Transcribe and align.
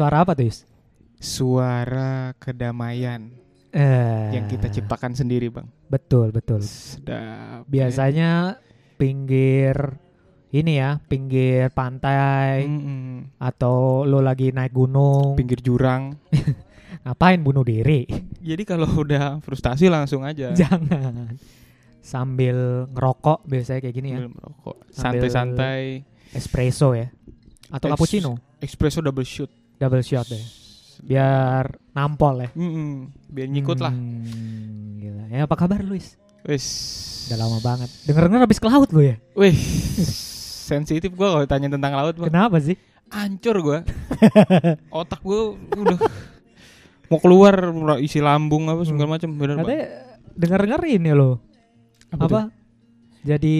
Suara 0.00 0.24
apa 0.24 0.32
tuh, 0.32 0.48
Yus? 0.48 0.64
Suara 1.20 2.32
kedamaian 2.40 3.28
Eh, 3.68 4.32
yang 4.32 4.48
kita 4.48 4.66
ciptakan 4.66 5.12
sendiri, 5.12 5.52
Bang. 5.52 5.68
Betul, 5.86 6.32
betul. 6.32 6.64
Sedap. 6.64 7.68
Biasanya 7.68 8.56
pinggir 8.96 10.00
ini 10.50 10.80
ya, 10.80 11.04
pinggir 11.04 11.68
ya. 11.68 11.70
pantai 11.70 12.64
Mm-mm. 12.64 13.36
atau 13.36 14.02
lo 14.02 14.24
lagi 14.24 14.50
naik 14.50 14.72
gunung, 14.72 15.36
pinggir 15.36 15.60
jurang. 15.60 16.16
ngapain 17.04 17.38
bunuh 17.38 17.62
diri? 17.62 18.08
Jadi 18.40 18.62
kalau 18.64 18.88
udah 19.04 19.36
frustasi 19.38 19.86
langsung 19.86 20.24
aja. 20.24 20.56
Jangan. 20.64 21.36
Sambil 22.00 22.88
ngerokok 22.88 23.44
biasanya 23.44 23.84
kayak 23.84 23.94
gini 23.94 24.08
ya. 24.10 24.24
Sambil 24.24 24.32
merokok. 24.32 24.76
Sambil- 24.88 25.28
Santai-santai. 25.28 25.82
Espresso 26.32 26.96
ya. 26.96 27.12
Atau 27.68 27.86
Ex- 27.86 27.94
cappuccino, 27.94 28.40
Espresso 28.58 28.98
double 28.98 29.28
shoot. 29.28 29.59
Double 29.80 30.04
shot 30.04 30.28
deh. 30.28 30.44
Biar 31.00 31.80
nampol 31.96 32.44
ya. 32.44 32.50
Mm-mm. 32.52 33.08
Biar 33.32 33.48
nyikut 33.48 33.80
lah. 33.80 33.88
Hmm, 33.96 35.00
gila. 35.00 35.24
Ya 35.32 35.48
apa 35.48 35.56
kabar 35.56 35.80
Luis? 35.80 36.20
Wis. 36.44 36.66
Udah 37.32 37.48
lama 37.48 37.58
banget. 37.64 37.88
Denger-denger 38.04 38.44
habis 38.44 38.60
ke 38.60 38.66
laut 38.68 38.92
lo 38.92 39.00
ya? 39.00 39.16
Wih. 39.32 39.56
Sensitif 40.68 41.16
gua 41.16 41.40
kalau 41.40 41.46
tanya 41.48 41.72
tentang 41.72 41.96
laut, 41.96 42.14
Bang. 42.20 42.28
Kenapa 42.28 42.60
sih? 42.60 42.76
Hancur 43.08 43.56
gua. 43.64 43.78
Otak 45.00 45.24
gua 45.24 45.56
udah 45.56 45.98
mau 47.10 47.18
keluar 47.18 47.54
isi 47.98 48.22
lambung 48.22 48.70
apa 48.70 48.84
segala 48.84 49.16
macam 49.16 49.32
bener 49.34 49.56
Bang. 49.58 49.66
Katanya 49.66 49.84
denger-denger 50.36 50.82
ini 50.92 51.10
loh. 51.16 51.40
Apa 52.12 52.24
Apa? 52.28 52.40
Jadi 53.20 53.56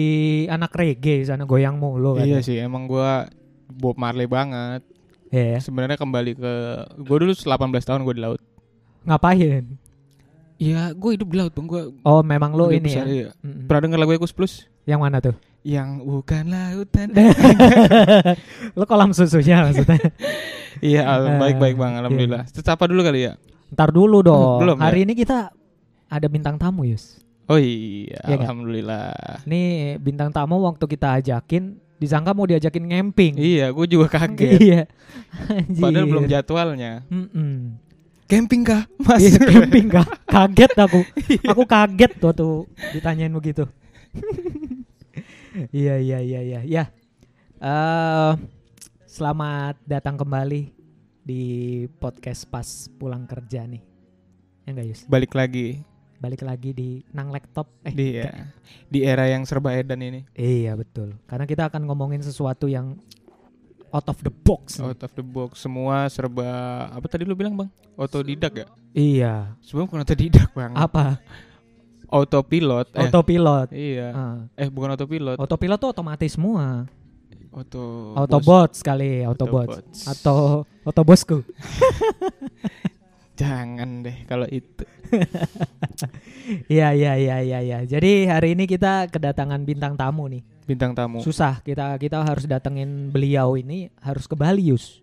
anak 0.49 0.73
reggae 0.73 1.21
sana 1.25 1.45
goyang 1.45 1.77
mulu 1.77 2.17
kan. 2.17 2.25
Iya 2.25 2.41
sih, 2.45 2.57
emang 2.61 2.85
gua 2.85 3.29
Bob 3.69 3.97
Marley 3.97 4.25
banget. 4.25 4.85
Iya 5.31 5.43
ya. 5.47 5.59
Sebenarnya 5.59 5.95
kembali 5.95 6.31
ke 6.35 6.53
gua 6.99 7.17
dulu 7.17 7.31
18 7.31 7.47
tahun 7.81 8.03
gua 8.03 8.13
di 8.13 8.21
laut. 8.21 8.41
Ngapain? 9.01 9.63
Iya, 10.55 10.93
gua 10.93 11.11
hidup 11.11 11.27
di 11.27 11.37
laut, 11.37 11.51
Bang. 11.51 11.65
Gua 11.65 11.89
Oh, 12.03 12.21
memang 12.21 12.51
lo 12.51 12.69
ini 12.69 12.85
ya. 12.85 13.01
besar, 13.01 13.05
iya. 13.07 13.27
Mm-mm. 13.39 13.65
Pernah 13.65 13.81
denger 13.81 13.99
lagu 13.99 14.11
Ekus 14.13 14.29
Plus? 14.29 14.67
Yang 14.83 14.99
mana 14.99 15.17
tuh? 15.17 15.35
Yang 15.63 15.89
bukan 16.03 16.43
lautan. 16.47 17.07
lo 18.77 18.83
kolam 18.83 19.11
susunya 19.11 19.63
maksudnya. 19.63 19.97
iya, 20.83 21.01
Eh, 21.07 21.37
baik-baik 21.37 21.75
Bang, 21.75 21.95
alhamdulillah. 21.95 22.45
Sapa 22.51 22.85
dulu 22.85 23.01
kali 23.01 23.25
ya. 23.25 23.33
Ntar 23.71 23.89
dulu 23.89 24.21
dong. 24.27 24.61
Belum 24.61 24.77
ya? 24.77 24.83
Hari 24.83 24.99
ini 25.05 25.13
kita 25.13 25.49
ada 26.05 26.27
bintang 26.27 26.59
tamu, 26.59 26.83
Yus. 26.83 27.17
Oh 27.47 27.55
iya, 27.55 28.15
Iya 28.21 28.35
nggak? 28.35 28.41
alhamdulillah. 28.43 29.11
Nih 29.43 29.69
bintang 29.97 30.29
tamu 30.29 30.61
waktu 30.61 30.85
kita 30.85 31.19
ajakin 31.19 31.79
disangka 32.01 32.33
mau 32.33 32.49
diajakin 32.49 32.81
ngemping. 32.89 33.37
Iya, 33.37 33.69
gue 33.69 33.85
juga 33.85 34.09
kaget. 34.09 34.57
Iya. 34.57 34.81
Padahal 35.85 36.09
belum 36.09 36.25
jadwalnya. 36.25 37.05
Mm-mm. 37.13 37.77
Camping 38.25 38.65
kah, 38.65 38.89
Mas? 38.97 39.21
Iya, 39.21 39.37
camping 39.53 39.85
kah? 39.85 40.07
Kaget 40.33 40.73
aku. 40.81 41.05
Aku 41.45 41.63
kaget 41.69 42.11
tuh 42.17 42.65
ditanyain 42.95 43.29
begitu. 43.29 43.69
iya 45.69 45.99
iya 45.99 46.17
iya 46.23 46.39
iya. 46.41 46.59
Ya. 46.65 46.83
Eh 47.61 48.31
selamat 49.05 49.77
datang 49.83 50.15
kembali 50.15 50.71
di 51.21 51.43
podcast 51.99 52.47
pas 52.47 52.87
pulang 52.97 53.27
kerja 53.27 53.67
nih. 53.67 53.83
Ya 54.63 54.69
enggak 54.73 54.87
Yus? 54.89 55.01
Balik 55.11 55.35
lagi 55.35 55.83
Balik 56.21 56.45
lagi 56.45 56.69
di 56.69 57.01
Nang 57.17 57.33
Laptop. 57.33 57.65
Eh, 57.81 57.89
di 57.97 58.21
ya, 58.21 58.29
di 58.85 59.01
era 59.01 59.25
yang 59.25 59.41
serba 59.41 59.73
edan 59.73 60.05
ini. 60.05 60.21
Iya 60.37 60.77
betul. 60.77 61.17
Karena 61.25 61.49
kita 61.49 61.65
akan 61.65 61.89
ngomongin 61.89 62.21
sesuatu 62.21 62.69
yang 62.69 62.93
out 63.89 64.05
of 64.05 64.21
the 64.21 64.29
box. 64.29 64.77
Out 64.77 65.01
of 65.01 65.11
the 65.17 65.25
box, 65.25 65.65
semua 65.65 66.05
serba 66.13 66.45
apa 66.93 67.09
tadi 67.09 67.25
lu 67.25 67.33
bilang, 67.33 67.57
Bang? 67.57 67.73
Otodidak 67.97 68.53
ya? 68.53 68.67
Iya. 68.93 69.33
Sebelum 69.65 69.89
bukan 69.89 70.05
otodidak, 70.05 70.53
Bang. 70.53 70.77
Apa? 70.77 71.17
Autopilot. 72.05 72.93
Eh, 72.93 73.01
Autopilot. 73.01 73.67
iya. 73.73 74.07
Ah. 74.13 74.37
Eh, 74.53 74.69
bukan 74.69 74.93
autopilot. 74.93 75.41
Autopilot 75.41 75.79
tuh 75.81 75.89
otomatis 75.89 76.37
semua. 76.37 76.85
Auto 77.51 78.13
Autobot 78.15 78.77
sekali, 78.77 79.25
Autobot. 79.25 79.67
Autobots. 79.67 80.05
Atau 80.05 80.69
Autobosku. 80.85 81.41
Jangan 83.41 84.05
deh 84.05 84.17
kalau 84.29 84.45
itu. 84.45 84.85
Iya 86.67 86.91
iya 86.91 87.13
iya 87.15 87.37
iya 87.39 87.59
iya. 87.61 87.79
Jadi 87.85 88.27
hari 88.27 88.57
ini 88.57 88.65
kita 88.65 89.07
kedatangan 89.07 89.61
bintang 89.63 89.93
tamu 89.95 90.27
nih. 90.27 90.41
Bintang 90.65 90.91
tamu. 90.97 91.21
Susah 91.21 91.61
kita 91.61 91.95
kita 91.95 92.21
harus 92.21 92.43
datengin 92.49 93.13
beliau 93.13 93.55
ini 93.55 93.87
harus 94.01 94.25
ke 94.25 94.35
Bali 94.35 94.73
Yus. 94.73 94.99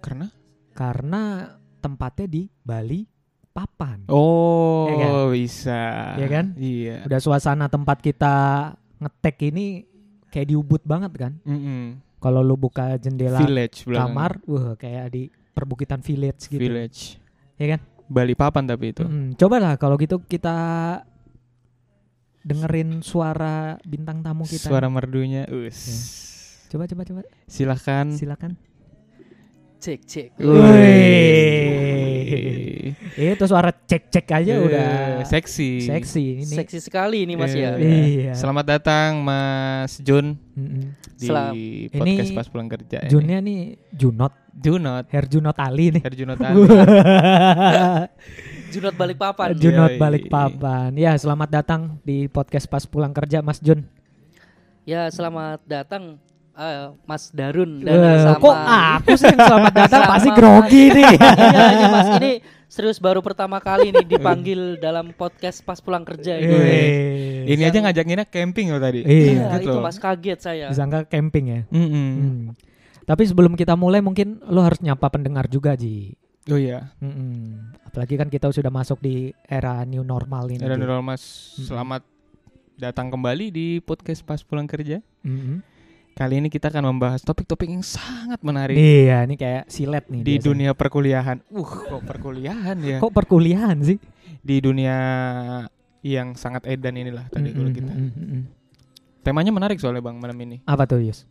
Karena 0.00 0.30
Karena 0.74 1.46
tempatnya 1.78 2.26
di 2.26 2.42
Bali 2.62 3.06
Papan. 3.54 4.10
Oh, 4.10 4.90
Iya 4.90 4.96
kan? 4.98 5.12
bisa. 5.30 5.82
Iya 6.18 6.26
kan? 6.26 6.46
Iya. 6.58 6.96
Udah 7.06 7.20
suasana 7.22 7.66
tempat 7.70 8.02
kita 8.02 8.34
ngetek 8.98 9.54
ini 9.54 9.86
kayak 10.26 10.50
di 10.50 10.54
Ubud 10.58 10.82
banget 10.82 11.12
kan. 11.14 11.32
Mm-mm. 11.46 12.02
Kalau 12.18 12.42
lu 12.42 12.58
buka 12.58 12.98
jendela 12.98 13.38
Village 13.38 13.86
belakang. 13.86 14.10
kamar, 14.10 14.32
wah 14.50 14.74
kayak 14.74 15.06
di 15.12 15.22
perbukitan 15.54 16.02
village 16.02 16.50
gitu. 16.50 16.58
Village. 16.58 17.22
Ya 17.56 17.66
kan? 17.70 17.80
Bali 18.04 18.34
Papan 18.34 18.64
tapi 18.64 18.90
itu. 18.90 19.02
Mm, 19.02 19.34
coba 19.34 19.56
lah 19.56 19.74
kalau 19.74 19.96
gitu 19.96 20.20
kita 20.20 20.54
dengerin 22.40 23.00
suara 23.00 23.78
bintang 23.82 24.20
tamu 24.20 24.44
kita. 24.44 24.66
Suara 24.66 24.86
merdunya. 24.86 25.46
Us. 25.46 25.80
Coba 26.66 26.84
coba 26.84 27.02
coba. 27.04 27.20
Silahkan. 27.46 28.10
Silakan. 28.10 28.52
cek 29.76 30.00
cek 30.02 30.28
Wih. 31.54 32.96
Itu 33.14 33.44
suara 33.44 33.68
cek-cek 33.70 34.26
aja 34.26 34.52
Eh, 34.54 34.64
udah 34.64 34.88
seksi. 35.22 35.84
seksi 35.84 36.22
ini. 36.40 36.54
seksi 36.56 36.78
sekali 36.80 37.22
ini 37.22 37.36
mas 37.36 37.52
ya 37.52 37.76
Iya. 37.76 38.32
Selamat 38.32 38.64
datang 38.70 39.20
Mas 39.20 40.00
Jun 40.00 40.34
Mm-mm. 40.50 40.88
di 41.14 41.26
Selam. 41.26 41.52
podcast 41.92 42.26
Ini 42.26 42.34
pas 42.34 42.48
pulang 42.48 42.66
kerja. 42.66 42.98
ini. 42.98 43.08
Junnya 43.08 43.38
nih 43.38 43.60
Junot, 43.92 44.32
Junot. 44.54 45.04
Herjunot 45.10 45.56
Ali 45.56 45.90
nih. 45.90 46.02
Herjunot 46.02 46.38
Ali. 46.46 46.62
Junot 48.70 48.94
balik 48.94 49.18
papan 49.18 49.54
Junot 49.54 49.92
Yoi. 49.94 50.00
balik 50.00 50.24
papan. 50.26 50.90
Ya, 50.94 51.14
selamat 51.14 51.48
datang 51.48 51.80
di 52.02 52.26
podcast 52.26 52.66
pas 52.66 52.82
pulang 52.82 53.10
kerja 53.10 53.38
Mas 53.38 53.58
Jun. 53.58 53.86
ya 54.84 55.08
selamat 55.08 55.64
datang 55.64 56.20
eh, 56.52 56.92
Mas 57.08 57.32
Darun 57.32 57.80
dan 57.80 57.96
Eh, 57.96 58.20
sama 58.20 58.36
kok 58.36 58.52
aku 58.52 59.12
sih 59.16 59.32
yang 59.32 59.40
selamat 59.40 59.72
datang 59.80 60.02
pasti 60.04 60.28
grogi 60.28 60.84
nih. 60.92 61.14
iya 61.40 61.64
ini 61.72 61.84
Mas 61.88 62.08
ini 62.20 62.30
serius 62.68 63.00
baru 63.00 63.24
pertama 63.24 63.64
kali 63.64 63.88
nih 63.90 64.04
dipanggil 64.04 64.76
dalam 64.76 65.16
podcast 65.16 65.64
pas 65.64 65.80
pulang 65.80 66.04
kerja 66.04 66.36
ini 66.36 66.52
Wih. 66.52 67.48
Ini 67.48 67.62
aja 67.64 67.78
ngajakinnya 67.80 68.28
camping 68.28 68.68
loh 68.68 68.82
tadi. 68.82 69.00
Iya. 69.00 69.24
Iya, 69.24 69.44
gitu 69.56 69.72
itu 69.72 69.72
loh. 69.72 69.82
Mas 69.82 69.96
kaget 69.96 70.38
saya 70.38 70.66
Disangka 70.68 71.08
camping 71.08 71.44
ya. 71.48 71.60
Mm-mm. 71.72 71.88
Hmm. 72.12 72.40
Tapi 73.04 73.22
sebelum 73.22 73.52
kita 73.52 73.74
mulai 73.74 74.00
mungkin 74.00 74.40
lo 74.42 74.60
harus 74.60 74.80
nyapa 74.80 75.08
pendengar 75.08 75.44
juga 75.46 75.76
Ji. 75.76 76.16
Oh 76.46 76.56
iya. 76.56 76.92
Mm-mm. 76.98 77.72
Apalagi 77.84 78.16
kan 78.16 78.28
kita 78.28 78.48
sudah 78.48 78.68
masuk 78.68 78.98
di 78.98 79.14
era 79.42 79.84
new 79.84 80.00
normal 80.02 80.48
ini. 80.48 80.60
Era. 80.60 80.74
Nurul 80.74 81.00
Mas, 81.00 81.20
Mm-mm. 81.54 81.66
selamat 81.66 82.02
datang 82.74 83.08
kembali 83.08 83.48
di 83.48 83.66
podcast 83.78 84.20
pas 84.20 84.40
pulang 84.40 84.64
kerja. 84.64 85.00
Mm-mm. 85.20 85.60
Kali 86.14 86.38
ini 86.38 86.46
kita 86.46 86.70
akan 86.70 86.84
membahas 86.86 87.20
topik-topik 87.20 87.66
yang 87.66 87.82
sangat 87.82 88.38
menarik 88.38 88.72
Iya, 88.72 89.26
ini 89.26 89.34
kayak 89.34 89.66
silet 89.66 90.06
nih. 90.06 90.22
di 90.22 90.38
biasanya. 90.38 90.46
dunia 90.46 90.70
perkuliahan. 90.70 91.38
Uh, 91.50 91.66
kok 91.66 92.02
perkuliahan 92.04 92.76
ya? 92.78 92.96
Kok 93.02 93.12
perkuliahan 93.12 93.76
sih? 93.82 93.98
Di 94.38 94.62
dunia 94.62 94.94
yang 96.00 96.32
sangat 96.34 96.68
edan 96.68 96.94
inilah 96.94 97.26
tadi 97.26 97.50
kalau 97.50 97.66
Mm-mm, 97.66 97.76
kita. 97.76 97.92
mm-mm, 97.92 98.12
mm-mm. 98.14 98.42
Temanya 99.20 99.50
menarik 99.50 99.76
soalnya 99.76 100.00
Bang 100.00 100.16
malam 100.16 100.36
ini. 100.38 100.62
Apa 100.62 100.86
tuh 100.86 101.02
Yus? 101.02 101.26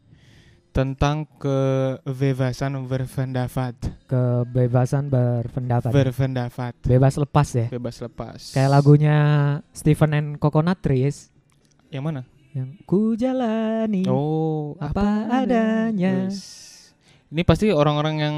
Tentang 0.73 1.29
kebebasan 1.37 2.73
berpendapat. 2.83 3.77
Kebebasan 4.09 5.05
berpendapat. 5.05 5.93
Berpendapat. 5.93 6.73
Bebas 6.81 7.13
lepas 7.15 7.47
ya. 7.53 7.67
Bebas 7.69 8.01
lepas. 8.01 8.39
Kayak 8.51 8.73
lagunya 8.73 9.17
Stephen 9.69 10.11
and 10.11 10.29
Coconut 10.35 10.81
Trees 10.81 11.29
Yang 11.87 12.03
mana? 12.03 12.21
yang 12.53 12.69
ku 12.85 13.13
jalani 13.13 14.05
Oh, 14.05 14.77
apa 14.77 15.25
adanya. 15.27 16.25
Wes. 16.25 16.41
Ini 17.29 17.41
pasti 17.41 17.69
orang-orang 17.69 18.15
yang 18.17 18.35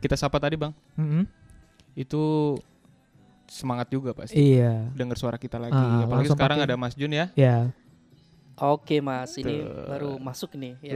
kita 0.00 0.16
sapa 0.16 0.36
tadi, 0.36 0.56
Bang. 0.56 0.72
Mm-mm. 0.96 1.24
Itu 1.92 2.56
semangat 3.44 3.88
juga 3.88 4.12
pasti. 4.12 4.36
Iya. 4.36 4.88
Dengar 4.92 5.16
suara 5.16 5.36
kita 5.36 5.56
lagi. 5.56 5.72
Ah, 5.72 6.04
Apalagi 6.04 6.28
sekarang 6.28 6.60
pakai- 6.60 6.68
ada 6.68 6.80
Mas 6.80 6.96
Jun 6.96 7.12
ya. 7.12 7.28
Ya. 7.32 7.72
Oke 8.58 8.96
Mas 8.98 9.36
ini 9.36 9.60
Tuh. 9.60 9.86
baru 9.86 10.10
masuk 10.16 10.54
nih 10.54 10.74
ya. 10.80 10.92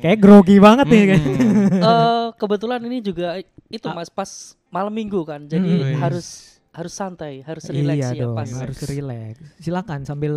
Kayak 0.00 0.18
grogi 0.18 0.56
banget 0.58 0.86
nih. 0.86 1.04
kan. 1.08 1.20
Mm-mm. 1.20 1.52
Eh, 1.84 2.26
kebetulan 2.34 2.80
ini 2.82 2.98
juga 2.98 3.36
itu 3.68 3.84
Ah. 3.84 3.94
Mas 3.94 4.08
pas 4.08 4.30
malam 4.68 4.90
minggu 4.90 5.20
kan 5.22 5.44
jadi 5.44 5.62
Mm. 5.62 5.80
Wes. 5.84 5.96
harus 5.98 6.26
harus 6.70 6.92
santai 6.92 7.38
harus 7.40 7.62
relax 7.66 7.96
iya 7.96 8.08
ya 8.12 8.22
dong, 8.24 8.34
pas 8.34 8.50
harus 8.50 8.78
Relax. 8.80 8.90
relax. 8.90 9.34
Silakan 9.58 10.00
sambil 10.02 10.34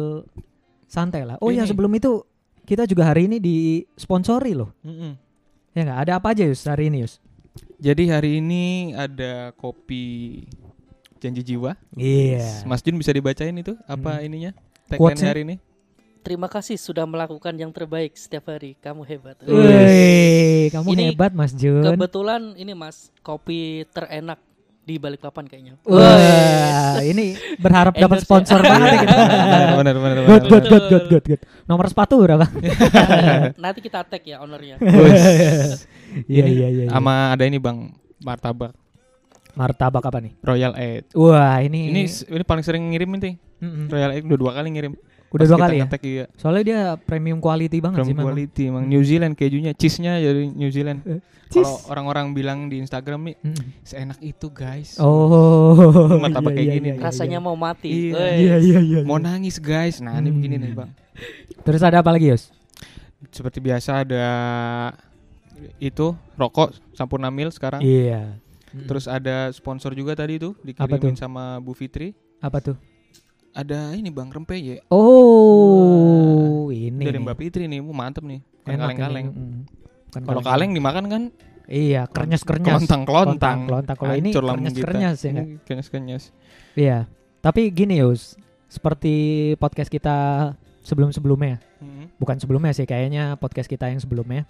santai 0.86 1.24
lah. 1.24 1.36
Oh 1.39 1.50
ya 1.50 1.63
Ini. 1.63 1.68
sebelum 1.68 1.89
itu 1.92 2.21
kita 2.63 2.83
juga 2.83 3.06
hari 3.06 3.25
ini 3.25 3.38
disponsori 3.38 4.54
loh 4.54 4.69
Mm-mm. 4.81 5.15
Ya 5.71 5.81
nggak 5.83 6.00
ada 6.04 6.13
apa 6.15 6.27
aja 6.31 6.44
Yus 6.44 6.62
hari 6.63 6.89
ini 6.89 7.01
Yus? 7.01 7.18
Jadi 7.77 8.04
hari 8.07 8.38
ini 8.38 8.63
ada 8.92 9.54
kopi 9.54 10.45
janji 11.18 11.42
jiwa. 11.44 11.74
Iya. 11.92 12.62
Mas 12.63 12.81
Jun 12.81 12.94
bisa 12.95 13.09
dibacain 13.09 13.54
itu 13.54 13.74
apa 13.83 14.18
Hmm. 14.18 14.25
ininya? 14.25 14.51
Tagline 14.87 14.99
Quotes-nya? 15.03 15.29
hari 15.35 15.41
ini. 15.43 15.55
Terima 16.23 16.47
kasih 16.51 16.75
sudah 16.75 17.07
melakukan 17.07 17.55
yang 17.55 17.71
terbaik 17.71 18.15
setiap 18.15 18.51
hari. 18.51 18.75
Kamu 18.79 19.03
hebat. 19.07 19.39
Wih, 19.47 20.67
kamu 20.71 20.87
Ini 20.95 21.03
hebat 21.11 21.31
Mas 21.31 21.55
Jun. 21.55 21.83
Kebetulan 21.83 22.55
ini 22.59 22.75
Mas 22.75 23.11
kopi 23.23 23.87
terenak 23.95 24.39
di 24.87 24.95
Balikpapan 24.95 25.47
kayaknya. 25.47 25.75
Wah, 25.83 26.99
ini 27.03 27.35
berharap 27.59 27.95
dapat 28.03 28.23
sponsor 28.23 28.63
banget 28.63 28.87
ya 28.87 28.97
kita. 29.03 29.15
benar 29.79 29.95
benar 29.99 30.15
benar. 30.23 30.27
Good, 30.31 30.43
good, 30.47 30.65
good, 30.67 30.85
good, 30.87 31.05
good, 31.11 31.25
good. 31.35 31.41
Nomor 31.67 31.91
sepatu 31.91 32.15
berapa? 32.23 32.47
Nanti 33.63 33.79
kita 33.83 34.07
tag 34.07 34.23
ya 34.23 34.39
ownernya. 34.39 34.79
Iya, 36.27 36.43
iya, 36.47 36.47
iya. 36.47 36.67
iya. 36.71 36.91
Sama 36.91 37.35
ada 37.35 37.43
ini 37.43 37.59
Bang, 37.59 37.91
martabak 38.23 38.71
Martabak 39.57 40.04
apa 40.04 40.21
nih? 40.21 40.38
Royal 40.39 40.74
Egg. 40.74 41.09
Wah, 41.12 41.57
ini 41.59 41.89
Ini 41.89 42.01
ini 42.30 42.44
paling 42.44 42.62
sering 42.62 42.86
ngirim 42.86 43.09
ini. 43.12 43.42
Mm-mm. 43.57 43.89
Royal 43.89 44.13
Egg 44.13 44.24
udah 44.24 44.38
dua 44.38 44.51
kali 44.54 44.69
ngirim. 44.69 44.94
udah 45.27 45.44
Pas 45.44 45.50
dua 45.50 45.57
kita 45.57 45.65
kali 45.65 45.75
ya. 45.75 45.83
ngetek, 45.83 46.04
iya. 46.06 46.25
Soalnya 46.36 46.63
dia 46.63 46.80
premium 46.95 47.38
quality 47.38 47.77
banget 47.77 48.00
From 48.00 48.07
sih 48.07 48.15
memang. 48.15 48.25
quality 48.31 48.63
emang 48.63 48.83
New 48.86 49.01
Zealand 49.01 49.33
kejunya, 49.33 49.74
cheese-nya 49.74 50.15
dari 50.15 50.48
New 50.48 50.69
Zealand. 50.69 51.04
Cheese. 51.48 51.63
Kalau 51.63 51.80
orang-orang 51.89 52.31
bilang 52.31 52.68
di 52.68 52.77
Instagram 52.77 53.24
nih, 53.25 53.36
Mm-mm. 53.42 53.65
seenak 53.81 54.19
itu 54.21 54.48
guys. 54.48 54.95
Oh, 54.98 55.75
Martabak 56.18 56.54
kayak 56.56 56.69
gini. 56.69 56.89
Rasanya 56.95 57.39
mau 57.39 57.56
mati. 57.56 57.92
Iya. 58.07 58.13
Woi. 58.13 58.31
Iya, 58.38 58.56
iya, 58.62 58.80
iya. 58.80 59.00
Mau 59.01 59.18
nangis 59.18 59.57
guys. 59.57 60.00
Nah, 60.00 60.15
ini 60.15 60.27
Hmm. 60.27 60.38
begini 60.38 60.56
nih, 60.59 60.71
Bang. 60.74 60.92
Terus 61.62 61.81
ada 61.81 62.00
apa 62.00 62.09
lagi, 62.09 62.30
Yus? 62.30 62.48
Seperti 63.27 63.59
biasa 63.59 64.06
ada 64.06 64.25
itu 65.77 66.07
rokok 66.36 66.71
Sampurna 66.94 67.27
Mil 67.27 67.50
sekarang. 67.50 67.81
Iya. 67.81 68.38
Terus 68.83 69.06
ada 69.06 69.50
sponsor 69.50 69.91
juga 69.91 70.13
tadi 70.13 70.38
tuh 70.38 70.53
dikirimin 70.59 71.00
tuh? 71.01 71.13
sama 71.15 71.57
Bu 71.57 71.71
Fitri. 71.71 72.13
apa 72.38 72.62
tuh? 72.62 72.77
Ada 73.51 73.89
ini 73.91 74.13
Bang 74.13 74.29
rempeye 74.29 74.85
Oh, 74.88 76.69
ini. 76.69 77.01
dari. 77.01 77.18
Mbak 77.18 77.35
Fitri 77.35 77.65
nih, 77.65 77.81
mu 77.81 77.89
mantep 77.89 78.21
nih. 78.21 78.45
Kaleng-kaleng. 78.62 79.27
Kalau 80.13 80.41
kaleng 80.41 80.71
dimakan 80.71 81.06
kan 81.07 81.24
Iya, 81.65 82.07
kerenyes-kerenyes. 82.07 82.63
kelontang-kelontang. 82.88 83.68
Kelontang. 83.68 83.97
Kalau 83.97 84.13
ini 84.13 84.31
kerenyes-kerenyes 84.31 85.19
ya 85.19 85.33
Kenyes-kenyes. 85.65 86.23
Iya. 86.73 87.12
Tapi 87.41 87.68
gini, 87.69 88.00
Yus. 88.00 88.39
Seperti 88.68 89.15
podcast 89.56 89.89
kita 89.89 90.15
sebelum-sebelumnya. 90.80 91.59
Hmm, 91.80 92.07
Bukan 92.15 92.39
sebelumnya 92.39 92.71
sih, 92.71 92.83
kayaknya 92.83 93.35
podcast 93.35 93.68
kita 93.68 93.91
yang 93.91 94.00
sebelumnya. 94.00 94.47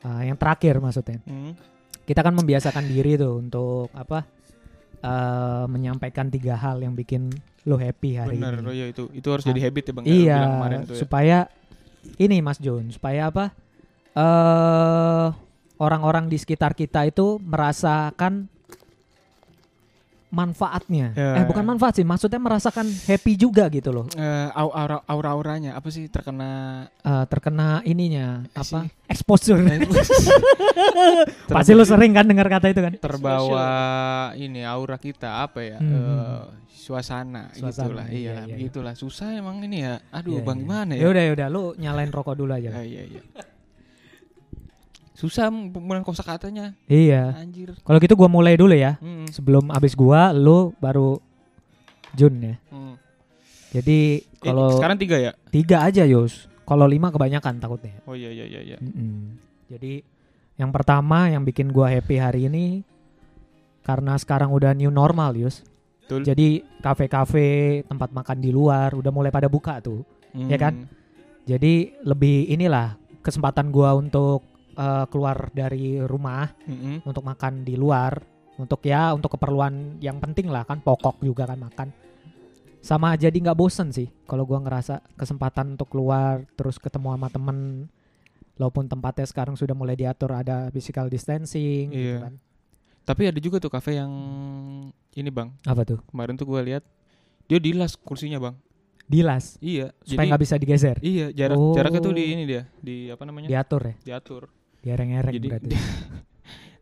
Ah, 0.00 0.22
yang 0.22 0.36
terakhir 0.36 0.78
maksudnya. 0.78 1.20
hmm. 1.24 1.73
Kita 2.04 2.20
kan 2.20 2.34
membiasakan 2.34 2.84
diri 2.86 3.16
tuh 3.16 3.40
untuk 3.40 3.88
apa? 3.92 4.24
eh, 5.00 5.64
menyampaikan 5.68 6.32
tiga 6.32 6.56
hal 6.56 6.80
yang 6.80 6.96
bikin 6.96 7.28
lo 7.64 7.76
happy 7.76 8.16
hari 8.16 8.40
Bener, 8.40 8.56
ini. 8.56 8.64
oh 8.64 8.72
iya 8.72 8.86
itu 8.88 9.04
itu 9.12 9.28
harus 9.28 9.44
Ah, 9.44 9.52
jadi 9.52 9.60
habit 9.68 9.84
ya 9.84 9.92
Bang. 9.92 10.04
Iya, 10.04 10.16
Bilang 10.34 10.52
kemarin 10.56 10.78
tuh 10.84 10.94
ya. 10.96 11.00
supaya 11.00 11.38
ini 12.16 12.36
Mas 12.40 12.56
Jun, 12.56 12.88
supaya 12.88 13.28
apa? 13.28 13.52
eh 14.14 15.26
orang-orang 15.76 16.30
di 16.30 16.38
sekitar 16.38 16.72
kita 16.72 17.04
itu 17.04 17.36
merasakan 17.36 18.48
manfaatnya. 20.34 21.14
Ya. 21.14 21.38
Eh 21.38 21.44
bukan 21.44 21.62
manfaat 21.64 21.94
sih, 21.94 22.04
maksudnya 22.04 22.36
merasakan 22.36 22.82
happy 22.84 23.32
juga 23.34 23.70
gitu 23.70 23.88
loh. 23.88 24.04
Eh, 24.10 24.48
au- 24.50 24.74
aura 24.74 24.98
aura 25.06 25.28
auranya 25.30 25.70
apa 25.72 25.86
sih 25.88 26.06
terkena 26.06 26.84
Eh, 27.00 27.24
terkena 27.26 27.80
ininya 27.84 28.42
apa? 28.50 28.82
Sih. 28.82 28.90
Exposure. 29.06 29.62
Pasti 31.46 31.72
lo 31.72 31.84
sering 31.84 32.10
kan 32.10 32.24
dengar 32.24 32.48
kata 32.48 32.66
itu 32.68 32.80
kan? 32.80 32.92
terbawa 32.96 33.68
ini 34.34 34.64
aura 34.64 34.96
kita 34.96 35.44
apa 35.44 35.60
ya 35.60 35.78
Hmm. 35.78 35.92
eh, 35.92 36.42
suasana, 36.74 37.48
Suasana, 37.50 37.70
gitulah 37.70 38.06
iya, 38.06 38.18
iya, 38.18 38.32
iya, 38.34 38.42
iya. 38.44 38.54
begitulah 38.56 38.92
susah 38.92 39.32
emang 39.32 39.60
ini 39.62 39.80
ya 39.82 40.00
aduh 40.10 40.36
Iya, 40.36 40.42
bang 40.42 40.56
iya. 40.56 40.64
gimana 40.64 40.92
Ya 40.92 41.00
ya 41.00 41.06
udah 41.08 41.22
ya 41.22 41.32
udah, 41.32 41.46
lu 41.48 41.62
nyalain 41.76 42.10
rokok 42.10 42.34
dulu 42.34 42.52
aja. 42.52 42.70
Ah, 42.70 42.84
iya 42.84 43.02
iya 43.06 43.22
susah 45.24 45.48
penggunaan 45.48 46.02
kosa 46.02 46.20
katanya 46.20 46.76
Iya. 46.84 47.32
anjir 47.34 47.72
Kalau 47.80 47.96
gitu 47.96 48.12
gua 48.12 48.28
mulai 48.28 48.54
dulu 48.54 48.70
ya. 48.70 48.96
Hmm, 48.98 49.24
Sebelum 49.26 49.68
abis 49.68 49.92
gua, 49.92 50.28
lu 50.30 50.76
baru 50.76 51.16
Jun 52.12 52.34
ya. 52.38 52.56
hmm. 52.68 52.94
Jadi 53.72 53.98
Eh, 54.22 54.44
kalau 54.44 54.76
sekarang 54.76 54.94
tiga 54.94 55.16
ya 55.16 55.32
tiga 55.48 55.82
aja 55.82 56.04
Yus. 56.04 56.46
Kalau 56.62 56.84
lima 56.84 57.08
kebanyakan 57.08 57.58
takutnya. 57.58 57.98
oh 58.04 58.12
iya 58.12 58.28
iya 58.28 58.44
iya 58.46 58.60
iya 58.62 58.76
Mm-mm. 58.78 59.40
Jadi 59.66 60.04
yang 60.54 60.70
pertama 60.70 61.26
yang 61.26 61.42
bikin 61.42 61.68
gua 61.68 61.88
happy 61.88 62.16
hari 62.16 62.46
ini 62.46 62.84
karena 63.80 64.14
sekarang 64.14 64.48
udah 64.48 64.72
new 64.72 64.88
normal 64.88 65.34
Yus. 65.34 65.64
Betul. 66.00 66.20
Jadi 66.22 66.48
kafe-kafe, 66.78 67.48
tempat 67.82 68.12
makan 68.12 68.38
di 68.38 68.48
luar 68.48 68.92
udah 68.92 69.08
mulai 69.08 69.28
pada 69.28 69.48
buka 69.48 69.80
tuh. 69.80 70.04
ya 70.34 70.54
kan? 70.54 70.74
Hmm, 70.76 70.88
Jadi 71.44 71.96
lebih 72.00 72.46
inilah 72.46 72.94
kesempatan 73.20 73.68
gua 73.68 73.92
untuk 73.92 74.44
eh, 74.74 75.04
keluar 75.08 75.48
dari 75.50 75.98
rumah 76.00 76.50
mm-mm. 76.66 77.06
untuk 77.06 77.22
makan 77.22 77.62
di 77.62 77.74
luar 77.74 78.18
untuk 78.54 78.82
ya 78.82 79.10
untuk 79.10 79.34
keperluan 79.34 79.98
yang 79.98 80.22
penting 80.22 80.46
lah 80.46 80.62
kan 80.62 80.78
pokok 80.78 81.18
juga 81.20 81.42
kan 81.44 81.58
makan. 81.58 81.88
Sama 82.78 83.16
jadi 83.16 83.32
nggak 83.32 83.56
bosen 83.56 83.90
sih 83.90 84.12
kalau 84.28 84.44
gua 84.44 84.60
ngerasa 84.60 85.00
kesempatan 85.16 85.74
untuk 85.74 85.88
keluar 85.88 86.44
terus 86.54 86.76
ketemu 86.76 87.16
sama 87.16 87.28
temen 87.32 87.58
walaupun 88.54 88.86
tempatnya 88.86 89.26
sekarang 89.26 89.56
sudah 89.56 89.74
mulai 89.74 89.96
diatur 89.96 90.30
ada 90.30 90.68
physical 90.70 91.08
distancing 91.08 91.90
gitu 91.90 92.14
Iya. 92.14 92.30
kan. 92.30 92.34
Tapi 93.04 93.22
ada 93.28 93.40
juga 93.40 93.56
tuh 93.58 93.68
kafe 93.68 93.98
yang 93.98 94.12
ini 95.12 95.28
bang. 95.28 95.50
Apa 95.64 95.82
tuh? 95.82 95.98
Kemarin 96.08 96.36
tuh 96.36 96.46
gue 96.46 96.60
lihat 96.62 96.84
dia 97.44 97.58
dilas 97.58 97.96
kursinya 97.96 98.38
bang. 98.38 98.54
Dilas 99.04 99.60
iya 99.60 99.92
supaya 100.00 100.32
nggak 100.32 100.42
bisa 100.44 100.56
digeser? 100.56 100.96
Iya 101.02 101.28
jarak 101.34 101.56
Oh. 101.58 101.76
jaraknya 101.76 102.00
tuh 102.00 102.14
di 102.14 102.24
ini 102.32 102.44
dia 102.44 102.64
di 102.78 103.08
apa 103.10 103.24
namanya? 103.24 103.48
Diatur 103.48 103.82
ya? 103.84 103.94
Diatur 104.00 104.48
diereng-ereng 104.84 105.32
Jadi- 105.32 105.48
berarti. 105.48 105.74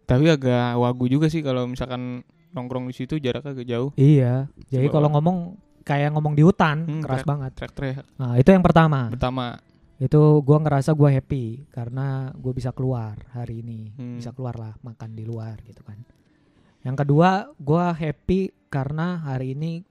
Tapi 0.03 0.25
agak 0.29 0.77
wagu 0.77 1.07
juga 1.07 1.27
sih 1.27 1.41
kalau 1.41 1.65
misalkan 1.65 2.21
nongkrong 2.53 2.85
di 2.85 2.95
situ 2.95 3.17
jaraknya 3.17 3.55
agak 3.55 3.65
jauh. 3.65 3.91
Iya. 3.95 4.51
Jadi 4.69 4.91
kalau 4.91 5.09
ngomong 5.09 5.57
kayak 5.83 6.13
ngomong 6.13 6.35
di 6.35 6.43
hutan 6.43 6.85
Hmm, 6.85 7.01
keras 7.01 7.23
teriak- 7.23 7.31
banget. 7.31 7.53
trek-trek 7.57 7.97
nah 8.15 8.37
itu 8.37 8.51
yang 8.51 8.61
pertama. 8.61 9.09
Pertama. 9.09 9.57
Itu 9.97 10.43
gua 10.43 10.59
ngerasa 10.59 10.93
gua 10.93 11.09
happy 11.09 11.71
karena 11.71 12.35
gue 12.35 12.51
bisa 12.51 12.71
keluar 12.71 13.15
hari 13.31 13.63
ini. 13.63 13.95
Hmm. 13.95 14.19
bisa 14.19 14.31
keluar 14.31 14.55
lah 14.55 14.75
makan 14.81 15.15
di 15.15 15.23
luar 15.23 15.63
gitu 15.63 15.81
kan. 15.81 16.03
Yang 16.83 16.97
kedua 16.99 17.31
gua 17.57 17.95
happy 17.95 18.51
karena 18.67 19.23
hari 19.23 19.55
ini 19.55 19.87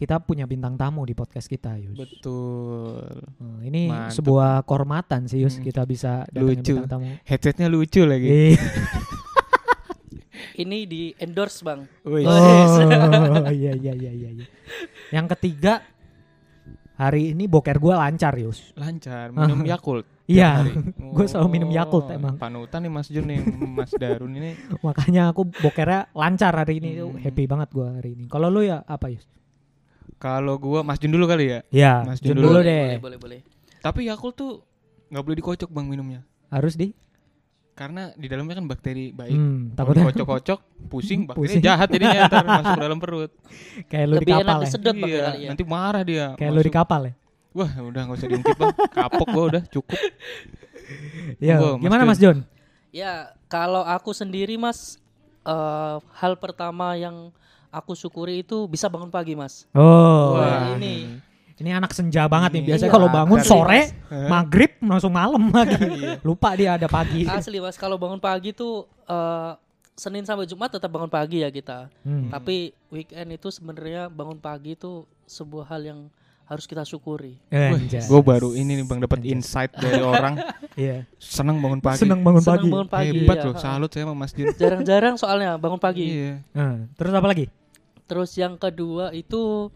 kita 0.00 0.16
punya 0.18 0.44
bintang 0.44 0.74
tamu 0.74 1.04
di 1.04 1.12
podcast 1.12 1.44
kita 1.44 1.76
Yus 1.76 1.92
betul 1.94 3.04
Eh, 3.60 3.68
ini 3.68 3.86
Mantep. 3.86 4.16
sebuah 4.16 4.64
kehormatan 4.64 5.28
sih 5.28 5.38
Yus 5.38 5.54
Hmm. 5.54 5.64
kita 5.66 5.84
bisa 5.84 6.24
Lucu. 6.32 6.74
bintang 6.74 6.88
tamu 6.90 7.08
headsetnya 7.22 7.68
lucu 7.68 8.02
lagi 8.02 8.56
Iya. 8.56 8.56
Ini 10.52 10.84
di 10.84 11.12
endorse 11.14 11.60
bang. 11.62 11.84
Wih. 12.02 12.24
oh 12.24 12.80
iya 13.50 13.72
iya 13.72 13.92
iya 13.92 14.10
iya 14.10 14.28
iya. 14.30 14.46
yang 15.10 15.24
ketiga 15.26 15.80
hari 16.94 17.32
ini 17.32 17.44
boker 17.44 17.76
gua 17.76 17.96
lancar 17.98 18.36
Yus 18.36 18.72
lancar 18.74 19.32
minum 19.32 19.64
Yakult 19.70 20.04
Iya, 20.24 20.62
hari. 20.62 20.76
gua 20.98 21.24
selalu 21.24 21.48
minum 21.50 21.70
Yakult 21.70 22.06
Oh, 22.06 22.12
emang. 22.12 22.36
panutan 22.36 22.76
nih 22.78 22.92
Mas 22.92 23.08
Jun 23.08 23.24
nih 23.26 23.40
Mas 23.66 23.92
Darun 23.92 24.30
ini 24.30 24.52
makanya 24.80 25.28
aku 25.28 25.48
bokernya 25.50 26.12
lancar 26.12 26.52
hari 26.54 26.76
ini 26.78 27.00
Hmm. 27.00 27.16
happy 27.16 27.44
banget 27.44 27.68
gua 27.70 27.96
hari 27.96 28.14
ini 28.14 28.24
kalau 28.26 28.48
lu 28.48 28.60
ya 28.60 28.80
apa 28.82 29.08
Yus 29.08 29.24
kalau 30.20 30.54
gua 30.54 30.80
Mas 30.82 30.96
Jun 30.96 31.10
dulu 31.10 31.24
kali 31.24 31.48
ya 31.48 31.60
Ya, 31.70 31.92
Mas 32.02 32.20
Jun 32.20 32.36
Jun 32.36 32.44
dulu 32.44 32.48
dulu. 32.54 32.60
deh. 32.62 32.84
Boleh 32.94 33.16
boleh 33.16 33.18
boleh. 33.18 33.40
tapi 33.80 34.04
Yakult 34.04 34.34
tuh 34.34 34.52
nggak 35.08 35.22
boleh 35.22 35.36
dikocok 35.36 35.68
bang 35.68 35.86
minumnya 35.86 36.20
Harus 36.46 36.74
di. 36.74 36.92
karena 37.72 38.12
di 38.12 38.28
dalamnya 38.28 38.54
kan 38.54 38.66
bakteri 38.66 39.08
baik 39.10 39.32
Hmm, 39.32 39.72
takutnya 39.72 40.04
kocok-kocok 40.06 40.58
pusing 40.86 41.24
bakteri 41.24 41.40
Pusing. 41.48 41.62
jahat 41.62 41.88
jadinya 41.88 42.18
ntar 42.28 42.44
masuk 42.44 42.70
ke 42.70 42.82
dalam 42.82 42.98
perut 42.98 43.32
kayak 43.86 44.04
lu 44.04 44.14
di 44.14 44.18
Lebih 44.20 44.34
enak 44.34 44.44
kapal 44.44 44.54
ya. 44.54 44.62
disedot 44.62 44.94
bang 44.94 45.08
iya, 45.08 45.20
kali 45.24 45.38
ya. 45.38 45.48
nanti 45.48 45.64
marah 45.64 46.02
dia 46.04 46.24
Kayak 46.36 46.50
lu 46.50 46.60
di 46.60 46.62
Masuk. 46.62 46.76
kapal 46.76 47.00
ya. 47.02 47.12
wah 47.50 47.70
udah 47.80 48.00
nggak 48.04 48.16
usah 48.16 48.28
diungkit 48.28 48.54
bang 48.54 48.74
kapok 48.92 49.26
gua 49.28 49.44
udah 49.48 49.62
cukup 49.66 49.98
Iya. 51.40 51.56
Gimana 51.76 52.02
Jun. 52.02 52.08
Mas 52.08 52.18
John? 52.18 52.38
Ya 52.90 53.12
kalau 53.46 53.80
aku 53.80 54.10
sendiri 54.10 54.54
mas, 54.56 54.98
eh, 55.42 55.96
hal 56.12 56.34
pertama 56.36 56.92
yang 56.94 57.30
aku 57.70 57.94
syukuri 57.94 58.42
itu 58.42 58.66
bisa 58.66 58.86
bangun 58.86 59.08
pagi 59.08 59.32
mas. 59.32 59.64
Oh. 59.72 60.34
Wah, 60.34 60.74
ini. 60.74 61.06
ini 61.06 61.28
Ini 61.60 61.76
anak 61.76 61.92
senja 61.92 62.24
banget 62.24 62.56
nih. 62.56 62.60
Ini 62.60 62.66
Biasanya 62.66 62.88
iya, 62.88 62.94
kalau 62.94 63.08
bangun 63.08 63.36
dari- 63.36 63.46
sore, 63.46 63.80
Hah? 64.08 64.28
maghrib 64.28 64.72
langsung 64.80 65.12
malam 65.12 65.44
lagi. 65.52 65.76
Iya. 65.76 66.16
Lupa 66.20 66.56
dia 66.56 66.74
ada 66.74 66.88
pagi. 66.88 67.28
asli 67.28 67.60
mas 67.60 67.76
kalau 67.76 67.94
bangun 67.94 68.16
pagi 68.16 68.50
tuh 68.50 68.88
eh, 69.04 69.52
Senin 69.92 70.24
sampai 70.24 70.48
Jumat 70.48 70.72
tetap 70.72 70.88
bangun 70.88 71.06
pagi 71.06 71.40
ya 71.40 71.52
kita. 71.52 71.92
Hmm. 72.00 72.32
Tapi 72.32 72.72
weekend 72.88 73.30
itu 73.30 73.52
sebenarnya 73.52 74.08
bangun 74.08 74.40
pagi 74.40 74.72
itu 74.72 75.04
sebuah 75.24 75.68
hal 75.68 75.84
yang 75.84 76.00
harus 76.48 76.64
kita 76.64 76.82
syukuri. 76.82 77.36
Gue 78.02 78.20
baru 78.20 78.50
ini 78.50 78.74
nih 78.74 78.82
bang 78.82 78.98
dapat 78.98 79.20
insight 79.22 79.70
dari 79.70 80.00
orang 80.00 80.40
Iya. 80.80 81.04
seneng 81.14 81.60
bangun 81.60 81.78
pagi. 81.78 82.00
Seneng 82.00 82.24
bangun 82.24 82.40
Senang 82.40 82.56
pagi. 82.56 82.68
bangun 82.72 82.88
pagi. 82.88 83.08
Hebat 83.12 83.36
iya. 83.36 83.44
loh, 83.44 83.54
salut 83.54 83.90
saya 83.92 84.02
sama 84.02 84.14
Mas 84.16 84.32
Jun. 84.32 84.48
Jarang-jarang 84.56 85.14
soalnya 85.14 85.54
bangun 85.54 85.76
pagi. 85.76 86.08
iya. 86.08 86.40
Eh, 86.50 86.76
terus 86.96 87.12
apa 87.12 87.28
lagi? 87.28 87.52
Terus 88.10 88.34
yang 88.34 88.58
kedua 88.58 89.14
itu 89.14 89.70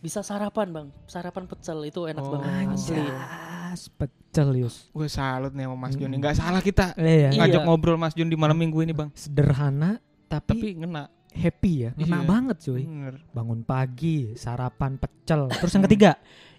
bisa 0.00 0.20
sarapan 0.20 0.68
bang, 0.70 0.88
sarapan 1.04 1.44
pecel 1.44 1.84
itu 1.84 2.04
enak 2.04 2.22
Oh. 2.22 2.32
banget 2.34 2.72
asli. 2.72 2.96
Anjas, 2.96 3.88
pecel 3.90 4.48
Yus. 4.58 4.88
Gue 4.90 5.04
salut 5.06 5.52
nih 5.52 5.64
sama 5.64 5.76
Mas 5.78 5.94
Jun. 5.94 6.08
Mm. 6.08 6.18
Nggak 6.18 6.36
salah 6.36 6.60
kita 6.60 6.92
Iya. 6.94 7.28
Iya. 7.28 7.28
ngajak 7.38 7.62
ngobrol 7.62 7.96
Mas 7.96 8.12
Jun 8.12 8.26
di 8.26 8.36
malam 8.36 8.54
minggu 8.54 8.80
ini 8.80 8.92
bang. 8.92 9.12
Sederhana 9.12 10.00
tapi, 10.26 10.56
Tapi 10.56 10.68
ngena. 10.76 11.04
happy 11.30 11.72
ya. 11.78 11.90
Ngena 11.94 12.18
Iya. 12.18 12.26
banget 12.26 12.56
cuy. 12.62 12.82
Bener. 12.84 13.14
Bangun 13.30 13.60
pagi, 13.60 14.32
sarapan 14.34 14.96
pecel. 14.96 15.48
Terus 15.60 15.72
yang 15.72 15.84
ketiga, 15.84 16.10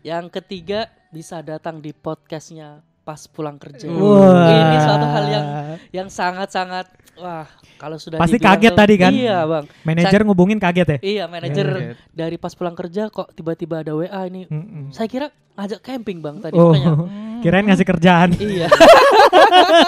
Yang 0.01 0.25
ketiga 0.32 0.79
bisa 1.10 1.41
datang 1.41 1.82
di 1.82 1.89
podcastnya 1.89 2.86
pas 3.05 3.21
pulang 3.24 3.55
kerja. 3.55 3.85
Wah. 3.88 4.50
Ini 4.50 4.77
suatu 4.81 5.05
hal 5.07 5.25
yang 5.27 5.45
yang 5.93 6.07
sangat-sangat 6.09 6.89
wah 7.15 7.45
kalau 7.75 7.95
sudah 7.95 8.17
Pasti 8.17 8.35
dibilang 8.35 8.57
kaget 8.57 8.71
tuh- 8.71 8.79
tadi 8.81 8.95
kan? 8.97 9.12
Iya 9.13 9.38
bang. 9.45 9.65
manajer 9.83 10.19
ngubungin 10.21 10.57
kaget 10.57 10.88
ya? 10.89 10.97
Iya 11.00 11.24
manajer 11.25 11.67
Iya. 11.69 11.93
dari 12.09 12.35
pas 12.35 12.51
pulang 12.51 12.74
kerja 12.74 13.07
kok 13.07 13.29
tiba-tiba 13.31 13.79
ada 13.79 13.93
WA 13.93 14.21
ini. 14.25 14.43
Mm-mm. 14.45 14.89
Saya 14.89 15.05
kira 15.05 15.27
ngajak 15.53 15.79
camping 15.79 16.19
bang 16.19 16.41
tadi 16.41 16.53
Oh, 16.53 16.74
makanya. 16.74 16.91
kirain 17.45 17.63
ngasih 17.63 17.85
kerjaan. 17.85 18.29
Iya, 18.33 18.67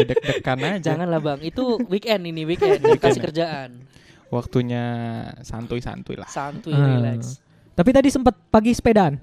Deg-degan 0.00 0.58
aja. 0.58 0.80
janganlah 0.82 1.20
bang. 1.20 1.38
Itu 1.42 1.78
weekend 1.84 2.24
ini 2.24 2.42
weekend. 2.44 2.80
Kasih 2.96 3.20
kerjaan, 3.22 3.84
Waktunya 4.26 4.84
santuy-santuy 5.40 6.16
lah. 6.16 6.26
santuy, 6.26 6.72
Ah. 6.72 6.96
relax. 6.96 7.38
Tapi 7.72 7.90
tadi 7.92 8.08
sempat 8.08 8.34
pagi 8.48 8.72
sepedaan. 8.72 9.20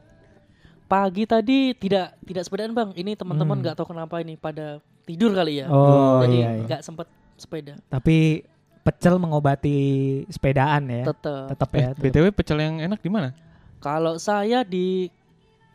Pagi 0.93 1.23
tadi 1.25 1.57
tidak 1.73 2.21
tidak 2.21 2.43
sepedaan 2.43 2.71
bang. 2.71 2.93
Ini 2.93 3.11
teman-teman 3.13 3.57
Hmm. 3.57 3.63
nggak 3.65 3.75
tahu 3.75 3.87
kenapa 3.89 4.21
ini 4.21 4.37
pada 4.37 4.77
tidur 5.03 5.33
kali 5.33 5.57
ya. 5.57 5.67
Oh 5.67 6.21
Jadi 6.21 6.37
iya, 6.37 6.49
iya. 6.53 6.63
nggak 6.63 6.81
sempat 6.81 7.09
sepeda. 7.33 7.73
Tapi 7.87 8.45
pecel 8.79 9.17
mengobati 9.17 9.79
sepedaan 10.27 10.85
ya. 10.85 11.03
Tetap. 11.07 11.45
Tetap 11.49 11.69
Eh, 11.71 11.79
ya. 11.79 11.87
tetep. 11.91 12.03
BTW 12.05 12.25
pecel 12.29 12.57
yang 12.59 12.75
enak 12.79 12.99
di 12.99 13.09
mana? 13.09 13.33
Kalau 13.79 14.15
saya 14.17 14.61
di 14.61 15.09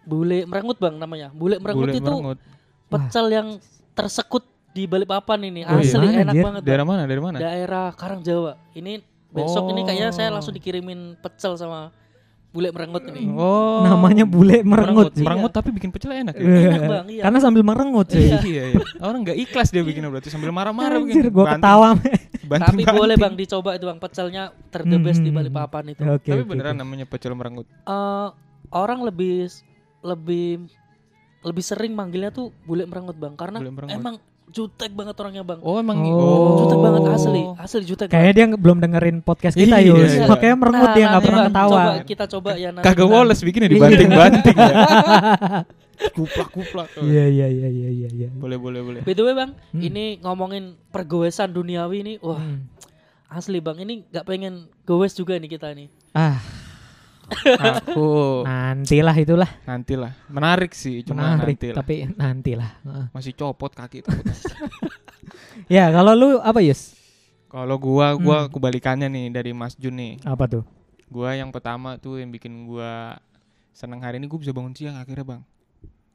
Bule 0.03 0.47
Merengut 0.47 0.79
bang 0.79 0.95
namanya. 0.95 1.29
Bule 1.31 1.59
Merengut 1.59 1.85
Bule 1.85 1.93
itu 1.95 2.07
Merengut. 2.07 2.39
pecel 2.87 3.27
yang 3.29 3.49
tersekut 3.93 4.47
di 4.71 4.87
Balikpapan 4.87 5.41
ini. 5.43 5.61
Oh, 5.65 5.77
iya. 5.77 5.83
Asli 5.83 6.07
Mana, 6.07 6.23
enak 6.23 6.35
banget. 6.39 6.61
Bang. 6.63 6.69
Daerah 6.71 6.87
mana? 6.87 7.03
Dari 7.05 7.21
mana? 7.21 7.37
Daerah 7.37 7.87
Karangjawa. 7.91 8.55
Ini 8.73 9.03
besok 9.29 9.67
ini 9.69 9.83
kayaknya 9.83 10.09
saya 10.09 10.31
Oh. 10.31 10.39
langsung 10.39 10.55
dikirimin 10.55 11.19
pecel 11.19 11.53
sama 11.55 11.91
Bule 12.49 12.73
Merengut 12.73 13.05
ini. 13.07 13.29
Oh. 13.29 13.85
Namanya 13.85 14.25
bule 14.25 14.65
merengut. 14.65 14.65
Merengut, 14.65 15.09
sih. 15.11 15.21
iya. 15.21 15.27
Merengut 15.29 15.53
tapi 15.53 15.69
bikin 15.69 15.91
pecel 15.91 16.17
enak 16.17 16.33
ya. 16.33 16.43
Enak 16.43 16.83
bang, 16.83 17.07
iya. 17.11 17.23
Karena 17.23 17.39
sambil 17.39 17.61
merengut 17.63 18.09
sih. 18.09 18.25
iya, 18.25 18.63
iya. 18.73 18.81
Orang 18.99 19.21
nggak 19.21 19.37
ikhlas 19.39 19.69
dia 19.69 19.83
bikinnya 19.83 20.09
berarti 20.09 20.29
sambil 20.29 20.49
marah-marah 20.49 20.97
Anjir, 20.97 21.29
Banting- 21.29 21.61
ketawa. 21.61 21.89
banting- 22.43 22.83
Tapi 22.83 22.97
boleh 22.97 23.17
bang 23.17 23.35
dicoba 23.35 23.71
itu 23.73 23.85
bang 23.85 23.99
pecelnya 23.99 24.43
ter 24.67 24.81
the 24.83 24.97
best 24.97 25.21
di 25.21 25.29
Hmm. 25.29 25.39
Balikpapan 25.39 25.85
itu. 25.89 26.01
Oke. 26.03 26.25
Tapi 26.27 26.43
beneran 26.43 26.73
oke. 26.73 26.81
namanya 26.81 27.05
pecel 27.05 27.33
merengut. 27.33 27.69
Eh, 27.69 28.29
orang 28.71 29.01
lebih 29.03 29.53
lebih 30.01 30.73
lebih 31.41 31.63
sering 31.63 31.93
manggilnya 31.93 32.31
tuh 32.31 32.51
bule 32.65 32.83
merengut 32.83 33.15
bang 33.15 33.35
karena 33.35 33.61
Bule 33.61 33.71
merengut. 33.71 33.93
emang 33.95 34.15
jutek 34.49 34.91
banget 34.91 35.15
orangnya 35.15 35.43
bang. 35.43 35.61
Oh, 35.61 35.77
emang 35.77 35.97
Oh. 36.05 36.65
Jutek 36.65 36.79
banget 36.79 37.03
asli, 37.11 37.43
asli 37.55 37.83
jutek. 37.85 38.07
Kayaknya 38.09 38.33
dia 38.33 38.47
belum 38.55 38.79
dengerin 38.79 39.17
podcast 39.21 39.55
kita 39.55 39.79
Iya, 39.79 39.93
Yus. 39.93 40.13
iya. 40.13 40.27
Makanya 40.27 40.55
merengut 40.57 40.91
dia 40.93 41.05
nggak 41.07 41.23
pernah 41.23 41.41
Bang, 41.41 41.49
ketawa. 41.53 41.71
Coba 41.71 41.93
kita 42.03 42.25
coba 42.27 42.51
ya 42.55 42.69
nanti. 42.71 42.85
Kagak 42.85 43.07
Wallace 43.07 43.43
bikinnya 43.43 43.69
dibanting-banting 43.69 44.57
ya. 44.57 44.75
Kuplak-kuplak. 46.15 46.89
Iya 47.01 47.25
iya 47.27 47.47
iya 47.49 47.69
iya 47.69 47.89
iya. 47.91 48.09
iya. 48.09 48.29
Boleh, 48.31 48.55
boleh, 48.55 48.81
boleh. 48.81 49.01
By 49.03 49.13
the 49.13 49.23
way 49.23 49.35
bang, 49.35 49.51
Hmm. 49.75 49.83
ini 49.83 50.05
ngomongin 50.19 50.65
pergowesan 50.89 51.51
duniawi 51.51 51.97
ini, 52.01 52.15
wah 52.19 52.39
Hmm. 52.39 52.71
asli 53.29 53.59
bang, 53.59 53.77
ini 53.79 54.07
nggak 54.07 54.25
pengen 54.25 54.55
gowes 54.83 55.13
juga 55.13 55.35
nih 55.35 55.51
kita 55.51 55.75
nih. 55.75 55.91
Ah, 56.13 56.39
Aku 57.29 58.43
nantilah 58.43 59.13
itulah. 59.15 59.51
nantilah. 59.63 60.13
Menarik 60.27 60.73
sih, 60.73 61.03
cuma 61.03 61.37
Menarik, 61.37 61.57
nantilah. 61.57 61.77
tapi 61.77 61.95
nantilah. 62.11 62.71
Masih 63.11 63.33
copot 63.33 63.71
kaki. 63.71 64.03
Ya, 65.67 65.91
kalau 65.91 66.15
lu 66.15 66.29
apa 66.41 66.63
Yus? 66.63 66.97
Kalau 67.47 67.77
gua, 67.77 68.15
gua 68.15 68.39
Hmm. 68.41 68.51
kebalikannya 68.51 69.09
nih 69.09 69.27
dari 69.29 69.53
Mas 69.53 69.75
Jun 69.75 69.93
nih. 69.93 70.17
Apa 70.23 70.47
tuh? 70.47 70.65
Gua 71.07 71.33
yang 71.33 71.49
pertama 71.49 71.97
tuh 71.97 72.17
yang 72.17 72.29
bikin 72.29 72.65
gua 72.65 73.17
seneng 73.73 73.99
hari 73.99 74.17
ini 74.17 74.25
gua 74.25 74.39
bisa 74.39 74.53
bangun 74.53 74.73
siang 74.73 74.97
akhirnya 74.97 75.25
bang. 75.27 75.43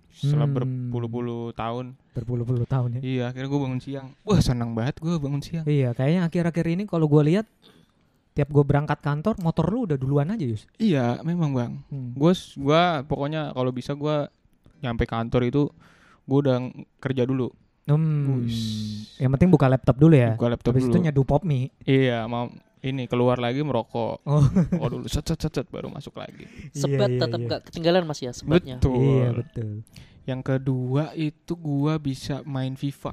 Setelah 0.10 0.46
Hmm. 0.46 0.56
berpuluh-puluh 0.56 1.54
tahun, 1.54 1.94
Berpuluh-puluh 2.14 2.66
tahun 2.66 2.90
ya. 2.98 3.02
iya 3.02 3.24
akhirnya 3.28 3.46
gua 3.48 3.62
bangun 3.64 3.82
siang. 3.82 4.08
Wah 4.24 4.40
seneng 4.40 4.74
banget 4.74 4.96
gua 4.98 5.18
bangun 5.18 5.42
siang. 5.42 5.66
Iya, 5.66 5.92
kayaknya 5.92 6.22
akhir-akhir 6.24 6.66
ini 6.72 6.84
kalau 6.86 7.06
gua 7.06 7.22
lihat 7.22 7.46
tiap 8.34 8.50
gue 8.50 8.62
berangkat 8.62 8.98
kantor, 8.98 9.38
motor 9.40 9.66
lu 9.68 9.86
udah 9.86 9.96
duluan 9.96 10.28
aja 10.28 10.42
Yus. 10.42 10.66
Iya 10.76 11.22
memang 11.22 11.54
bang. 11.54 11.72
Hmm. 11.88 12.12
Gua, 12.14 12.32
s- 12.32 12.54
gua 12.54 13.02
pokoknya 13.02 13.50
kalau 13.50 13.70
bisa 13.70 13.94
gua 13.94 14.28
nyampe 14.80 15.06
kantor 15.06 15.42
itu 15.46 15.70
gua 16.24 16.38
udah 16.42 16.58
kerja 16.98 17.24
dulu. 17.24 17.54
Hmm. 17.84 18.42
Wis. 18.42 18.58
Yang 19.18 19.32
penting 19.34 19.50
buka 19.50 19.68
laptop 19.68 19.96
dulu 19.96 20.16
ya. 20.16 20.34
Buka 20.34 20.50
laptop 20.50 20.74
Habis 20.74 20.88
dulu. 20.88 20.94
itu 20.94 21.04
nyeduh 21.04 21.24
pop 21.24 21.44
mie. 21.44 21.70
Iya 21.84 22.26
mau 22.26 22.48
ini 22.80 23.06
keluar 23.06 23.38
lagi 23.38 23.60
merokok. 23.60 24.24
Oh. 24.24 24.44
Oh 24.76 24.88
dulu 24.90 25.06
set 25.06 25.24
set 25.24 25.38
set 25.38 25.54
set, 25.54 25.68
baru 25.68 25.88
masuk 25.88 26.16
lagi. 26.16 26.48
Sebat 26.72 27.06
Iya, 27.06 27.16
iya, 27.16 27.22
tetap 27.22 27.38
iya. 27.38 27.48
nggak 27.48 27.62
ketinggalan 27.68 28.04
mas 28.04 28.20
ya 28.20 28.32
sebatnya. 28.32 28.76
Betul. 28.80 28.98
Iya, 29.00 29.30
betul. 29.34 29.72
Yang 30.24 30.42
kedua 30.42 31.04
itu 31.14 31.54
gua 31.54 31.96
bisa 31.96 32.40
main 32.44 32.74
FIFA. 32.74 33.12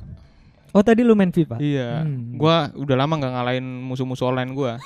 Oh, 0.71 0.83
tadi 0.83 1.03
lu 1.03 1.13
main 1.13 1.29
FIFA? 1.29 1.59
Iya. 1.59 2.07
Hmm. 2.07 2.35
Gua 2.35 2.71
udah 2.73 2.97
lama 2.97 3.15
nggak 3.17 3.33
ngalahin 3.33 3.67
musuh-musuh 3.83 4.31
online 4.31 4.53
gua. 4.53 4.79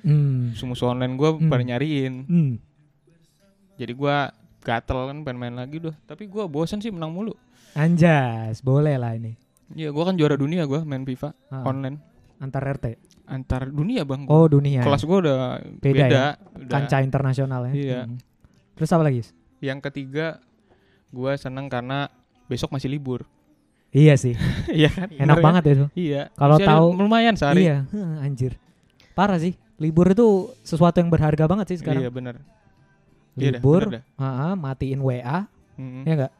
Hmm. 0.00 0.54
Musuh-musuh 0.54 0.90
online 0.90 1.14
gua 1.14 1.34
Hmm. 1.34 1.50
pada 1.50 1.62
nyariin. 1.62 2.14
Hmm. 2.24 2.52
Jadi 3.74 3.92
gua 3.92 4.30
gatel 4.60 5.10
kan 5.10 5.18
pengen 5.22 5.38
main 5.38 5.54
lagi 5.54 5.78
udah. 5.78 5.94
Tapi 6.04 6.24
gua 6.24 6.46
bosan 6.46 6.78
sih 6.78 6.88
menang 6.88 7.10
mulu. 7.10 7.34
Anjas, 7.74 8.60
boleh 8.60 8.94
lah 8.94 9.12
ini. 9.12 9.34
Iya, 9.70 9.90
gua 9.90 10.06
kan 10.06 10.14
juara 10.14 10.34
dunia 10.34 10.62
gua 10.64 10.86
main 10.86 11.02
FIFA 11.02 11.34
Ah, 11.48 11.64
online 11.64 11.98
antar 12.36 12.60
RT. 12.62 12.86
antar 13.24 13.66
dunia, 13.66 14.04
Bang. 14.04 14.28
Oh, 14.28 14.44
dunia. 14.44 14.84
Kelas 14.84 15.02
gua 15.02 15.18
udah 15.18 15.38
Beda 15.80 15.96
beda. 15.96 16.06
ya? 16.06 16.26
Udah. 16.54 16.68
Kancah 16.70 17.00
internasional 17.00 17.60
ya. 17.66 17.72
Iya. 17.72 18.00
Hmm. 18.04 18.18
Terus 18.74 18.90
apa 18.92 19.02
lagi? 19.02 19.20
Yang 19.58 19.78
ketiga 19.82 20.38
gua 21.08 21.34
seneng 21.34 21.66
karena 21.66 22.06
besok 22.44 22.70
masih 22.70 22.86
libur. 22.86 23.24
Iya 23.94 24.14
sih, 24.14 24.34
Iya 24.74 24.90
kan? 24.90 25.06
enak 25.06 25.14
Bener 25.16 25.36
kan? 25.36 25.44
banget 25.44 25.62
itu. 25.68 25.86
Iya. 25.94 26.22
Kalau 26.34 26.56
tahu- 26.58 26.94
lumayan 26.96 27.34
sehari. 27.34 27.62
Iya, 27.64 27.86
anjir. 28.26 28.58
Parah 29.12 29.38
sih. 29.38 29.54
Libur 29.74 30.06
itu 30.08 30.26
sesuatu 30.60 30.98
yang 30.98 31.08
berharga 31.08 31.46
banget 31.46 31.70
sih 31.70 31.78
sekarang. 31.78 32.02
Iya, 32.02 32.10
bener. 32.10 32.42
Iya 33.34 33.50
dah, 33.50 33.58
Libur, 33.58 33.82
bener 33.88 34.02
dah. 34.16 34.50
ah, 34.50 34.54
matiin 34.54 34.98
WA, 34.98 35.46
Mm-mm. 35.74 36.02
ya 36.02 36.12
enggak? 36.12 36.32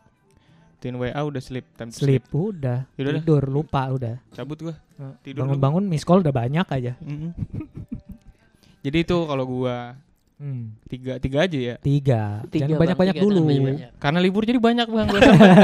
Tin 0.78 0.94
WA 0.94 1.16
udah 1.16 1.40
sleep, 1.40 1.64
time 1.72 1.88
to 1.88 1.96
Sleep 1.96 2.22
udah, 2.28 2.84
Yaudah 2.94 3.10
dah. 3.10 3.20
tidur, 3.20 3.42
lupa 3.44 3.82
udah. 3.88 4.14
Cabut 4.30 4.58
gua. 4.60 4.74
Tidur 5.20 5.42
Bangun-bangun 5.42 5.82
miss 5.82 6.02
call 6.02 6.20
udah 6.20 6.30
banyak 6.30 6.62
aja. 6.64 6.92
Mm-mm. 7.00 7.32
Jadi 8.84 8.98
itu 9.00 9.16
kalau 9.16 9.44
gua 9.44 9.96
Hmm. 10.34 10.74
tiga 10.90 11.22
tiga 11.22 11.46
aja 11.46 11.58
ya. 11.58 11.74
Tiga. 11.78 12.42
Tiga, 12.50 12.66
Jangan 12.66 12.80
banyak-banyak 12.82 13.14
dulu. 13.22 13.38
jangan 13.38 13.48
banyak-banyak. 13.48 13.90
Karena 14.02 14.18
libur 14.18 14.42
jadi 14.42 14.58
banyak 14.58 14.86
bang. 14.90 15.08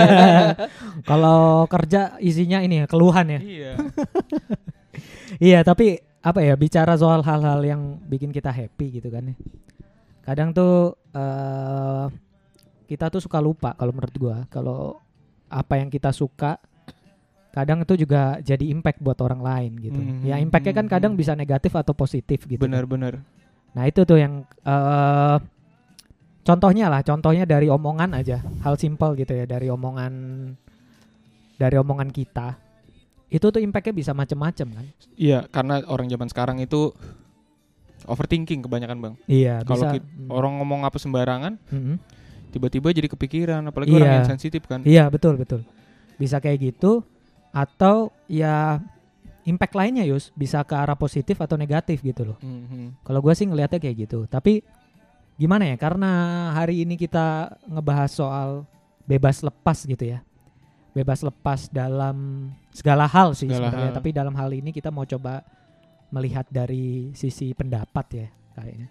Kalau 1.10 1.66
kerja 1.66 2.14
isinya 2.22 2.62
ini 2.62 2.82
ya, 2.82 2.86
keluhan 2.86 3.26
ya. 3.28 3.40
iya. 3.42 3.72
Iya, 5.40 5.62
tapi 5.62 6.02
apa 6.20 6.42
ya 6.44 6.52
bicara 6.58 6.98
soal 6.98 7.22
hal-hal 7.24 7.62
yang 7.64 8.02
bikin 8.04 8.34
kita 8.34 8.50
happy 8.52 9.00
gitu 9.00 9.08
kan 9.08 9.30
ya. 9.30 9.34
Kadang 10.26 10.50
tuh 10.52 10.98
eh 11.14 12.06
kita 12.90 13.08
tuh 13.08 13.22
suka 13.22 13.38
lupa 13.38 13.72
kalau 13.78 13.94
menurut 13.94 14.16
gua 14.18 14.36
kalau 14.50 14.98
apa 15.46 15.78
yang 15.78 15.86
kita 15.88 16.10
suka 16.10 16.58
kadang 17.50 17.82
itu 17.82 17.94
juga 18.06 18.38
jadi 18.42 18.62
impact 18.70 19.02
buat 19.02 19.18
orang 19.22 19.40
lain 19.42 19.72
gitu. 19.80 19.98
Mhm. 19.98 20.26
Ya 20.26 20.36
impactnya 20.38 20.74
kan 20.74 20.86
kadang 20.90 21.12
bisa 21.14 21.34
negatif 21.34 21.74
atau 21.74 21.94
positif 21.94 22.46
gitu. 22.46 22.58
kan. 22.66 22.86
Nah 23.70 23.84
itu 23.84 24.02
tuh 24.02 24.18
yang 24.18 24.42
eh 24.60 25.36
contohnya 26.40 26.88
lah, 26.88 27.00
contohnya 27.00 27.44
dari 27.44 27.66
omongan 27.66 28.10
aja, 28.12 28.40
hal 28.60 28.74
simpel 28.74 29.14
gitu 29.14 29.30
ya 29.30 29.44
dari 29.44 29.68
omongan 29.68 30.12
dari 31.54 31.76
omongan 31.76 32.10
kita. 32.10 32.56
Itu 33.30 33.48
tuh 33.48 33.62
impactnya 33.62 33.94
bisa 33.94 34.10
macem-macem 34.10 34.66
kan. 34.66 34.86
Iya, 35.14 35.46
karena 35.46 35.84
orang 35.86 36.10
zaman 36.10 36.26
sekarang 36.26 36.56
itu 36.58 36.90
overthinking 38.04 38.64
kebanyakan 38.64 38.98
bang. 38.98 39.14
Iya, 39.28 39.62
Kalau 39.62 39.86
bisa. 39.86 39.94
kit- 39.94 40.08
mm, 40.08 40.28
Orang 40.28 40.58
ngomong 40.58 40.82
apa 40.82 40.98
sembarangan, 40.98 41.54
mm-mm. 41.62 41.96
tiba-tiba 42.50 42.90
jadi 42.90 43.06
kepikiran. 43.06 43.62
Apalagi 43.62 43.92
orang 43.92 44.08
Iya. 44.08 44.16
yang 44.18 44.28
sensitif 44.28 44.66
kan. 44.66 44.82
Iya, 44.82 45.06
betul 45.06 45.38
betul. 45.38 45.62
Bisa 46.18 46.42
kayak 46.42 46.58
gitu 46.74 47.06
atau 47.50 48.10
ya 48.26 48.82
impact 49.50 49.74
lainnya 49.74 50.06
Yus 50.06 50.30
bisa 50.32 50.62
ke 50.62 50.72
arah 50.72 50.94
positif 50.94 51.34
atau 51.36 51.58
negatif 51.58 51.98
gitu 52.00 52.22
loh. 52.22 52.38
Mhm. 52.38 53.02
Kalau 53.02 53.18
gua 53.18 53.34
sih 53.34 53.44
ngelihatnya 53.44 53.82
kayak 53.82 53.96
gitu. 54.06 54.24
Tapi 54.24 54.62
gimana 55.34 55.66
ya? 55.66 55.74
Karena 55.74 56.10
hari 56.54 56.86
ini 56.86 56.94
kita 56.94 57.50
ngebahas 57.66 58.10
soal 58.10 58.48
bebas 59.02 59.42
lepas 59.42 59.82
gitu 59.82 60.06
ya. 60.06 60.22
Bebas 60.90 61.22
lepas 61.22 61.66
dalam 61.66 62.50
segala 62.70 63.06
hal 63.06 63.34
sih 63.34 63.46
Segala 63.46 63.70
sebenarnya, 63.70 63.90
hal. 63.90 63.96
tapi 63.96 64.08
dalam 64.10 64.34
hal 64.34 64.50
ini 64.50 64.70
kita 64.70 64.90
mau 64.90 65.02
coba 65.02 65.42
melihat 66.10 66.46
dari 66.46 67.10
sisi 67.14 67.50
pendapat 67.50 68.06
ya 68.12 68.26
kayaknya. 68.54 68.88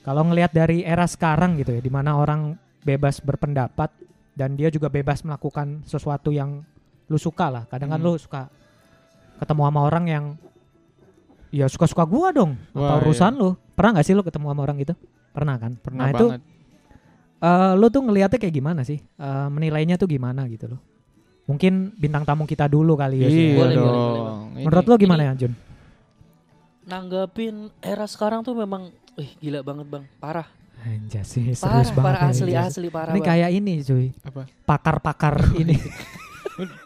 Kalau 0.00 0.22
ngelihat 0.24 0.50
dari 0.50 0.80
era 0.80 1.04
sekarang 1.04 1.58
gitu 1.58 1.74
ya, 1.74 1.82
di 1.82 1.90
mana 1.90 2.16
orang 2.16 2.54
bebas 2.80 3.20
berpendapat 3.20 3.90
dan 4.32 4.56
dia 4.56 4.70
juga 4.70 4.88
bebas 4.88 5.20
melakukan 5.20 5.82
sesuatu 5.84 6.32
yang 6.32 6.62
lu 7.10 7.18
suka 7.18 7.50
lah. 7.50 7.64
Kadang 7.66 7.90
kan 7.90 8.00
Hmm. 8.00 8.06
lu 8.06 8.16
suka 8.16 8.48
ketemu 9.40 9.62
sama 9.64 9.80
orang 9.80 10.04
yang 10.06 10.24
ya 11.50 11.66
suka-suka 11.66 12.04
gua 12.04 12.30
dong. 12.30 12.54
Wah, 12.70 13.00
Apa 13.00 13.08
urusan 13.08 13.32
lu? 13.34 13.56
Pernah 13.74 13.98
nggak 13.98 14.06
sih 14.06 14.14
lu 14.14 14.22
ketemu 14.22 14.52
sama 14.52 14.60
orang 14.60 14.76
gitu? 14.78 14.94
Pernah 15.32 15.56
kan? 15.56 15.72
Pernah 15.74 16.04
nah 16.04 16.10
itu 16.12 16.26
banget. 16.28 16.42
eh, 17.40 17.72
lu 17.74 17.86
tuh 17.88 18.02
ngelihatnya 18.04 18.38
kayak 18.38 18.54
gimana 18.54 18.80
sih? 18.84 19.00
Eh, 19.00 19.48
menilainya 19.48 19.96
tuh 19.96 20.06
gimana 20.06 20.44
gitu 20.46 20.70
loh? 20.70 20.80
Mungkin 21.48 21.96
bintang 21.96 22.22
tamu 22.22 22.46
kita 22.46 22.68
dulu 22.68 22.94
kali 22.94 23.24
ya. 23.24 23.26
Iya 23.26 23.30
sih. 23.32 23.48
Boleh, 23.56 23.74
boleh, 23.74 24.62
Menurut 24.62 24.84
lu 24.86 24.94
gimana 24.96 25.22
ya 25.26 25.32
Jun? 25.34 25.52
Nanggapin 26.82 27.70
era 27.80 28.06
sekarang 28.06 28.40
tuh 28.40 28.54
memang 28.54 28.90
Wih 29.12 29.30
gila 29.36 29.60
banget 29.60 29.84
bang, 29.84 30.04
parah, 30.16 30.46
Anjas 30.80 31.28
sih 31.28 31.42
parah, 31.50 31.58
serius 31.82 31.90
banget. 31.90 32.06
parah 32.14 32.20
asli 32.30 32.52
asli 32.54 32.88
parah. 32.88 33.12
Ini 33.12 33.20
Bang. 33.20 33.28
kayak 33.28 33.50
ini 33.52 33.74
cuy, 33.82 34.06
apa? 34.22 34.42
pakar-pakar. 34.64 35.34
Ini 35.60 35.76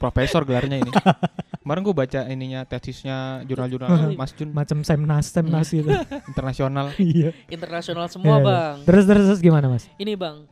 Profesor 0.00 0.42
gelarnya 0.42 0.80
ini. 0.80 0.90
Kemarin 1.64 1.80
gue 1.80 1.96
baca 1.96 2.20
ininya 2.28 2.60
tesisnya 2.68 3.40
jurnal-jurnal 3.48 4.12
Mas 4.20 4.36
Jun 4.36 4.52
macam 4.52 4.84
semnas 4.84 5.32
semnas 5.32 5.72
gitu. 5.72 5.88
internasional. 6.30 6.92
Iya. 7.00 7.32
internasional 7.48 8.04
semua 8.12 8.36
Iya, 8.36 8.38
iya. 8.38 8.44
bang. 8.44 8.76
Terus 8.84 9.04
terus 9.08 9.24
terus 9.32 9.40
gimana 9.40 9.72
mas? 9.72 9.88
Ini 9.96 10.12
bang, 10.12 10.44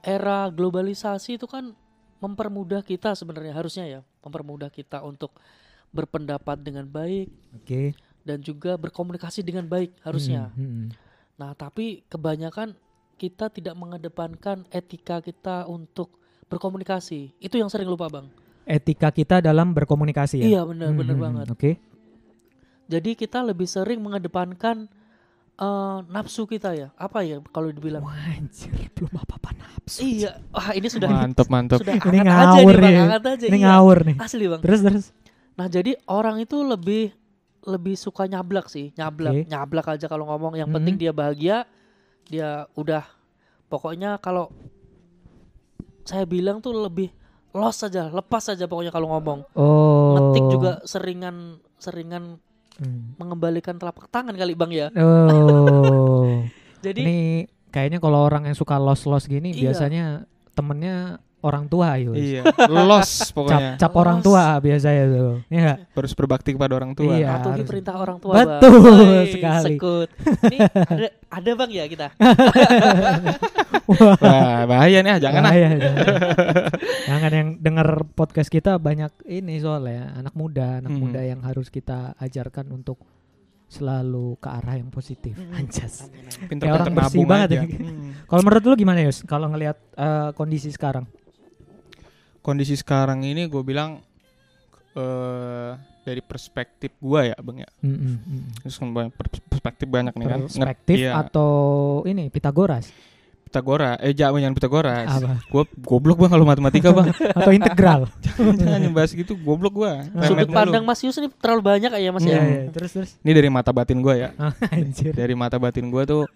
era 0.00 0.48
globalisasi 0.48 1.36
itu 1.36 1.44
kan 1.44 1.76
mempermudah 2.16 2.80
kita 2.80 3.12
sebenarnya 3.12 3.52
harusnya 3.52 3.84
ya, 3.84 4.00
mempermudah 4.24 4.72
kita 4.72 5.04
untuk 5.04 5.36
berpendapat 5.92 6.56
dengan 6.64 6.88
baik 6.88 7.28
Oke. 7.60 7.92
dan 8.24 8.40
juga 8.40 8.80
berkomunikasi 8.80 9.44
dengan 9.44 9.68
baik 9.68 10.00
harusnya. 10.00 10.48
Hmm, 10.56 10.64
hmm, 10.64 10.72
hmm. 10.72 10.88
Nah, 11.36 11.52
tapi 11.52 12.08
kebanyakan 12.08 12.72
kita 13.20 13.52
tidak 13.52 13.76
mengedepankan 13.76 14.64
etika 14.72 15.20
kita 15.20 15.68
untuk 15.68 16.16
berkomunikasi. 16.48 17.36
Itu 17.36 17.60
yang 17.60 17.68
sering 17.68 17.86
lupa, 17.86 18.08
Bang. 18.08 18.32
Etika 18.64 19.08
kita 19.08 19.38
dalam 19.38 19.72
berkomunikasi 19.72 20.40
ya. 20.40 20.46
Iya, 20.46 20.60
benar, 20.64 20.88
Hmm, 20.88 20.98
benar 20.98 21.14
hmm, 21.14 21.24
banget. 21.24 21.46
hmm. 21.46 21.54
Oke. 21.54 21.70
Jadi 22.84 23.10
kita 23.12 23.40
lebih 23.40 23.64
sering 23.64 24.00
mengedepankan 24.00 24.88
eh, 25.54 25.98
nafsu 26.08 26.44
kita 26.44 26.72
ya. 26.72 26.88
Apa 26.96 27.22
ya 27.22 27.38
kalau 27.48 27.70
dibilang? 27.70 28.02
Wah, 28.02 28.16
anjir, 28.34 28.72
belum 28.92 29.14
apa-apa 29.14 29.54
nafsu. 29.54 30.00
Iya, 30.02 30.40
wah 30.50 30.72
ini 30.72 30.88
sudah 30.88 31.08
Mantep 31.08 31.46
mantep. 31.46 31.78
sudah 31.80 31.94
Ini 31.94 32.18
angkat 32.20 32.26
aja 32.26 32.44
ngawur 32.50 32.74
nih, 32.74 32.82
Bang, 32.82 32.92
ya. 32.92 33.02
angkat 33.06 33.24
aja. 33.30 33.44
Ini 33.46 33.58
iya. 33.58 33.66
ngawur 33.68 33.98
nih. 34.02 34.16
Asli, 34.18 34.44
Bang. 34.48 34.60
Terus 34.64 34.80
terus. 34.82 35.06
Nah, 35.54 35.66
jadi 35.70 35.92
orang 36.10 36.36
itu 36.40 36.56
lebih 36.60 37.14
lebih 37.64 37.94
suka 37.96 38.26
nyablak 38.26 38.66
sih, 38.68 38.92
nyablak, 38.92 39.32
Oke. 39.32 39.42
nyablak 39.46 39.86
aja 39.88 40.06
kalau 40.08 40.26
ngomong. 40.26 40.58
Yang 40.58 40.68
Mhm. 40.68 40.76
penting 40.76 40.94
dia 40.98 41.12
bahagia, 41.14 41.56
dia 42.28 42.48
udah 42.74 43.04
pokoknya 43.68 44.18
kalau 44.18 44.52
saya 46.04 46.26
bilang 46.26 46.60
tuh 46.60 46.76
lebih 46.76 47.08
los 47.54 47.74
saja, 47.78 48.10
lepas 48.10 48.42
saja 48.42 48.66
pokoknya 48.66 48.90
kalau 48.90 49.14
ngomong. 49.14 49.46
Oh. 49.54 50.12
Ngetik 50.18 50.44
juga 50.50 50.72
seringan 50.84 51.62
seringan 51.78 52.42
Hmm. 52.74 53.14
mengembalikan 53.22 53.78
telapak 53.78 54.10
tangan 54.10 54.34
kali 54.34 54.58
Bang 54.58 54.74
ya. 54.74 54.90
Oh. 54.98 56.42
Jadi 56.84 57.06
Ini 57.06 57.18
kayaknya 57.70 58.02
kalau 58.02 58.26
orang 58.26 58.50
yang 58.50 58.58
suka 58.58 58.82
los-los 58.82 59.30
gini 59.30 59.54
Iya. 59.54 59.70
biasanya 59.70 60.04
temennya 60.58 61.22
orang 61.44 61.68
tua 61.68 62.00
yuk. 62.00 62.16
Iya, 62.16 62.42
los 62.72 63.04
Cap, 63.20 63.36
pokoknya. 63.36 63.70
cap 63.76 63.92
orang 63.92 64.18
Los. 64.18 64.24
tua 64.24 64.44
biasanya 64.58 65.04
tuh. 65.06 65.32
Iya. 65.52 65.72
Harus 65.92 66.12
berbakti 66.16 66.56
kepada 66.56 66.72
orang 66.72 66.96
tua. 66.96 67.12
Iya. 67.12 67.28
patuhi 67.36 67.52
harus. 67.60 67.68
perintah 67.68 67.94
orang 67.94 68.16
tua 68.16 68.32
Betul 68.32 68.72
Bang. 68.80 68.96
Woi, 69.04 69.26
sekali. 69.28 69.66
Sekut. 69.76 70.08
Ini 70.48 70.58
ada 70.72 71.06
ada 71.28 71.50
Bang 71.52 71.70
ya 71.70 71.84
kita. 71.84 72.06
Wah, 73.84 74.64
bahaya 74.64 74.98
nih, 75.04 75.12
ah, 75.12 75.18
jangan 75.20 75.42
ah. 75.44 75.52
Bahaya, 75.52 75.68
jangan. 75.76 76.04
jangan 77.04 77.30
yang 77.30 77.48
denger 77.60 77.88
podcast 78.16 78.48
kita 78.48 78.80
banyak 78.80 79.12
ini 79.28 79.60
soalnya 79.60 80.16
anak 80.16 80.32
muda, 80.32 80.80
anak 80.80 80.90
Hmm. 80.90 81.00
muda 81.04 81.20
yang 81.20 81.44
harus 81.44 81.68
kita 81.68 82.16
ajarkan 82.16 82.72
untuk 82.72 82.96
selalu 83.66 84.38
ke 84.38 84.48
arah 84.48 84.78
yang 84.78 84.88
positif. 84.88 85.34
Hmm. 85.34 85.58
Anjas. 85.58 86.06
Pinter-pinter 86.46 86.70
orang 86.70 86.94
bersih 86.94 87.10
nabung 87.18 87.26
banget 87.26 87.48
aja. 87.50 87.56
ya. 87.58 87.64
Hmm. 87.66 88.10
Kalau 88.24 88.40
menurut 88.40 88.62
lu 88.64 88.74
gimana 88.78 89.00
Yus? 89.02 89.18
Kalau 89.26 89.46
ngelihat 89.50 89.76
eh, 89.98 90.30
kondisi 90.32 90.70
sekarang? 90.70 91.04
Kondisi 92.44 92.76
sekarang 92.76 93.24
ini 93.24 93.48
gue 93.48 93.64
bilang 93.64 94.04
eh 94.94 95.72
dari 96.04 96.20
perspektif 96.20 96.92
gua 97.00 97.24
ya, 97.24 97.36
Bang 97.40 97.64
ya. 97.64 97.70
Mm, 97.80 97.88
mm, 97.88 98.16
mm. 98.20 98.42
Terus 98.60 98.76
pers- 99.16 99.44
perspektif 99.48 99.86
banyak 99.88 100.12
nih 100.12 100.26
kan. 100.28 100.40
Perspektif 100.44 100.96
Nge- 101.00 101.08
iya, 101.08 101.12
atau 101.16 101.50
ini 102.04 102.28
Pitagoras 102.28 102.92
Pitagora. 103.44 103.94
Eh, 104.02 104.10
jangan 104.12 104.42
jangan 104.42 104.56
Pitagoras. 104.58 105.08
Gua 105.48 105.64
goblok 105.80 106.20
Bang 106.20 106.30
kalau 106.36 106.44
matematika, 106.44 106.90
Bang. 106.92 107.08
atau 107.38 107.52
integral? 107.54 108.10
jangan 108.60 108.80
nyembahas 108.82 109.16
gitu, 109.16 109.32
goblok 109.38 109.80
gua. 109.80 110.04
Remet 110.10 110.26
Sudut 110.28 110.48
pandang 110.52 110.84
Mas 110.84 111.00
Yus 111.00 111.16
ini 111.16 111.30
terlalu 111.40 111.62
banyak 111.64 111.90
ya 111.96 112.10
Mas 112.12 112.26
Iya, 112.26 112.34
ya. 112.34 112.42
iya. 112.44 112.62
Terus 112.74 112.90
terus. 112.92 113.10
Ini 113.24 113.32
dari 113.32 113.48
mata 113.48 113.70
batin 113.72 114.02
gua 114.04 114.14
ya. 114.18 114.28
Ah, 114.36 114.52
Anjir. 114.74 115.14
Dari 115.16 115.32
mata 115.32 115.56
batin 115.56 115.88
gua 115.88 116.04
tuh 116.04 116.28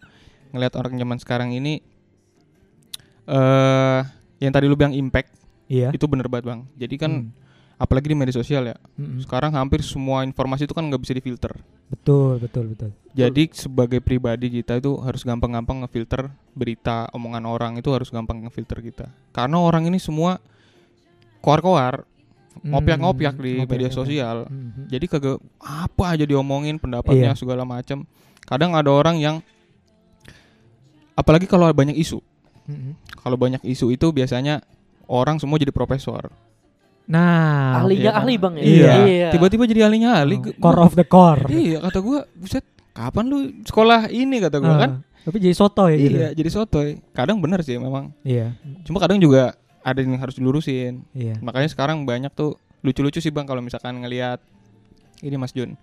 ngelihat 0.56 0.78
orang 0.80 0.96
zaman 0.96 1.18
sekarang 1.20 1.50
ini 1.52 1.84
eh 3.28 4.00
yang 4.40 4.52
tadi 4.54 4.64
lu 4.64 4.78
bilang 4.78 4.96
impact 4.96 5.36
Iya. 5.68 5.92
itu 5.92 6.04
bener 6.08 6.26
banget, 6.26 6.48
Bang. 6.48 6.60
Jadi 6.74 6.94
kan 6.96 7.12
Hmm. 7.28 7.30
apalagi 7.78 8.10
di 8.10 8.16
media 8.16 8.34
sosial 8.34 8.66
ya. 8.66 8.76
Mm, 8.96 9.04
mm. 9.04 9.18
Sekarang 9.22 9.52
hampir 9.54 9.84
semua 9.84 10.24
informasi 10.24 10.66
itu 10.66 10.74
kan 10.74 10.82
nggak 10.82 10.98
bisa 10.98 11.14
difilter. 11.14 11.52
Betul, 11.88 12.42
betul, 12.42 12.74
betul. 12.74 12.90
Jadi 13.14 13.48
sebagai 13.54 14.00
pribadi 14.00 14.50
kita 14.50 14.76
itu 14.76 14.98
harus 14.98 15.22
gampang-gampang 15.22 15.84
ngefilter 15.84 16.28
berita, 16.52 17.06
omongan 17.14 17.44
orang 17.44 17.72
itu 17.76 17.88
harus 17.94 18.10
gampang 18.10 18.42
ngefilter 18.44 18.82
kita. 18.82 19.06
Karena 19.30 19.62
orang 19.62 19.86
ini 19.86 19.96
semua 19.96 20.42
koar-koar, 21.38 22.02
ngopiak-ngopiak 22.66 23.38
Hmm, 23.38 23.44
di 23.46 23.50
ngopiak, 23.62 23.70
media 23.70 23.90
sosial. 23.94 24.36
Mhm. 24.50 24.90
Jadi 24.90 25.04
kagak 25.06 25.38
apa 25.62 26.04
aja 26.18 26.24
diomongin 26.26 26.82
pendapatnya 26.82 27.32
Iya. 27.32 27.38
segala 27.38 27.62
macam. 27.62 28.02
Kadang 28.42 28.74
ada 28.74 28.90
orang 28.90 29.22
yang 29.22 29.38
apalagi 31.14 31.46
kalau 31.46 31.70
banyak 31.70 31.94
isu. 31.94 32.18
Mhm. 32.66 32.92
Kalau 33.22 33.36
banyak 33.38 33.62
isu 33.64 33.90
itu 33.90 34.10
biasanya 34.10 34.60
orang 35.08 35.40
semua 35.40 35.56
jadi 35.56 35.72
profesor. 35.72 36.28
Nah, 37.08 37.80
Ahlinya 37.80 38.12
Iya. 38.12 38.20
ahli 38.20 38.34
Bang 38.36 38.54
ya. 38.54 38.64
Iya. 38.64 39.28
Tiba-tiba 39.32 39.64
jadi 39.64 39.88
ahlinya 39.88 40.20
ahli. 40.20 40.36
oh, 40.38 40.52
core 40.60 40.80
of 40.84 40.92
the 40.92 41.08
core. 41.08 41.48
Iya, 41.48 41.80
kata 41.80 41.98
gua, 42.04 42.28
buset, 42.36 42.64
kapan 42.92 43.24
lu 43.26 43.38
sekolah 43.64 44.12
ini 44.12 44.44
kata 44.44 44.60
gua 44.60 44.74
Ah, 44.76 44.80
kan? 44.84 44.90
Tapi 45.24 45.36
jadi 45.40 45.56
soto 45.56 45.88
ya 45.88 45.96
gitu. 45.96 46.16
Iya, 46.20 46.28
jadi 46.36 46.48
sotoy. 46.52 47.00
Kadang 47.16 47.40
bener 47.40 47.64
sih 47.64 47.80
memang. 47.80 48.12
Iya. 48.20 48.52
Cuma 48.84 49.00
kadang 49.00 49.16
juga 49.16 49.56
ada 49.80 49.98
yang 50.04 50.20
harus 50.20 50.36
dilurusin. 50.36 51.00
Iya. 51.16 51.40
Makanya 51.40 51.72
sekarang 51.72 52.04
banyak 52.04 52.28
tuh 52.32 52.60
lucu-lucu 52.84 53.24
sih 53.24 53.32
Bang 53.32 53.48
kalau 53.48 53.64
misalkan 53.64 53.96
ngelihat 54.04 54.44
ini 55.24 55.36
Mas 55.40 55.56
Jun. 55.56 55.80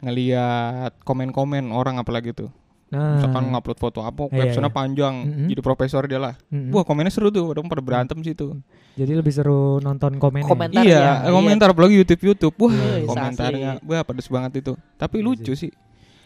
Ngelihat 0.00 0.96
komen-komen 1.04 1.68
orang 1.72 2.00
apalagi 2.00 2.32
tuh. 2.32 2.48
Nah, 2.94 3.18
Misalkan 3.18 3.50
ngupload 3.50 3.78
foto 3.82 4.00
apa, 4.00 4.30
Iya, 4.30 4.46
captionnya 4.46 4.70
iya. 4.70 4.78
panjang, 4.78 5.14
Mm-mm. 5.26 5.46
jadi 5.50 5.60
profesor 5.60 6.06
dia 6.06 6.22
lah. 6.22 6.34
mm-mm. 6.46 6.70
Wah, 6.70 6.86
komennya 6.86 7.10
seru 7.10 7.28
tuh, 7.28 7.50
padahal 7.50 7.66
pada 7.66 7.82
berantem 7.82 8.18
sih 8.22 8.32
tuh. 8.32 8.54
jadi 8.94 9.18
lebih 9.18 9.34
seru 9.34 9.82
nonton 9.82 10.22
komen. 10.22 10.46
Komentar 10.46 10.86
iya, 10.86 11.26
ya, 11.26 11.28
komentar 11.28 11.74
apalagi 11.74 11.98
YouTube 11.98 12.22
YouTube. 12.22 12.54
Wah, 12.56 12.70
Iya, 12.70 13.04
komentarnya 13.04 13.70
wah 13.82 14.06
pedes 14.06 14.30
banget 14.30 14.62
itu. 14.62 14.72
Tapi 14.94 15.18
Iya 15.18 15.26
lucu 15.26 15.52
sih. 15.52 15.74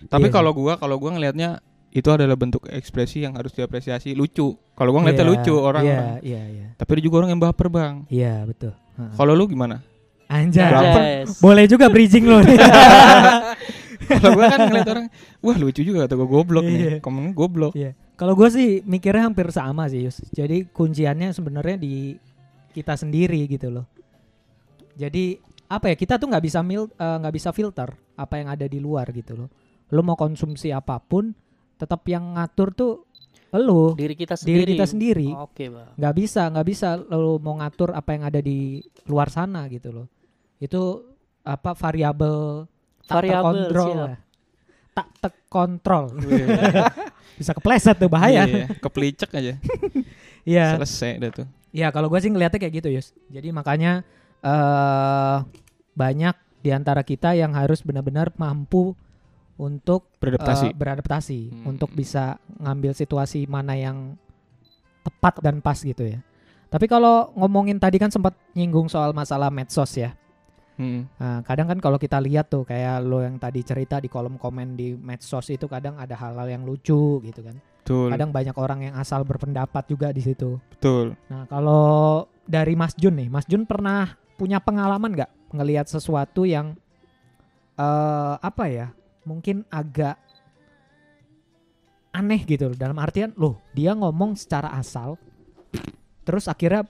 Tapi 0.04 0.28
Iya 0.28 0.34
kalau 0.36 0.52
gua 0.52 0.76
kalau 0.76 1.00
gua 1.00 1.16
ngelihatnya 1.16 1.64
itu 1.88 2.04
adalah 2.12 2.36
bentuk 2.36 2.68
ekspresi 2.68 3.24
yang 3.24 3.32
harus 3.32 3.50
diapresiasi, 3.50 4.12
lucu. 4.12 4.52
Kalau 4.76 4.92
gua 4.92 5.00
ngeliatnya 5.00 5.24
lucu 5.24 5.56
orang. 5.56 5.80
Iya, 5.82 6.04
iya, 6.20 6.42
iya. 6.44 6.66
Tapi 6.76 6.90
ada 6.92 7.02
juga 7.02 7.24
orang 7.24 7.30
yang 7.32 7.40
baper, 7.40 7.72
Bang. 7.72 8.04
Iya, 8.06 8.44
betul. 8.44 8.76
Heeh. 8.94 9.16
Kalau 9.16 9.32
lu 9.32 9.48
gimana? 9.48 9.80
Anjay. 10.28 10.68
Baper. 10.68 11.02
Yes. 11.24 11.40
Boleh 11.40 11.64
juga 11.64 11.88
bridging 11.88 12.28
lo. 12.28 12.44
Kalau 14.08 14.32
gua 14.34 14.46
kan 14.48 14.58
ngeliat 14.68 14.88
orang, 14.88 15.06
wah 15.44 15.56
lucu 15.60 15.80
juga 15.84 16.08
kata 16.08 16.14
gua 16.16 16.28
goblok 16.28 16.64
nih. 16.64 16.98
Komen 17.04 17.36
goblok. 17.36 17.76
Iya. 17.76 17.92
Kalau 18.18 18.34
gue 18.34 18.50
sih 18.50 18.82
mikirnya 18.82 19.30
hampir 19.30 19.46
sama 19.54 19.86
sih, 19.86 20.02
Yus. 20.02 20.18
Jadi 20.34 20.66
kunciannya 20.74 21.30
sebenarnya 21.30 21.78
di 21.78 22.18
kita 22.74 22.98
sendiri 22.98 23.46
gitu 23.46 23.70
loh. 23.70 23.86
Jadi 24.98 25.38
apa 25.70 25.92
ya 25.92 25.94
kita 25.94 26.18
tuh 26.18 26.26
nggak 26.26 26.42
bisa 26.42 26.58
mil 26.66 26.90
eh, 26.90 27.16
nggak 27.22 27.34
bisa 27.38 27.54
filter 27.54 27.86
apa 28.18 28.34
yang 28.42 28.50
ada 28.50 28.66
di 28.66 28.82
luar 28.82 29.06
gitu 29.14 29.38
loh. 29.38 29.48
Lo 29.94 30.02
mau 30.02 30.18
konsumsi 30.18 30.74
apa 30.74 30.98
pun, 30.98 31.30
tetap 31.78 32.02
yang 32.10 32.34
ngatur 32.34 32.74
tuh 32.74 32.92
lo 33.54 33.96
Diri 33.96 34.12
kita 34.12 34.34
diri 34.34 34.66
sendiri. 34.66 34.72
kita 34.76 34.86
sendiri. 34.90 35.28
Oke, 35.38 35.70
Bang. 35.72 35.94
nggak 35.96 36.14
bisa 36.18 36.42
nggak 36.50 36.66
bisa 36.66 36.88
lo 36.98 37.38
mau 37.38 37.54
ngatur 37.62 37.94
apa 37.94 38.10
yang 38.18 38.26
ada 38.26 38.42
di 38.42 38.82
luar 39.06 39.30
sana 39.30 39.70
gitu 39.70 39.94
loh. 39.94 40.06
Itu 40.58 41.06
apa 41.46 41.72
variabel 41.72 42.66
tak 43.08 43.14
Variabel, 43.18 43.40
terkontrol 43.40 43.88
siap. 43.88 44.04
lah. 44.04 44.16
Tak 44.92 45.06
terkontrol. 45.18 46.04
Bisa 47.38 47.52
kepleset 47.52 47.96
tuh 47.96 48.06
bahaya. 48.06 48.44
Iya, 48.44 48.66
kepelicek 48.76 49.30
aja. 49.32 49.54
Iya. 50.44 50.80
Selesai 50.80 51.12
dah 51.18 51.30
tuh. 51.34 51.46
Iya, 51.70 51.88
kalau 51.88 52.08
gue 52.08 52.16
sih 52.18 52.28
ngeliatnya 52.28 52.56
kayak 52.56 52.74
gitu, 52.74 52.88
Yus. 52.88 53.12
Jadi 53.28 53.52
makanya 53.52 54.00
eh 54.40 55.36
banyak 55.92 56.32
di 56.58 56.70
antara 56.70 57.02
kita 57.02 57.32
yang 57.32 57.52
harus 57.52 57.82
benar-benar 57.82 58.32
mampu 58.34 58.96
untuk 59.54 60.08
Beradaptasi. 60.16 60.66
eh, 60.66 60.72
beradaptasi 60.72 61.40
Hmm. 61.52 61.64
untuk 61.68 61.92
bisa 61.92 62.38
ngambil 62.56 62.94
situasi 62.94 63.44
mana 63.44 63.74
yang 63.74 64.16
tepat 65.02 65.42
dan 65.42 65.60
pas 65.60 65.76
gitu 65.76 66.00
ya. 66.00 66.24
Tapi 66.68 66.84
kalau 66.84 67.28
ngomongin 67.34 67.76
tadi 67.76 67.96
kan 67.96 68.08
sempat 68.08 68.32
nyinggung 68.52 68.86
soal 68.86 69.12
masalah 69.12 69.48
medsos 69.48 69.92
ya. 69.92 70.16
Hmm. 70.78 71.10
Nah, 71.18 71.42
kadang 71.42 71.66
kan 71.66 71.78
kalau 71.82 71.98
kita 71.98 72.22
lihat 72.22 72.46
tuh 72.54 72.62
kayak 72.62 73.02
lo 73.02 73.18
yang 73.18 73.34
tadi 73.36 73.66
cerita 73.66 73.98
di 73.98 74.06
kolom 74.06 74.38
komen 74.38 74.78
di 74.78 74.94
medsos 74.94 75.50
itu 75.50 75.66
kadang 75.66 75.98
ada 75.98 76.14
hal-hal 76.14 76.46
yang 76.46 76.62
lucu 76.62 77.18
gitu 77.20 77.42
kan. 77.42 77.58
Betul. 77.82 78.14
Kadang 78.14 78.30
banyak 78.30 78.56
orang 78.56 78.80
yang 78.86 78.94
asal 78.94 79.26
berpendapat 79.26 79.84
juga 79.90 80.14
di 80.14 80.22
situ. 80.22 80.54
Betul. 80.70 81.18
Nah, 81.26 81.50
kalau 81.50 82.24
dari 82.46 82.78
Mas 82.78 82.94
Jun 82.94 83.18
nih, 83.18 83.26
Mas 83.26 83.44
Jun 83.50 83.66
pernah 83.66 84.14
punya 84.38 84.62
pengalaman 84.62 85.18
nggak 85.18 85.50
ngelihat 85.50 85.90
sesuatu 85.90 86.46
yang 86.46 86.78
eh 87.74 88.34
apa 88.38 88.64
ya? 88.70 88.94
Mungkin 89.26 89.66
agak 89.68 90.14
aneh 92.14 92.40
gitu 92.46 92.70
loh. 92.70 92.76
Dalam 92.78 92.96
artian, 93.02 93.34
loh, 93.34 93.58
dia 93.74 93.98
ngomong 93.98 94.38
secara 94.38 94.72
asal 94.78 95.18
terus 96.22 96.44
akhirnya 96.44 96.84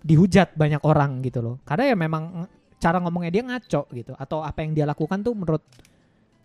dihujat 0.00 0.56
banyak 0.56 0.80
orang 0.82 1.20
gitu 1.22 1.44
loh. 1.44 1.56
Karena 1.62 1.92
ya 1.92 1.96
memang 1.96 2.48
cara 2.82 2.98
ngomongnya 2.98 3.30
dia 3.30 3.42
ngaco 3.46 3.86
gitu 3.88 4.12
atau 4.18 4.42
apa 4.42 4.58
yang 4.60 4.74
dia 4.74 4.82
lakukan 4.82 5.22
tuh 5.22 5.30
menurut 5.32 5.62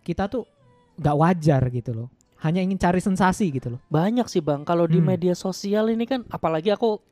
kita 0.00 0.30
tuh 0.30 0.46
nggak 0.94 1.16
wajar 1.18 1.62
gitu 1.68 1.90
loh. 1.92 2.08
Hanya 2.38 2.62
ingin 2.62 2.78
cari 2.78 3.02
sensasi 3.02 3.50
gitu 3.50 3.74
loh. 3.74 3.80
Banyak 3.90 4.30
sih 4.30 4.38
bang. 4.38 4.62
Kalau 4.62 4.86
di 4.86 5.02
Hmm. 5.02 5.10
media 5.10 5.34
sosial 5.34 5.90
ini 5.90 6.06
kan, 6.06 6.22
apalagi 6.30 6.70
aku 6.70 7.02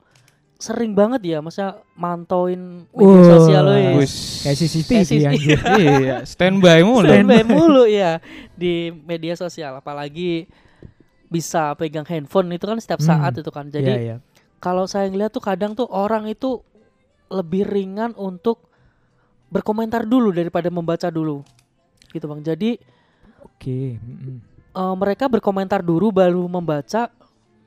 sering 0.57 0.95
banget 0.95 1.27
ya, 1.27 1.39
masa 1.43 1.83
mantauin 1.99 2.87
media 2.89 3.21
Wah. 3.21 3.31
sosial 3.35 3.65
wis. 3.67 3.99
Wis. 3.99 4.15
Kayak 4.41 4.57
CCTV 4.57 5.11
anjir. 5.27 5.59
iya, 5.83 6.17
standby 6.23 6.81
mulu. 6.81 7.11
Standby 7.11 7.43
mulu 7.43 7.85
ya 7.85 8.23
di 8.55 8.95
media 9.03 9.35
sosial. 9.35 9.75
Apalagi 9.77 10.47
bisa 11.27 11.75
pegang 11.75 12.07
handphone 12.07 12.55
itu 12.55 12.63
kan 12.63 12.79
setiap 12.79 13.03
Hmm. 13.03 13.11
saat 13.11 13.35
itu 13.35 13.51
kan. 13.51 13.67
Jadi 13.67 13.91
Iya, 13.91 13.99
iya. 13.99 14.17
kalau 14.57 14.87
saya 14.87 15.11
ngeliat 15.11 15.35
tuh 15.35 15.43
kadang 15.43 15.75
tuh 15.75 15.91
orang 15.91 16.31
itu 16.31 16.63
lebih 17.27 17.67
ringan 17.67 18.15
untuk 18.15 18.63
berkomentar 19.49 20.03
dulu 20.05 20.35
daripada 20.35 20.69
membaca 20.69 21.09
dulu. 21.09 21.43
Gitu 22.11 22.25
bang. 22.27 22.41
Jadi 22.43 22.71
Oke. 23.43 23.97
mm-mm. 24.01 24.37
eh, 24.75 24.95
mereka 24.99 25.31
berkomentar 25.31 25.81
dulu 25.81 26.11
baru 26.11 26.45
membaca 26.47 27.11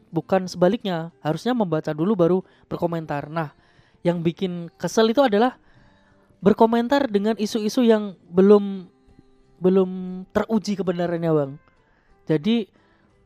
bukan 0.09 0.45
sebaliknya. 0.49 1.13
Harusnya 1.21 1.53
membaca 1.55 1.91
dulu 1.93 2.13
baru 2.15 2.37
berkomentar. 2.67 3.29
Nah 3.29 3.53
yang 4.01 4.23
bikin 4.23 4.71
kesel 4.79 5.11
itu 5.11 5.19
adalah 5.19 5.59
berkomentar 6.39 7.11
dengan 7.11 7.35
isu-isu 7.35 7.83
yang 7.83 8.15
belum 8.31 8.87
belum 9.59 10.23
teruji 10.31 10.79
kebenarannya 10.79 11.31
bang. 11.35 11.51
Jadi 12.23 12.55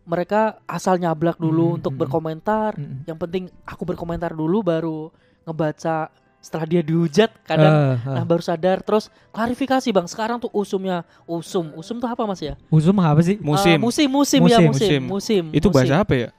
mereka 0.03 0.59
asal 0.67 0.99
nyablak 0.99 1.37
dulu 1.39 1.73
Hmm, 1.73 1.77
untuk 1.79 1.93
berkomentar. 1.95 2.75
Mm-mm. 2.75 3.05
yang 3.07 3.15
penting 3.15 3.47
aku 3.63 3.85
berkomentar 3.85 4.33
dulu 4.33 4.65
baru 4.65 5.13
ngebaca 5.45 6.09
setelah 6.43 6.67
dia 6.67 6.83
dihujat 6.83 7.31
kadang 7.47 7.95
Eh, 7.95 8.03
eh. 8.03 8.13
nah 8.13 8.23
baru 8.23 8.43
sadar 8.43 8.83
terus 8.83 9.07
klarifikasi 9.31 9.87
bang 9.87 10.03
sekarang 10.03 10.37
tuh 10.37 10.51
usumnya 10.51 11.01
usum 11.23 11.71
usum 11.73 11.97
tuh 11.97 12.05
apa 12.05 12.19
mas 12.23 12.37
ya 12.37 12.59
Uzum 12.67 12.99
apa 12.99 13.23
sih? 13.23 13.39
Musim. 13.39 13.73
Eh, 13.73 13.79
musim 13.79 14.07
musim 14.11 14.39
ya 14.43 14.59
Musim, 14.59 14.67
musim 14.67 14.67
musim. 14.67 15.01
musim 15.07 15.43
Itu 15.55 15.71
musim. 15.71 15.87
bahasa 15.87 16.03
apa 16.03 16.13
ya? 16.13 16.29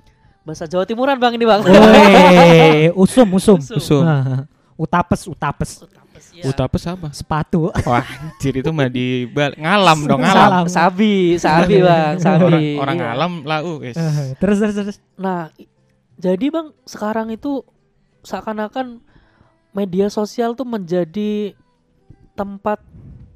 bahasa 0.44 0.68
Jawa 0.68 0.84
Timuran 0.84 1.16
bang 1.16 1.32
ini 1.32 1.48
bang 1.48 1.60
Woi, 1.64 2.92
usum, 2.94 3.24
usum. 3.32 3.56
Usum. 3.56 3.80
Usum. 3.80 4.04
Ah, 4.04 4.44
utapes, 4.76 5.24
utapes. 5.24 5.70
Ya. 6.34 6.50
Utapes 6.50 6.82
apa? 6.84 7.08
Sepatu. 7.10 7.70
Wah, 7.72 8.02
anjir 8.02 8.58
itu 8.58 8.68
mah 8.68 8.90
di 8.90 9.24
ngalam 9.32 9.98
dong, 10.04 10.20
ngalam. 10.20 10.66
Salam. 10.66 10.66
sabi 10.68 11.38
sabi 11.38 11.78
bang 11.80 12.18
sabi 12.18 12.42
Orang, 12.44 12.60
orang 12.76 12.96
Iya. 12.98 13.04
ngalam 13.08 13.32
lah, 13.40 13.58
uh, 13.62 13.78
terus, 14.36 14.58
terus, 14.60 14.74
terus. 14.76 14.96
Nah, 15.14 15.48
jadi 16.14 16.46
bang 16.50 16.74
sekarang 16.84 17.30
itu 17.30 17.62
seakan-akan 18.20 18.98
media 19.74 20.06
sosial 20.08 20.54
tuh 20.54 20.64
menjadi 20.64 21.52
tempat 22.38 22.80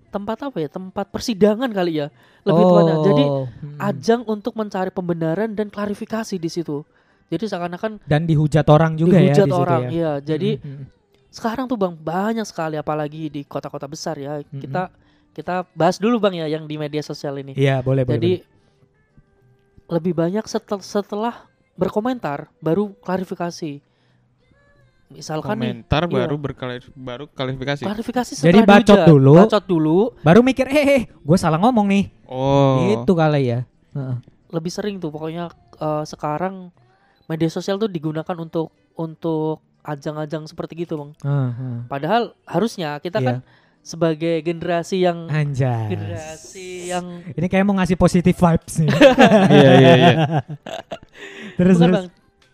tempat 0.09 0.39
apa 0.49 0.57
ya? 0.63 0.69
Tempat 0.73 1.11
persidangan 1.13 1.69
kali 1.69 2.01
ya. 2.01 2.09
Lebih 2.47 2.63
tepatnya. 2.65 2.97
Jadi 3.05 3.25
hmm. 3.29 3.79
ajang 3.83 4.23
untuk 4.25 4.57
mencari 4.57 4.89
pembenaran 4.95 5.53
dan 5.53 5.69
klarifikasi 5.69 6.39
di 6.39 6.49
situ. 6.49 6.87
Jadi 7.29 7.45
seakan-akan 7.45 8.01
dan 8.09 8.25
dihujat 8.25 8.65
orang 8.73 8.97
juga 8.97 9.21
ya 9.21 9.37
dihujat 9.37 9.47
di 9.47 9.53
situ 9.53 9.61
orang. 9.61 9.83
ya. 9.85 9.91
Iya, 9.93 10.13
jadi 10.25 10.51
Mm, 10.65 10.65
mm, 10.65 10.85
sekarang 11.29 11.69
tuh 11.69 11.77
bang 11.77 11.93
banyak 11.93 12.47
sekali 12.49 12.81
apalagi 12.81 13.29
di 13.29 13.45
kota-kota 13.45 13.85
besar 13.85 14.17
ya. 14.17 14.41
Mm-mm. 14.41 14.65
Kita 14.65 14.83
kita 15.37 15.55
bahas 15.77 16.01
dulu 16.01 16.17
bang 16.17 16.41
ya 16.41 16.57
yang 16.57 16.65
di 16.65 16.81
media 16.81 17.05
sosial 17.05 17.37
ini. 17.37 17.53
Iya, 17.53 17.85
boleh, 17.85 18.09
boleh. 18.09 18.17
Jadi 18.17 18.33
lebih 19.93 20.13
banyak 20.17 20.45
setel- 20.49 20.81
setelah 20.85 21.45
berkomentar 21.77 22.49
baru 22.65 22.97
klarifikasi. 23.05 23.85
Misalkan 25.09 25.57
nih 25.57 25.73
Komentar 25.73 26.03
iya. 26.05 26.13
baru 26.21 26.37
berkali 26.37 26.77
baru 26.93 27.25
klarifikasi. 27.33 27.81
klarifikasi 27.81 28.33
Jadi 28.45 28.61
bacot 28.61 29.09
dulu. 29.09 29.41
Bacot 29.41 29.65
dulu. 29.65 29.99
Baru 30.21 30.45
mikir, 30.45 30.69
eh, 30.69 30.85
eh, 30.85 31.03
gue 31.09 31.39
salah 31.41 31.57
ngomong 31.57 31.89
nih. 31.89 32.05
Oh. 32.29 32.85
Gitu 32.93 33.13
kali 33.17 33.57
ya. 33.57 33.61
Heeh. 33.97 34.17
Lebih 34.53 34.69
sering 34.69 35.01
tuh 35.01 35.09
pokoknya 35.09 35.49
eh, 35.81 36.05
sekarang 36.05 36.69
media 37.25 37.49
sosial 37.49 37.81
tuh 37.81 37.89
digunakan 37.89 38.37
untuk 38.37 38.69
untuk 39.01 39.65
ajang-ajang 39.81 40.45
seperti 40.45 40.85
gitu, 40.85 41.01
Bang. 41.01 41.11
Heeh, 41.25 41.51
heeh. 41.57 41.79
Padahal 41.89 42.37
harusnya 42.45 43.01
kita 43.01 43.25
kan 43.25 43.41
Iya. 43.41 43.49
sebagai 43.81 44.45
generasi 44.45 45.09
yang 45.09 45.33
Anjas. 45.33 45.89
generasi 45.89 46.93
yang 46.93 47.25
Ini 47.33 47.47
kayak 47.49 47.65
mau 47.65 47.81
ngasih 47.81 47.97
positive 47.97 48.37
vibes 48.37 48.85
nih. 48.85 48.91
Iya, 49.57 49.71
iya, 49.73 49.93
iya. 49.97 50.13
terus, 51.57 51.81
Bukan, 51.81 51.89
terus. 51.89 51.97
Bang. 51.97 52.07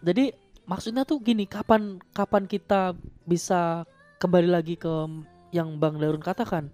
Jadi 0.05 0.25
maksudnya 0.65 1.05
tuh 1.05 1.21
gini, 1.21 1.45
kapan 1.45 2.01
kapan 2.13 2.45
kita 2.45 2.93
bisa 3.25 3.85
kembali 4.19 4.49
lagi 4.49 4.75
ke 4.75 4.93
yang 5.51 5.77
Bang 5.79 5.99
Darun 5.99 6.23
katakan? 6.23 6.69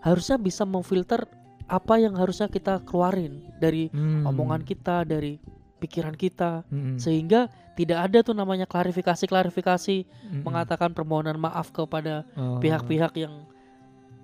Harusnya 0.00 0.36
bisa 0.36 0.64
memfilter 0.64 1.28
apa 1.70 1.94
yang 1.96 2.16
harusnya 2.16 2.48
kita 2.48 2.82
keluarin 2.82 3.46
dari 3.56 3.86
Hmm. 3.92 4.26
omongan 4.26 4.64
kita, 4.64 5.04
dari 5.04 5.38
pikiran 5.80 6.12
kita 6.12 6.60
Mm-mm. 6.68 7.00
sehingga 7.00 7.48
tidak 7.72 8.10
ada 8.10 8.18
tuh 8.20 8.36
namanya 8.36 8.68
klarifikasi-klarifikasi 8.68 9.96
Mm-mm. 10.04 10.42
mengatakan 10.44 10.92
permohonan 10.92 11.40
maaf 11.40 11.72
kepada 11.72 12.28
Oh. 12.36 12.60
pihak-pihak 12.60 13.16
yang 13.16 13.48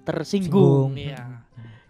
tersinggung. 0.04 0.92
Singgung. 0.92 1.00
Iya. 1.00 1.22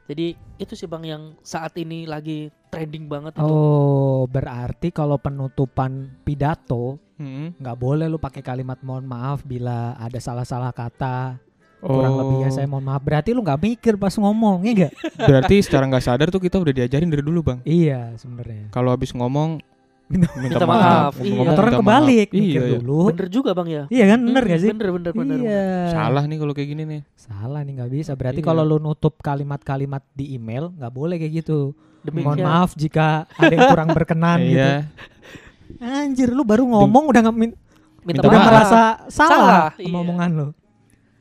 Jadi 0.07 0.27
itu 0.57 0.73
sih 0.73 0.87
Bang 0.87 1.03
yang 1.03 1.35
saat 1.41 1.75
ini 1.75 2.07
lagi 2.07 2.49
trending 2.71 3.07
banget 3.07 3.35
itu. 3.35 3.43
Oh, 3.43 4.25
berarti 4.25 4.91
kalau 4.91 5.19
penutupan 5.19 6.15
pidato 6.23 7.03
Mm-mm. 7.17 7.59
nggak 7.59 7.77
boleh 7.77 8.07
lu 8.07 8.17
pakai 8.17 8.39
kalimat 8.39 8.79
mohon 8.81 9.03
maaf 9.03 9.43
bila 9.43 9.95
ada 9.95 10.17
salah-salah 10.17 10.71
kata. 10.71 11.43
Kurang 11.77 12.17
Oh. 12.17 12.19
lebihnya 12.23 12.51
saya 12.51 12.65
mohon 12.65 12.83
maaf. 12.83 13.03
Berarti 13.03 13.31
lu 13.31 13.43
nggak 13.43 13.61
mikir 13.61 13.95
pas 13.95 14.11
ngomong, 14.13 14.65
ya 14.65 14.73
nggak? 14.75 14.93
Berarti 15.19 15.55
secara 15.61 15.85
nggak 15.85 16.03
sadar 16.03 16.29
tuh 16.31 16.41
kita 16.41 16.57
udah 16.57 16.73
diajarin 16.73 17.07
dari 17.07 17.21
dulu, 17.21 17.45
Bang. 17.45 17.59
iya, 17.63 18.17
sebenarnya. 18.17 18.71
Kalau 18.71 18.91
habis 18.91 19.13
ngomong 19.13 19.61
Minta- 20.07 20.39
minta, 20.39 20.63
maaf, 20.63 20.79
maaf, 20.79 21.15
iya. 21.19 21.35
minta 21.35 21.51
Motoran 21.51 21.73
kebalik, 21.77 22.29
Iya, 22.31 22.39
mikir 22.39 22.63
iya. 22.63 22.71
dulu. 22.79 23.01
Bener 23.11 23.27
juga 23.27 23.51
Bang 23.53 23.67
ya. 23.67 23.85
Iya 23.89 24.05
kan, 24.07 24.19
bener 24.23 24.39
Hmm, 24.39 24.51
gak 24.51 24.61
sih? 24.63 24.71
Bener 24.71 24.89
bener 24.95 25.13
bener. 25.13 25.39
Iya. 25.43 25.67
Salah 25.91 26.23
nih 26.23 26.37
kalau 26.37 26.53
kayak 26.55 26.69
gini 26.69 26.83
nih. 26.87 27.01
Salah 27.13 27.61
nih 27.61 27.73
nggak 27.75 27.91
bisa. 27.91 28.13
Berarti 28.13 28.39
Iya. 28.39 28.47
kalau 28.47 28.63
lu 28.63 28.79
nutup 28.79 29.19
kalimat-kalimat 29.19 30.07
di 30.13 30.33
email 30.33 30.71
nggak 30.71 30.93
boleh 30.93 31.17
kayak 31.17 31.33
gitu. 31.41 31.75
Demikian. 32.01 32.39
Mohon 32.39 32.47
maaf 32.47 32.71
jika 32.73 33.27
ada 33.29 33.51
yang 33.51 33.67
kurang 33.67 33.91
berkenan 33.91 34.39
gitu. 34.47 34.63
Iya. 34.63 34.87
Anjir, 35.77 36.31
lu 36.31 36.43
baru 36.43 36.63
ngomong 36.65 37.11
udah 37.11 37.21
nggak 37.23 37.37
min- 37.37 37.59
Minta 38.01 38.23
udah 38.23 38.31
maaf. 38.33 38.47
merasa 38.47 38.81
salah, 39.09 39.29
Salah, 39.29 39.69
iya. 39.77 39.91
omongan 39.91 40.31
lu. 40.31 40.47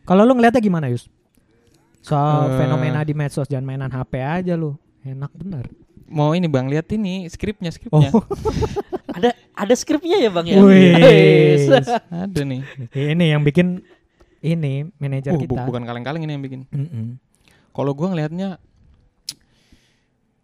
Kalau 0.04 0.22
lu 0.22 0.38
ngeliatnya 0.38 0.62
gimana, 0.62 0.86
Yus? 0.88 1.10
Soal 2.00 2.54
Eh. 2.54 2.62
fenomena 2.62 3.02
di 3.02 3.12
medsos 3.12 3.50
jangan 3.50 3.66
mainan 3.66 3.90
HP 3.90 4.22
aja 4.22 4.54
lu. 4.54 4.78
Enak 5.02 5.34
bener. 5.34 5.66
Mau 6.06 6.32
ini 6.32 6.46
Bang, 6.46 6.70
lihat 6.70 6.86
ini 6.94 7.26
skripnya, 7.26 7.70
Oh, 7.70 7.76
skripnya. 7.76 8.10
Ada 9.18 9.30
ada 9.56 9.74
skripnya 9.74 10.20
ya 10.20 10.30
Bang 10.30 10.46
ya. 10.46 10.60
Wih. 10.60 11.66
Ada 12.12 12.42
nih. 12.44 12.62
ini 12.94 13.26
yang 13.32 13.42
bikin 13.42 13.80
ini 14.44 14.92
manajer 15.00 15.34
Uh, 15.34 15.40
bu- 15.40 15.56
kita. 15.56 15.64
bukan 15.66 15.82
kaleng-kaleng 15.82 16.22
ini 16.22 16.32
yang 16.36 16.44
bikin. 16.44 16.62
Mm-mm. 16.70 17.16
Kalau 17.72 17.96
gua 17.96 18.12
ngelihatnya 18.12 18.60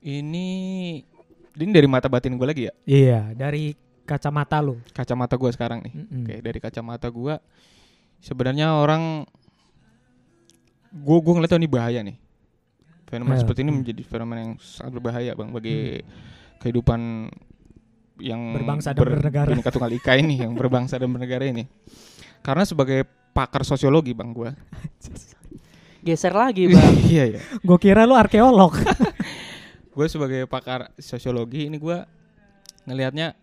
ini 0.02 0.47
ini 1.52 1.71
dari 1.71 1.86
mata 1.86 2.08
batin 2.08 2.34
gue 2.34 2.47
lagi 2.47 2.63
ya. 2.65 2.74
Iya, 2.88 3.19
dari 3.36 3.76
kacamata 4.02 4.58
lu. 4.63 4.80
Kacamata 4.91 5.36
gua 5.36 5.52
sekarang 5.52 5.84
nih. 5.84 5.93
Mm-mm. 5.93 6.24
Oke, 6.26 6.36
dari 6.39 6.60
kacamata 6.60 7.08
gua 7.12 7.38
sebenarnya 8.17 8.74
orang 8.74 9.28
gua 10.91 11.17
gua 11.19 11.34
ngeliat 11.38 11.54
ini 11.54 11.69
bahaya 11.69 12.00
nih. 12.02 12.17
Fenomena 13.12 13.36
Ya. 13.36 13.41
seperti 13.43 13.60
ini 13.62 13.69
Hmm. 13.69 13.80
menjadi 13.84 14.02
fenomena 14.02 14.39
yang 14.41 14.54
sangat 14.58 14.91
berbahaya 14.95 15.36
bang 15.36 15.50
bagi 15.52 16.00
kehidupan 16.58 17.28
yang 18.17 18.41
Berbangsa 18.56 18.93
dan 18.93 19.02
bernegara. 19.04 19.50
Bhinneka 19.50 19.69
Tunggal 19.69 19.91
Ika 19.91 20.13
ini 20.15 20.39
yang 20.39 20.54
berbangsa 20.54 20.95
dan 20.95 21.10
bernegara 21.10 21.43
ini. 21.43 21.67
Karena 22.39 22.63
sebagai 22.63 23.04
pakar 23.32 23.62
sosiologi 23.62 24.13
bang 24.13 24.32
gua. 24.32 24.56
Geser 26.02 26.32
lagi 26.32 26.65
bang. 26.65 26.93
iya 27.06 27.24
ya. 27.30 27.41
Gue 27.60 27.78
kira 27.78 28.06
lu 28.06 28.15
arkeolog. 28.15 28.74
Gue 29.93 30.08
sebagai 30.08 30.47
pakar 30.47 30.89
sosiologi 30.95 31.67
ini 31.67 31.76
gua 31.76 32.08
ngelihatnya 32.84 33.36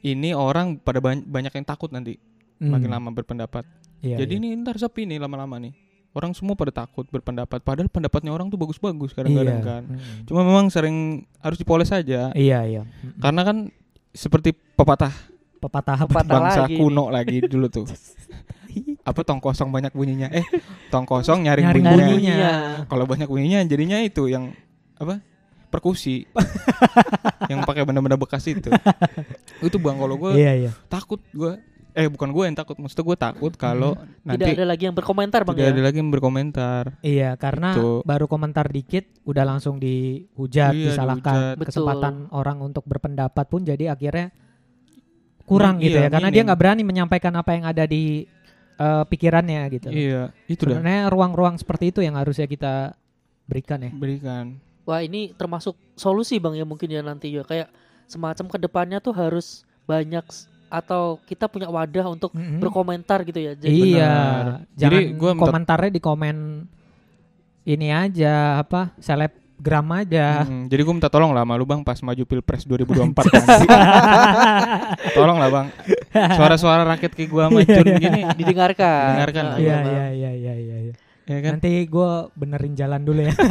ini 0.00 0.30
orang 0.30 0.76
pada 0.76 1.00
ban- 1.00 1.24
banyak 1.24 1.50
yang 1.50 1.64
takut 1.64 1.88
nanti 1.88 2.20
makin 2.56 2.86
lama 2.88 3.10
berpendapat. 3.10 3.64
Iya, 3.98 4.20
Jadi 4.20 4.36
iya. 4.36 4.40
ini 4.44 4.60
ntar 4.60 4.76
sepi 4.76 5.02
nih 5.04 5.16
lama-lama 5.16 5.56
nih. 5.58 5.72
Orang 6.14 6.30
semua 6.30 6.54
pada 6.54 6.70
takut 6.70 7.02
berpendapat. 7.10 7.58
Padahal 7.58 7.90
pendapatnya 7.90 8.30
orang 8.30 8.46
tuh 8.46 8.54
bagus-bagus 8.54 9.10
kadang-kadang 9.12 9.58
Iya. 9.58 9.66
kan. 9.66 9.82
Mm. 9.90 10.24
Cuma 10.30 10.46
memang 10.46 10.70
sering 10.70 10.96
harus 11.42 11.58
dipoles 11.58 11.90
saja. 11.90 12.30
Iya 12.32 12.62
iya. 12.62 12.82
Mm. 12.86 13.18
Karena 13.18 13.42
kan 13.42 13.56
seperti 14.14 14.54
pepatah 14.54 15.10
Pepatah 15.58 15.96
apa? 15.96 16.20
Pepatah 16.20 16.28
bangsa 16.28 16.60
lagi 16.68 16.76
kuno 16.76 17.08
lagi 17.08 17.40
dulu 17.40 17.66
tuh. 17.66 17.88
Apa 19.08 19.24
tong 19.24 19.40
kosong 19.40 19.72
banyak 19.72 19.96
bunyinya? 19.96 20.28
Eh, 20.28 20.44
tong 20.92 21.08
kosong 21.08 21.40
nyaring, 21.40 21.72
Nyaring 21.72 21.84
bunyinya. 21.88 22.04
bunyinya. 22.12 22.52
Kalau 22.84 23.04
banyak 23.08 23.24
bunyinya 23.24 23.64
jadinya 23.64 23.96
itu 24.00 24.28
yang 24.28 24.52
apa? 24.94 25.24
Perkusi. 25.72 26.28
yang 27.50 27.64
pakai 27.64 27.88
benda-benda 27.88 28.20
bekas 28.20 28.44
itu. 28.44 28.68
itu 29.66 29.76
Bang 29.80 29.96
kalau 29.96 30.20
gue 30.20 30.36
Iya 30.36 30.52
iya. 30.52 30.70
takut 30.92 31.20
gue 31.32 31.56
eh 31.94 32.06
bukan 32.06 32.28
gue 32.28 32.44
yang 32.44 32.54
takut 32.54 32.74
maksudnya 32.74 33.04
gue 33.04 33.18
takut 33.20 33.52
kalau 33.54 33.94
nanti 34.20 34.42
Tidak 34.42 34.58
ada 34.58 34.66
lagi 34.66 34.82
yang 34.84 34.92
berkomentar 34.92 35.40
bang 35.42 35.54
tidak 35.54 35.64
ya. 35.64 35.72
ada 35.72 35.82
lagi 35.84 35.98
yang 35.98 36.10
berkomentar 36.10 36.82
Iya, 37.00 37.30
karena 37.34 37.70
Gitu. 37.72 37.90
baru 38.02 38.26
komentar 38.26 38.66
dikit 38.66 39.04
udah 39.22 39.44
langsung 39.46 39.78
dihujat, 39.78 40.74
Iya, 40.74 40.90
disalahkan. 40.90 41.22
dihujat. 41.32 41.54
Betul. 41.54 41.66
Kesempatan 41.70 42.14
orang 42.30 42.58
untuk 42.60 42.82
berpendapat 42.82 43.46
pun 43.46 43.62
jadi 43.62 43.88
akhirnya 43.88 44.34
kurang 45.44 45.76
Hmm, 45.76 45.84
gitu 45.84 45.96
iya, 45.96 46.08
ya, 46.08 46.10
karena 46.10 46.28
minim. 46.28 46.36
dia 46.36 46.42
nggak 46.44 46.60
berani 46.60 46.82
menyampaikan 46.82 47.34
apa 47.34 47.50
yang 47.52 47.64
ada 47.64 47.84
di 47.84 48.26
eh, 48.74 49.04
pikirannya 49.06 49.62
gitu. 49.70 49.86
iya 49.88 50.34
itu 50.46 50.66
dah 50.66 50.74
Sebenarnya 50.74 51.06
ruang-ruang 51.06 51.54
seperti 51.54 51.94
itu 51.94 52.00
yang 52.00 52.18
harusnya 52.18 52.44
kita 52.44 52.98
berikan 53.44 53.78
ya. 53.78 53.92
berikan 53.92 54.58
Wah 54.82 54.98
ini 54.98 55.30
termasuk 55.30 55.78
solusi 55.94 56.36
bang 56.36 56.58
ya 56.58 56.66
mungkin 56.66 56.90
ya 56.90 57.00
nanti 57.00 57.30
ya 57.30 57.40
kayak 57.40 57.70
semacam 58.04 58.44
ke 58.44 58.58
depannya 58.58 58.98
tuh 58.98 59.14
harus 59.14 59.62
banyak 59.84 60.26
atau 60.74 61.22
kita 61.22 61.46
punya 61.46 61.66
wadah 61.66 62.06
untuk 62.08 62.30
Mhm. 62.30 62.58
berkomentar 62.58 63.22
gitu 63.22 63.38
ya. 63.38 63.52
Jadi 63.54 63.94
Iya, 63.94 64.10
Benar. 64.10 64.44
jangan 64.74 64.92
Jadi 64.98 64.98
gua 65.14 65.32
komentarnya 65.34 65.90
di 65.90 66.00
komen 66.00 66.36
ini 67.64 67.88
aja 67.88 68.58
apa 68.58 68.92
selebgram 68.98 69.88
aja. 69.94 70.44
Mm, 70.44 70.68
jadi 70.68 70.80
gue 70.80 70.92
minta 70.92 71.08
tolong 71.08 71.32
lah 71.32 71.40
sama 71.40 71.54
lu 71.54 71.64
bang 71.64 71.80
pas 71.80 71.96
maju 71.96 72.22
pilpres 72.22 72.62
2024 72.62 73.24
nanti 73.24 73.66
tolong 75.16 75.38
lah 75.38 75.48
bang 75.48 75.66
suara-suara 76.36 76.84
rakyat 76.86 77.08
kayak 77.10 77.30
gue 77.30 77.42
sama 77.42 77.60
Jun 77.62 77.88
gini 77.96 78.20
didengarkan. 78.36 79.16
Didengarkan. 79.16 79.44
Iya 79.56 79.76
iya 79.80 80.06
iya 80.12 80.30
iya 80.32 80.54
iya. 80.54 80.76
iya. 80.82 80.94
ya 81.24 81.38
kan 81.40 81.56
Nanti 81.56 81.88
gue 81.88 82.10
benerin 82.36 82.76
jalan 82.76 83.00
dulu 83.00 83.20
ya. 83.24 83.32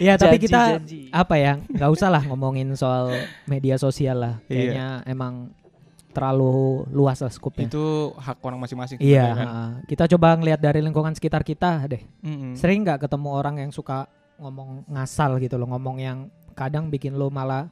Iya 0.00 0.16
tapi 0.16 0.40
Janji, 0.40 0.46
kita 0.48 0.60
janji. 0.80 1.00
apa 1.12 1.34
ya 1.36 1.60
nggak 1.60 1.90
usah 1.92 2.08
lah 2.08 2.24
ngomongin 2.24 2.72
soal 2.72 3.12
media 3.44 3.76
sosial 3.76 4.16
lah. 4.16 4.34
Iya. 4.48 4.56
Kayaknya 4.56 4.86
emang 5.04 5.34
terlalu 6.10 6.88
luas 6.90 7.22
lah 7.22 7.30
skupnya. 7.30 7.70
itu 7.70 8.10
hak 8.18 8.42
orang 8.42 8.58
masing-masing 8.58 8.98
Iya, 8.98 9.30
kan 9.30 9.46
kita 9.86 10.10
coba 10.16 10.34
ngelihat 10.34 10.58
dari 10.58 10.82
lingkungan 10.82 11.14
sekitar 11.14 11.46
kita 11.46 11.86
deh. 11.86 12.02
Mm-mm. 12.24 12.58
Sering 12.58 12.82
nggak 12.82 13.06
ketemu 13.06 13.28
orang 13.30 13.62
yang 13.62 13.70
suka 13.70 14.10
ngomong 14.42 14.88
ngasal 14.90 15.38
gitu 15.38 15.54
loh, 15.60 15.70
ngomong 15.70 16.02
yang 16.02 16.18
kadang 16.58 16.90
bikin 16.90 17.14
lo 17.14 17.30
malah 17.30 17.70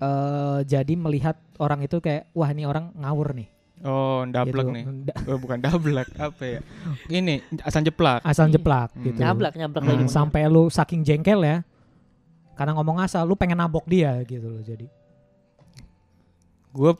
eh 0.00 0.64
jadi 0.66 0.96
melihat 0.96 1.36
orang 1.60 1.84
itu 1.84 2.00
kayak 2.00 2.32
wah 2.34 2.48
ini 2.50 2.64
orang 2.66 2.90
ngawur 2.96 3.36
nih. 3.36 3.48
Oh 3.82 4.22
dablek 4.24 4.66
gitu. 4.66 4.74
nih 4.74 4.84
oh, 5.24 5.38
bukan 5.38 5.58
dablek 5.58 6.08
apa 6.20 6.42
ya 6.44 6.60
ini 7.08 7.40
asal 7.60 7.80
jeplak 7.80 8.20
Asal 8.22 8.46
Ih, 8.46 8.54
jeplak 8.54 8.92
hmm. 8.92 9.02
gitu. 9.02 9.18
Nyablak 9.18 9.54
nyablak 9.54 9.82
Hmm, 9.82 9.90
lagi. 9.96 10.04
Sampai 10.06 10.44
lu 10.46 10.68
saking 10.68 11.00
jengkel 11.00 11.40
ya. 11.40 11.64
Karena 12.52 12.72
ngomong 12.72 12.98
ngasal 12.98 13.24
lu 13.24 13.34
pengen 13.34 13.56
nabok 13.56 13.84
dia 13.84 14.20
gitu 14.22 14.46
loh 14.46 14.60
jadi. 14.60 14.84
gue 16.70 16.92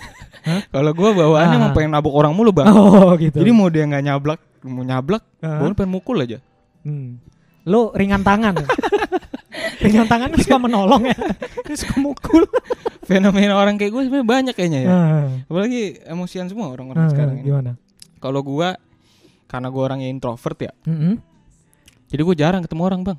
kalau 0.72 0.90
gue 0.90 1.10
bawaannya 1.12 1.58
Ah. 1.58 1.62
mau 1.62 1.72
pengen 1.72 1.90
nabok 1.90 2.14
orang 2.14 2.32
mulu 2.32 2.48
bang 2.50 2.66
Oh 2.66 3.12
gitu. 3.16 3.36
jadi 3.36 3.50
mau 3.50 3.66
dia 3.66 3.84
nggak 3.84 4.04
nyablak 4.04 4.40
mau 4.62 4.80
nyablak 4.80 5.20
Hah? 5.38 5.58
gue 5.58 5.74
pengen 5.74 5.92
mukul 5.92 6.16
aja 6.18 6.38
Hmm. 6.80 7.18
Lu 7.66 7.90
ringan 7.90 8.22
tangan. 8.22 8.54
ringan 9.78 10.06
tangan 10.06 10.30
suka 10.34 10.56
menolong 10.58 11.02
ya. 11.04 11.16
Suka 11.72 11.96
mukul. 11.96 12.44
fenomena 13.02 13.54
orang 13.54 13.74
kayak 13.74 13.88
gue 13.88 14.02
sebenarnya 14.02 14.26
banyak 14.26 14.54
kayaknya 14.54 14.80
ya 14.82 14.90
Ah, 14.90 15.26
apalagi 15.46 16.02
emosian 16.04 16.46
semua 16.46 16.68
orang-orang 16.68 17.06
ah, 17.06 17.10
sekarang 17.10 17.34
ini 17.38 17.46
gimana? 17.46 17.72
kalau 18.18 18.42
gue 18.42 18.68
karena 19.46 19.68
gue 19.68 19.78
orang 19.80 19.98
yang 20.00 20.10
introvert 20.12 20.58
ya 20.60 20.72
Mm-mm. 20.84 21.14
jadi 22.06 22.20
gue 22.20 22.34
jarang 22.34 22.60
ketemu 22.60 22.82
orang 22.82 23.00
bang 23.02 23.18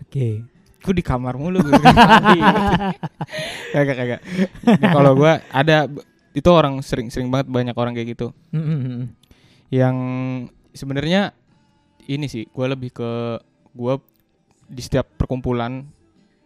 Oke. 0.00 0.48
gue 0.80 0.94
di 0.96 1.04
kamar 1.04 1.36
mulu 1.36 1.60
gue 1.60 1.76
kagak 3.70 3.96
kagak 3.96 4.20
kalau 4.82 5.12
gue 5.12 5.32
ada 5.44 5.88
itu 6.32 6.48
orang 6.48 6.80
sering-sering 6.80 7.28
banget 7.28 7.52
banyak 7.52 7.76
orang 7.76 7.92
kayak 7.92 8.16
gitu 8.16 8.32
Mm-mm. 8.50 9.12
yang 9.68 9.96
sebenarnya 10.70 11.36
ini 12.02 12.26
sih 12.26 12.48
gue 12.48 12.66
lebih 12.66 12.90
ke 12.90 13.10
gue 13.72 13.94
di 14.72 14.80
setiap 14.80 15.04
perkumpulan 15.12 15.84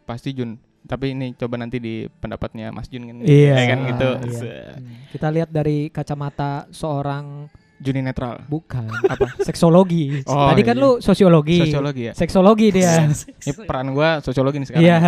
pasti 0.02 0.30
Jun 0.30 0.58
tapi 0.82 1.10
ini 1.12 1.30
coba 1.32 1.54
nanti 1.56 1.78
di 1.78 1.94
pendapatnya 2.12 2.70
Mas 2.70 2.86
Jun 2.86 3.02
kan 3.04 3.16
Iya. 3.20 3.54
Ya 3.54 3.64
kan 3.66 3.78
gitu 3.86 4.08
Iya. 4.24 4.62
Hmm. 4.72 4.94
Kita 5.08 5.28
lihat 5.28 5.48
dari 5.48 5.78
kacamata 5.88 6.66
seorang 6.68 7.46
Juni 7.76 8.00
netral 8.00 8.40
bukan 8.42 8.88
apa 9.12 9.36
seksologi. 9.38 10.24
Oh, 10.24 10.48
Tadi 10.48 10.62
kan 10.62 10.74
iya. 10.74 10.82
lu 10.82 10.90
sosiologi. 10.96 11.60
sosiologi 11.60 12.02
ya 12.02 12.12
Seksologi 12.14 12.66
dia. 12.72 12.92
ini 13.42 13.52
peran 13.62 13.92
gue 13.92 14.10
sosiologi 14.22 14.56
nih 14.56 14.66
sekarang 14.66 14.84
Iya. 14.84 14.98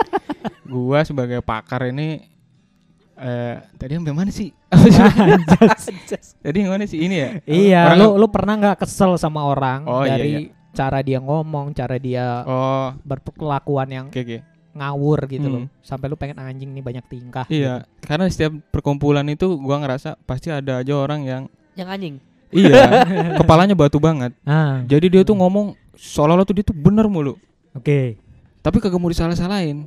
gue 0.74 0.98
sebagai 1.02 1.38
pakar 1.40 1.86
ini 1.86 2.24
eh 3.14 3.56
tadi 3.76 3.94
yang 3.94 4.10
mana 4.10 4.26
sih 4.28 4.50
tadi 6.40 6.56
yang 6.56 6.72
mana 6.72 6.84
sih 6.84 6.98
ini 6.98 7.14
ya 7.14 7.28
Iya, 7.44 7.80
Orang- 7.86 7.98
lu 8.00 8.08
lu 8.16 8.26
pernah 8.28 8.54
nggak 8.56 8.76
kesel 8.80 9.14
sama 9.16 9.44
orang 9.44 9.86
Oh, 9.86 10.02
iya, 10.02 10.16
dari 10.16 10.30
iya. 10.30 10.40
Cara 10.74 10.98
dia 11.00 11.18
ngomong, 11.18 11.70
cara 11.70 11.96
dia 11.96 12.42
oh 12.42 12.90
berkelakuan 13.00 13.88
yang 13.88 14.06
oke 14.08 14.18
oke 14.18 14.38
ngawur 14.74 15.30
gitu 15.30 15.46
Hmm. 15.46 15.54
loh. 15.54 15.64
Sampai 15.80 16.06
lu 16.06 16.18
pengen 16.18 16.34
anjing 16.36 16.66
nih 16.68 16.82
banyak 16.82 17.04
tingkah. 17.06 17.46
Iya, 17.46 17.86
karena 18.00 18.26
setiap 18.26 18.58
perkumpulan 18.68 19.22
itu 19.24 19.54
gua 19.54 19.78
ngerasa 19.78 20.18
pasti 20.20 20.50
ada 20.50 20.82
aja 20.82 20.92
orang 20.92 21.22
yang 21.22 21.42
Yang 21.74 21.88
anjing. 21.88 22.14
iya, 22.50 22.82
kepalanya 23.38 23.72
batu 23.72 23.96
banget. 23.96 24.34
Ah, 24.42 24.82
Jadi 24.84 25.06
dia 25.08 25.22
tuh 25.22 25.34
ngomong 25.34 25.78
seolah-olah 25.94 26.42
tuh 26.42 26.54
dia 26.54 26.64
tuh 26.64 26.74
bener 26.74 27.06
mulu. 27.06 27.38
oke. 27.70 28.18
Tapi 28.60 28.76
kagak 28.78 28.96
mau 28.96 29.06
disalah-salahin. 29.06 29.86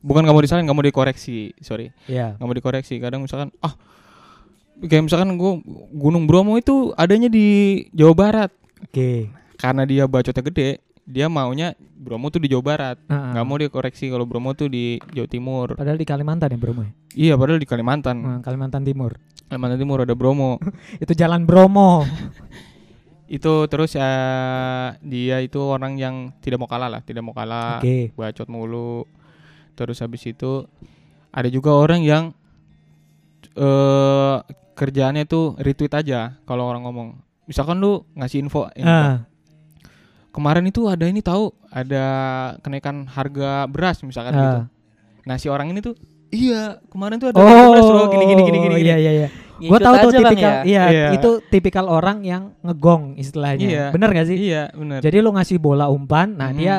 Bukan 0.00 0.20
gak 0.20 0.32
mau 0.32 0.40
disalahin, 0.40 0.64
gak 0.64 0.74
mau 0.74 0.82
dikoreksi, 0.82 1.52
sorry. 1.58 1.92
Iya. 2.04 2.34
Gak 2.34 2.42
mau 2.42 2.52
dikoreksi. 2.52 2.96
Kadang 2.96 3.22
misalkan, 3.22 3.48
ah, 3.60 3.76
kayak 4.78 5.04
misalkan 5.04 5.36
gua 5.36 5.56
Gunung 5.90 6.24
Bromo 6.24 6.56
itu 6.56 6.92
adanya 6.96 7.28
di 7.28 7.46
Jawa 7.92 8.12
Barat. 8.12 8.50
Oke. 8.82 9.28
Karena 9.62 9.86
dia 9.86 10.10
bacotnya 10.10 10.42
gede, 10.42 10.70
dia 11.06 11.30
maunya 11.30 11.78
Bromo 11.78 12.28
tuh 12.28 12.42
di 12.42 12.50
Jawa 12.50 12.64
Barat. 12.66 12.96
Gak 13.06 13.46
mau 13.46 13.54
dikoreksi 13.54 14.10
kalau 14.10 14.26
Bromo 14.26 14.58
tuh 14.58 14.66
di 14.66 14.98
Jawa 15.14 15.28
Timur. 15.30 15.66
Padahal 15.78 15.94
di 15.94 16.04
Kalimantan 16.04 16.50
ya 16.50 16.58
Bromo. 16.58 16.82
ya? 16.82 16.90
Iya, 17.14 17.34
padahal 17.38 17.62
di 17.62 17.68
Kalimantan. 17.70 18.16
Nah, 18.18 18.38
Kalimantan 18.42 18.82
Timur. 18.82 19.14
Kalimantan 19.46 19.78
Timur 19.78 20.02
ada 20.02 20.14
Bromo. 20.18 20.58
Itu 21.02 21.14
Jalan 21.14 21.46
Bromo. 21.46 22.02
itu 23.32 23.64
terus 23.64 23.96
ya 23.96 24.12
dia 25.00 25.40
itu 25.40 25.56
orang 25.56 25.96
yang 25.96 26.36
tidak 26.44 26.60
mau 26.60 26.68
kalah 26.68 26.92
lah 26.92 27.00
tidak 27.00 27.24
mau 27.24 27.32
kalah 27.32 27.80
Oke. 27.80 28.12
bacot 28.12 28.44
mulu 28.44 29.08
terus 29.72 30.04
habis 30.04 30.20
itu 30.28 30.68
ada 31.32 31.48
juga 31.48 31.72
orang 31.72 32.04
yang 32.04 32.36
eh 33.56 34.36
kerjaannya 34.76 35.24
tuh 35.24 35.56
retweet 35.56 35.96
aja 35.96 36.36
kalau 36.44 36.68
orang 36.68 36.84
ngomong 36.84 37.08
misalkan 37.44 37.80
lu 37.80 38.04
ngasih 38.12 38.44
info 38.44 38.68
ini, 38.76 38.84
Ah, 38.84 39.24
kemarin 40.32 40.64
itu 40.64 40.88
ada 40.88 41.04
ini 41.04 41.20
tahu 41.20 41.52
ada 41.68 42.04
kenaikan 42.60 43.04
harga 43.06 43.68
beras 43.68 44.00
misalkan 44.00 44.32
gitu 44.32 44.58
ah. 44.58 44.66
nah 45.22 45.36
si 45.36 45.46
orang 45.46 45.68
ini 45.68 45.78
tuh 45.78 45.94
iya 46.28 46.80
kemarin 46.88 47.16
tuh 47.16 47.30
ada 47.30 47.38
harga 47.38 47.68
beras 47.70 47.86
loh 47.86 48.06
gini 48.08 48.24
gini 48.26 48.42
gini 48.42 48.58
gini, 48.58 48.74
Iya 48.80 48.96
iya 48.98 49.12
iya. 49.14 49.28
Gua 49.62 49.78
Ngikut 49.78 49.86
tahu 49.86 49.94
tuh 49.94 50.00
aja, 50.02 50.18
Bang, 50.18 50.24
tipikal 50.26 50.50
ya. 50.50 50.62
iya, 50.66 50.82
Iya. 50.90 51.06
itu 51.14 51.30
tipikal 51.46 51.84
orang 51.86 52.18
yang 52.26 52.50
ngegong 52.66 53.14
istilahnya. 53.14 53.62
Iya. 53.62 53.84
Bener 53.94 54.10
gak 54.10 54.26
sih? 54.26 54.34
iya 54.40 54.62
benar 54.74 54.98
Jadi 54.98 55.16
lu 55.22 55.30
ngasih 55.30 55.62
bola 55.62 55.86
umpan, 55.86 56.34
nah 56.34 56.50
Mhm. 56.50 56.58
dia 56.58 56.76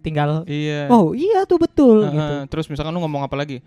tinggal 0.00 0.46
iya 0.46 0.86
oh 0.86 1.10
iya 1.12 1.42
tuh 1.44 1.58
betul 1.58 2.02
Heeh, 2.02 2.14
gitu. 2.14 2.34
terus 2.46 2.70
misalkan 2.70 2.94
lu 2.94 3.02
ngomong 3.02 3.26
apa 3.26 3.34
lagi 3.34 3.58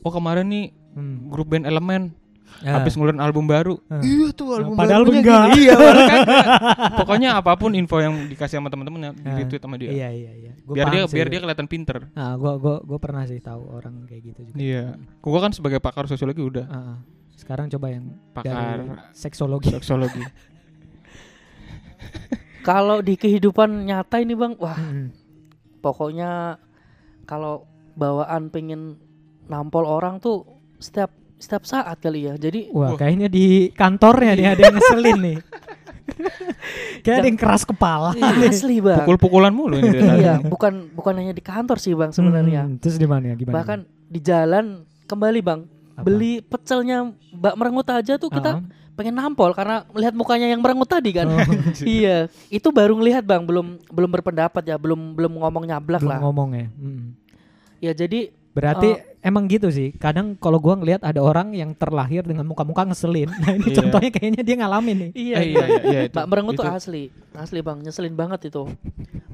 oh 0.00 0.12
kemarin 0.12 0.44
nih 0.44 0.66
Hmm. 0.92 1.28
grup 1.28 1.48
band 1.48 1.64
elemen 1.64 2.12
Ya. 2.60 2.72
habis 2.74 2.92
ngeluarin 2.92 3.18
album 3.18 3.44
baru. 3.44 3.76
Ah. 3.86 3.98
Iya 3.98 4.32
tuh 4.32 4.48
album 4.50 4.74
Padahal 4.74 5.02
barunya 5.02 5.20
enggak. 5.20 5.42
gini. 5.46 5.60
Iya, 5.62 5.74
padahal 5.74 6.06
kagak. 6.06 6.46
Pokoknya 7.00 7.30
apa 7.34 7.52
pun 7.54 7.70
info 7.72 7.96
yang 7.98 8.14
dikasih 8.26 8.56
sama 8.56 8.68
teman-teman 8.68 9.00
ya 9.00 9.12
di 9.12 9.22
Ah. 9.22 9.36
retweet 9.36 9.60
sama 9.60 9.76
dia. 9.76 9.90
Iya 9.90 10.08
iya 10.10 10.32
iya. 10.34 10.52
Gua 10.62 10.74
biar 10.74 10.86
dia 10.88 11.02
sih 11.04 11.14
biar 11.14 11.28
dia 11.28 11.40
kelihatan 11.40 11.66
pinter. 11.66 11.98
Nah, 12.10 12.34
gua 12.34 12.56
gua 12.56 12.76
gua 12.80 12.98
pernah 12.98 13.22
sih 13.22 13.38
tahu 13.38 13.62
orang 13.70 14.04
kayak 14.04 14.22
gitu 14.26 14.40
juga. 14.44 14.56
Iya. 14.56 14.84
Gua 15.18 15.38
kan 15.38 15.50
sebagai 15.50 15.78
pakar 15.78 16.06
sosiologi 16.06 16.40
udah 16.40 16.66
Ah, 16.66 16.78
ah. 16.94 16.98
Sekarang 17.32 17.68
coba 17.68 17.86
yang 17.88 18.04
pakar 18.32 18.54
dari 18.80 18.88
seksologi. 19.12 19.68
seksologi. 19.70 20.22
Kalau 22.62 22.98
di 22.98 23.14
kehidupan 23.14 23.84
nyata 23.84 24.18
ini 24.18 24.34
bang, 24.34 24.58
wah 24.58 24.74
Mm-mm. 24.74 25.14
pokoknya 25.78 26.58
kalau 27.22 27.62
bawaan 27.94 28.50
pengen 28.50 28.98
nampol 29.46 29.84
orang 29.84 30.18
tuh 30.18 30.42
setiap 30.76 31.14
setiap 31.36 31.64
saat 31.64 31.96
kali 31.98 32.26
ya. 32.26 32.34
Jadi 32.34 32.68
Wah, 32.70 32.92
Wah. 32.92 32.98
kayaknya 32.98 33.28
di 33.28 33.68
kantornya 33.70 34.32
nih 34.32 34.46
ada 34.48 34.62
yang 34.62 34.74
ngeselin 34.78 35.18
nih. 35.22 35.38
Kayak 37.02 37.16
ada 37.20 37.28
yang 37.28 37.38
keras 37.38 37.62
kepala. 37.62 38.10
Iya, 38.14 38.50
asli 38.50 38.78
bang. 38.78 38.98
Pukul-pukulan 39.02 39.52
mulu 39.52 39.76
ini 39.76 39.90
Iya, 39.96 40.42
bukan 40.42 40.90
bukan 40.92 41.14
hanya 41.16 41.30
di 41.30 41.42
kantor 41.42 41.78
sih 41.78 41.92
bang 41.92 42.10
sebenarnya. 42.10 42.66
Hmm, 42.66 42.78
terus 42.78 42.96
di 42.96 43.06
mana 43.06 43.30
ya? 43.30 43.34
Gimana? 43.34 43.54
Bahkan 43.62 43.78
di 44.06 44.20
jalan 44.20 44.64
kembali 45.04 45.40
bang, 45.40 45.60
Apa? 45.94 46.02
beli 46.02 46.42
pecelnya 46.42 47.10
Mbak 47.32 47.54
Merengut 47.54 47.88
aja 47.90 48.14
tuh 48.16 48.30
kita 48.30 48.58
Ah, 48.58 48.62
pengen 48.94 49.14
nampol 49.14 49.52
karena 49.52 49.84
melihat 49.90 50.14
mukanya 50.14 50.46
yang 50.48 50.58
merengut 50.58 50.88
tadi 50.88 51.10
kan. 51.12 51.26
Oh. 51.28 51.38
iya, 51.86 52.26
itu 52.48 52.68
baru 52.70 52.96
ngelihat 52.96 53.22
bang, 53.22 53.42
belum 53.44 53.82
belum 53.86 54.10
berpendapat 54.10 54.62
ya, 54.64 54.76
belum 54.78 55.14
belum 55.14 55.32
ngomong 55.36 55.64
nyablak 55.66 56.00
belum 56.02 56.10
lah. 56.10 56.18
ngomong 56.22 56.48
ya. 56.54 56.66
Mm. 56.74 57.04
Ya 57.78 57.92
jadi 57.92 58.32
Berarti 58.56 58.88
Oh. 58.88 59.15
Emang 59.26 59.44
gitu 59.46 59.66
sih. 59.68 59.90
Kadang 59.92 60.38
kalau 60.38 60.56
gua 60.56 60.78
ngelihat 60.78 61.02
ada 61.02 61.18
orang 61.18 61.50
yang 61.50 61.74
terlahir 61.74 62.22
dengan 62.22 62.46
muka-muka 62.46 62.86
ngeselin. 62.86 63.26
Nah, 63.26 63.52
ini 63.52 63.66
Iya. 63.66 63.76
contohnya 63.76 64.10
kayaknya 64.10 64.42
dia 64.42 64.56
ngalamin 64.56 64.96
nih. 64.96 65.10
iya, 65.12 65.36
Eh, 65.36 65.44
iya, 65.44 65.64
iya, 65.66 65.80
iya, 65.82 66.00
itu. 66.06 66.14
Mbak 66.14 66.26
Merengut 66.26 66.54
tuh 66.54 66.64
asli, 66.64 67.02
asli 67.34 67.58
bang, 67.58 67.82
nyeselin 67.82 68.14
banget 68.14 68.46
itu. 68.46 68.62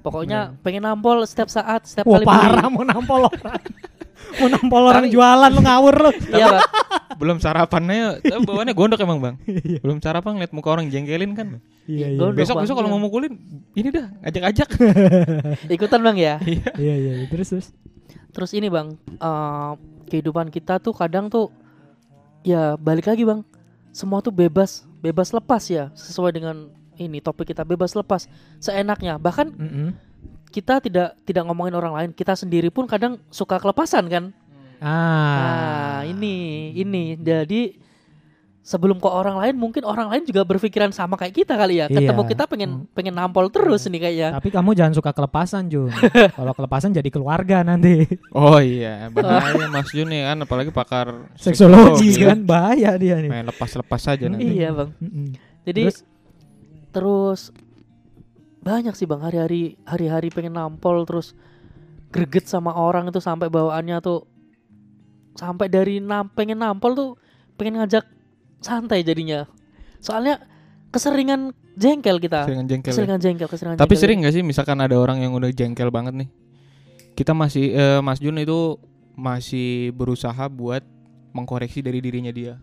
Pokoknya 0.00 0.57
pengen 0.61 0.83
nampol 0.83 1.22
setiap 1.22 1.46
saat, 1.46 1.85
setiap 1.85 2.09
Wah, 2.09 2.18
kali 2.18 2.24
parah 2.24 2.64
beli. 2.64 2.74
mau 2.74 2.83
nampol 2.83 3.20
orang. 3.28 3.61
mau 4.40 4.48
nampol 4.48 4.83
orang 4.83 5.05
Tapi- 5.05 5.12
jualan 5.12 5.50
lu 5.50 5.61
ngawur 5.61 5.94
lu. 6.00 6.11
Iya 6.33 6.46
bang, 6.50 6.64
belum 7.20 7.37
sarapannya 7.38 8.18
bawaannya 8.42 8.72
gondok 8.72 8.98
emang 8.98 9.20
bang 9.20 9.35
belum 9.85 10.00
sarapan 10.00 10.35
ngeliat 10.35 10.50
muka 10.50 10.68
orang 10.70 10.88
jengkelin 10.88 11.37
kan 11.37 11.61
Iya, 11.85 12.14
iya. 12.14 12.31
Besok 12.31 12.62
besok 12.62 12.78
kalau 12.78 12.88
mau 12.88 12.98
mukulin 12.98 13.35
ini 13.74 13.90
dah 13.90 14.07
ajak-ajak 14.22 14.70
ikutan 15.68 16.00
bang 16.00 16.16
ya. 16.16 16.35
Iya, 16.40 16.70
iya, 16.78 16.94
iya. 16.96 17.12
Terus 17.26 17.48
terus. 17.48 17.66
Terus 18.32 18.50
ini 18.56 18.72
bang, 18.72 18.96
eh, 19.20 19.72
kehidupan 20.08 20.48
kita 20.48 20.80
tuh 20.80 20.96
kadang 20.96 21.28
tuh 21.28 21.52
ya 22.42 22.74
balik 22.80 23.06
lagi 23.06 23.22
bang, 23.22 23.44
semua 23.92 24.24
tuh 24.24 24.32
bebas, 24.32 24.88
bebas 25.04 25.30
lepas 25.30 25.62
ya, 25.68 25.92
sesuai 25.92 26.32
dengan 26.32 26.72
ini 26.96 27.20
topik 27.20 27.52
kita 27.52 27.62
bebas 27.64 27.92
lepas, 27.92 28.26
seenaknya. 28.60 29.20
Bahkan 29.20 29.46
Mm-mm. 29.52 29.88
kita 30.48 30.80
tidak 30.80 31.16
tidak 31.28 31.44
ngomongin 31.44 31.76
orang 31.76 31.92
lain, 31.92 32.10
kita 32.16 32.32
sendiri 32.36 32.72
pun 32.72 32.88
kadang 32.88 33.20
suka 33.28 33.60
kelepasan 33.60 34.08
kan. 34.08 34.24
Ah. 34.82 35.38
Nah 35.38 36.00
ini 36.08 36.72
ini 36.74 37.14
jadi 37.20 37.78
sebelum 38.62 39.03
ke 39.03 39.11
orang 39.11 39.42
lain 39.42 39.59
mungkin 39.59 39.83
orang 39.83 40.07
lain 40.07 40.22
juga 40.22 40.46
berpikiran 40.46 40.94
sama 40.94 41.18
kayak 41.18 41.35
kita 41.35 41.59
kali 41.59 41.83
ya. 41.83 41.90
Iya. 41.90 41.98
Ketemu 41.98 42.22
kita 42.31 42.44
pengen 42.46 42.70
pengen 42.94 43.14
nampol 43.18 43.51
terus 43.51 43.90
nih 43.90 43.98
kayaknya. 43.98 44.29
Tapi 44.38 44.48
kamu 44.55 44.70
jangan 44.79 44.94
suka 44.94 45.11
kelepasan, 45.11 45.66
Jun. 45.66 45.90
Kalau 46.38 46.55
kelepasan 46.55 46.94
jadi 46.94 47.11
keluarga 47.11 47.66
nanti. 47.66 48.07
oh 48.31 48.62
iya 48.62 49.11
bahaya 49.11 49.66
Mas 49.66 49.90
Jun 49.90 50.07
nih 50.09 50.22
kan 50.31 50.38
apalagi 50.46 50.70
pakar 50.70 51.27
Seksologi 51.35 52.22
kan 52.22 52.38
bahaya 52.46 52.94
dia 52.94 53.18
nih. 53.18 53.29
main 53.29 53.46
lepas-lepas 53.51 54.03
aja 54.07 54.31
nanti 54.31 54.46
Iya 54.46 54.70
bang. 54.70 54.90
Mm-mm. 55.03 55.29
Jadi 55.66 55.83
Terus? 55.90 55.98
terus, 56.94 57.40
banyak 58.62 58.94
sih 58.94 59.11
bang 59.11 59.22
hari-hari 59.27 59.75
hari-hari 59.83 60.31
pengen 60.31 60.55
nampol 60.55 61.03
terus 61.03 61.35
greget 62.14 62.46
sama 62.46 62.70
orang 62.79 63.11
itu 63.11 63.18
sampai 63.18 63.51
bawaannya 63.51 63.98
tuh 63.98 64.22
sampai 65.35 65.66
dari 65.66 65.98
nam 65.98 66.31
pengen 66.31 66.61
nampol 66.61 66.92
tuh 66.94 67.11
pengen 67.57 67.81
ngajak 67.83 68.05
santai 68.62 69.03
jadinya. 69.03 69.44
Soalnya 69.98 70.38
keseringan 70.88 71.51
jengkel 71.72 72.18
kita. 72.18 72.44
seringan 72.44 72.66
jengkel 72.66 72.88
ya. 72.88 72.94
Keseringan 72.94 73.20
jengkel, 73.20 73.48
keseringan 73.48 73.77
tapi 73.77 73.88
jengkel. 73.90 74.03
sering 74.03 74.18
gak 74.20 74.33
sih 74.33 74.42
misalkan 74.42 74.77
ada 74.77 74.92
orang 74.92 75.18
yang 75.18 75.33
udah 75.33 75.48
jengkel 75.48 75.88
banget 75.88 76.12
nih 76.12 76.29
kita 77.12 77.33
masih 77.33 77.72
eh, 77.72 78.01
Mas 78.01 78.20
Jun 78.20 78.37
itu 78.37 78.77
masih 79.12 79.88
berusaha 79.92 80.44
buat 80.48 80.85
mengkoreksi 81.31 81.81
dari 81.81 82.01
dirinya 82.01 82.29
dia 82.29 82.61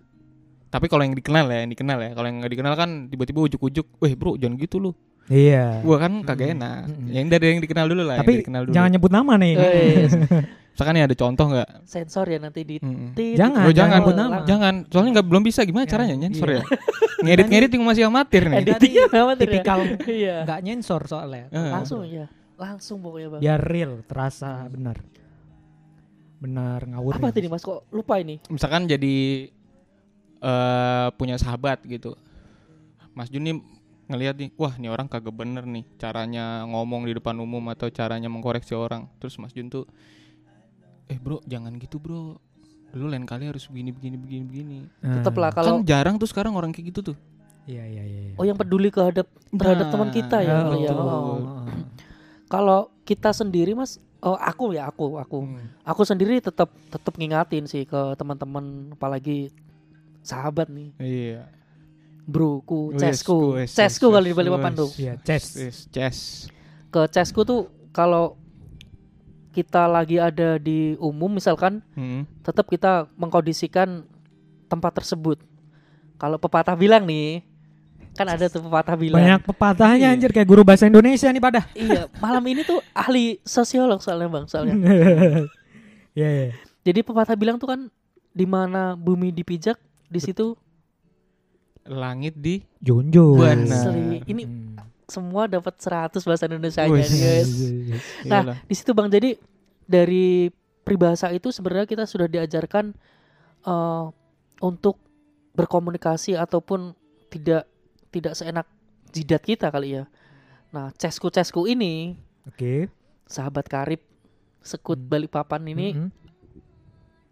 tapi 0.68 0.86
kalau 0.86 1.02
yang 1.02 1.18
dikenal 1.18 1.50
ya 1.50 1.66
yang 1.66 1.72
dikenal 1.72 1.98
ya 1.98 2.12
kalau 2.14 2.28
yang 2.30 2.38
nggak 2.38 2.54
dikenal 2.54 2.74
kan 2.74 2.90
tiba-tiba 3.10 3.40
ujuk-ujuk 3.48 3.98
weh 3.98 4.14
bro 4.14 4.38
jangan 4.38 4.58
gitu 4.58 4.78
lu 4.78 4.92
Iya. 5.26 5.82
gua 5.82 5.98
kan 6.00 6.22
kagak 6.22 6.54
enak 6.54 6.86
Mm-mm. 6.86 7.10
yang 7.10 7.26
dari 7.28 7.46
yang 7.50 7.62
dikenal 7.62 7.86
dulu 7.86 8.02
lah 8.02 8.18
Tapi 8.18 8.30
yang 8.32 8.42
dikenal 8.42 8.62
dulu 8.66 8.74
Jangan 8.74 8.90
nyebut 8.90 9.12
nama 9.12 9.34
nih. 9.38 9.54
Eh, 9.54 10.06
misalkan 10.80 10.96
ya 10.96 11.04
ada 11.04 11.18
contoh 11.18 11.46
nggak 11.46 11.70
sensor 11.84 12.24
ya 12.26 12.40
nanti 12.40 12.64
di 12.64 12.80
tit- 13.12 13.36
Jangan, 13.36 13.68
Oh, 13.68 13.74
jangan, 13.76 14.00
nama. 14.08 14.48
jangan 14.48 14.88
soalnya 14.88 15.20
nggak 15.20 15.28
belum 15.28 15.44
bisa 15.44 15.68
gimana 15.68 15.84
Ya, 15.84 15.92
caranya 15.92 16.16
nyensor 16.16 16.48
iya. 16.48 16.56
ya 16.56 16.64
ngedit-ngedit 17.28 17.70
yang 17.70 17.84
masih 17.84 18.04
amatir 18.08 18.48
nih 18.48 18.64
Editingnya 18.64 19.04
apa 19.06 19.12
tuh 19.12 19.20
ya? 19.20 19.36
Tipikal 19.44 19.80
Iya. 20.24 20.36
nggak 20.48 20.60
nyensor 20.64 21.02
soalnya. 21.04 21.52
Langsung 21.52 22.08
ya. 22.08 22.32
Langsung 22.56 22.98
pokoknya 23.00 23.28
bang. 23.30 23.42
Biar 23.42 23.60
real, 23.62 23.92
terasa 24.04 24.64
benar. 24.66 25.04
Benar 26.40 26.88
ngawur. 26.88 27.20
Apa 27.20 27.28
ya, 27.28 27.36
tadi 27.36 27.48
mas 27.48 27.60
kok 27.60 27.84
lupa 27.90 28.16
ini? 28.18 28.40
misalkan 28.48 28.88
jadi 28.88 29.48
eh 30.40 31.08
punya 31.14 31.36
sahabat 31.36 31.84
gitu 31.84 32.16
Mas 33.12 33.28
Jun 33.28 33.44
nih 33.44 33.60
ngelihat 34.08 34.36
nih 34.38 34.50
wah 34.56 34.72
nih 34.74 34.88
orang 34.88 35.06
kagak 35.06 35.36
bener 35.36 35.62
nih 35.62 35.84
caranya 35.96 36.64
ngomong 36.64 37.04
di 37.04 37.12
depan 37.12 37.36
umum 37.36 37.60
atau 37.68 37.88
caranya 37.90 38.26
mengkoreksi 38.26 38.72
orang 38.72 39.12
terus 39.20 39.36
Mas 39.36 39.52
Jun 39.52 39.68
tuh 39.68 39.84
eh 41.10 41.18
bro 41.18 41.42
jangan 41.44 41.74
gitu 41.76 41.98
bro 41.98 42.38
lu 42.90 43.06
lain 43.06 43.22
kali 43.24 43.46
harus 43.46 43.66
begini 43.66 43.90
begini 43.90 44.16
begini 44.16 44.44
begini 44.44 44.78
Ah. 45.00 45.20
Tetap 45.20 45.34
lah 45.36 45.50
kalau 45.52 45.78
kan 45.78 45.86
jarang 45.86 46.16
tuh 46.16 46.26
sekarang 46.26 46.54
orang 46.54 46.70
kayak 46.70 46.90
gitu 46.90 47.14
tuh 47.14 47.18
Iya, 47.66 47.86
iya, 47.86 48.02
iya. 48.02 48.20
iya. 48.24 48.34
oh 48.34 48.42
yang 48.44 48.58
peduli 48.58 48.90
terhadap 48.90 49.30
terhadap 49.48 49.86
Nah, 49.86 49.94
teman 49.94 50.10
kita 50.10 50.38
ya. 50.42 50.66
Ya. 50.66 50.90
betul. 50.90 50.98
Oh. 50.98 51.70
Kalau 52.48 52.80
kita 53.04 53.30
sendiri 53.30 53.78
mas, 53.78 54.02
oh 54.20 54.34
aku 54.34 54.74
ya 54.74 54.90
aku 54.90 55.16
aku 55.16 55.46
Hmm. 55.46 55.70
aku 55.84 56.02
sendiri 56.02 56.42
tetap 56.42 56.74
tetap 56.88 57.14
ngingatin 57.14 57.66
sih 57.66 57.86
ke 57.86 58.18
teman-teman 58.18 58.90
apalagi 58.92 59.54
sahabat 60.20 60.66
nih 60.68 60.90
iya 60.98 61.46
broku 62.26 62.90
cesku 62.96 63.54
wes, 63.56 63.70
cesku 63.72 64.10
kali 64.10 64.26
di 64.26 64.32
wes, 64.32 64.38
Balikpapan 64.40 64.74
wes. 64.74 64.80
tuh 64.80 64.90
Iya. 64.98 65.14
Yes, 65.22 65.46
chess 65.88 66.18
ke 66.90 67.02
cesku 67.08 67.42
tuh 67.44 67.62
kalau 67.90 68.34
kita 69.50 69.86
lagi 69.86 70.16
ada 70.16 70.56
di 70.56 70.94
umum 70.98 71.30
misalkan 71.32 71.82
Hmm. 71.92 72.24
tetap 72.40 72.66
kita 72.66 73.10
mengkondisikan 73.14 74.06
tempat 74.66 74.94
tersebut 74.96 75.42
kalau 76.16 76.36
pepatah 76.36 76.74
bilang 76.74 77.04
nih 77.04 77.42
kan 78.12 78.28
ada 78.28 78.46
tuh 78.46 78.62
pepatah 78.62 78.94
bilang 78.94 79.18
Banyak 79.18 79.42
pepatahnya 79.44 80.08
Iya. 80.08 80.14
anjir 80.14 80.30
kayak 80.30 80.46
guru 80.46 80.62
bahasa 80.62 80.86
Indonesia 80.86 81.28
nih 81.28 81.40
pada. 81.40 81.66
iya 81.72 82.06
malam 82.18 82.44
ini 82.44 82.62
tuh 82.62 82.84
ahli 82.92 83.40
sosiolog 83.42 84.00
soalnya 84.00 84.28
bang 84.28 84.46
soalnya 84.46 84.76
Iya, 86.14 86.30
iya. 86.30 86.48
jadi 86.82 87.00
pepatah 87.02 87.34
bilang 87.34 87.56
tuh 87.56 87.70
kan 87.70 87.82
di 88.30 88.44
mana 88.44 88.94
bumi 88.94 89.32
dipijak 89.32 89.78
di 90.06 90.20
situ 90.20 90.54
langit 91.86 92.36
di 92.36 92.62
Junjung. 92.78 93.40
Benar. 93.40 93.90
Ini 94.22 94.44
Hmm. 94.46 94.69
Semua 95.10 95.50
dapat 95.50 95.74
100 95.76 96.16
bahasa 96.22 96.46
Indonesia 96.46 96.86
Wih. 96.86 97.02
guys. 97.02 97.52
Nah, 98.26 98.42
Iyalah. 98.46 98.58
di 98.64 98.74
situ 98.74 98.92
Bang 98.94 99.10
jadi 99.10 99.36
dari 99.84 100.54
peribahasa 100.82 101.30
itu 101.34 101.50
sebenarnya 101.50 101.90
kita 101.90 102.06
sudah 102.06 102.26
diajarkan 102.26 102.94
eh, 103.66 104.06
untuk 104.62 104.98
berkomunikasi 105.54 106.38
ataupun 106.38 106.94
tidak 107.30 107.66
tidak 108.10 108.34
seenak 108.34 108.66
jidat 109.12 109.42
kita 109.42 109.70
kali 109.70 110.02
ya. 110.02 110.04
Nah, 110.70 110.94
cesku-cesku 110.96 111.66
ini 111.66 112.14
Oke. 112.46 112.90
sahabat 113.26 113.66
karib 113.66 114.02
sekut 114.62 114.98
Hmm. 114.98 115.10
Balikpapan 115.10 115.62
ini 115.66 115.88
Mm-mm. 115.98 116.10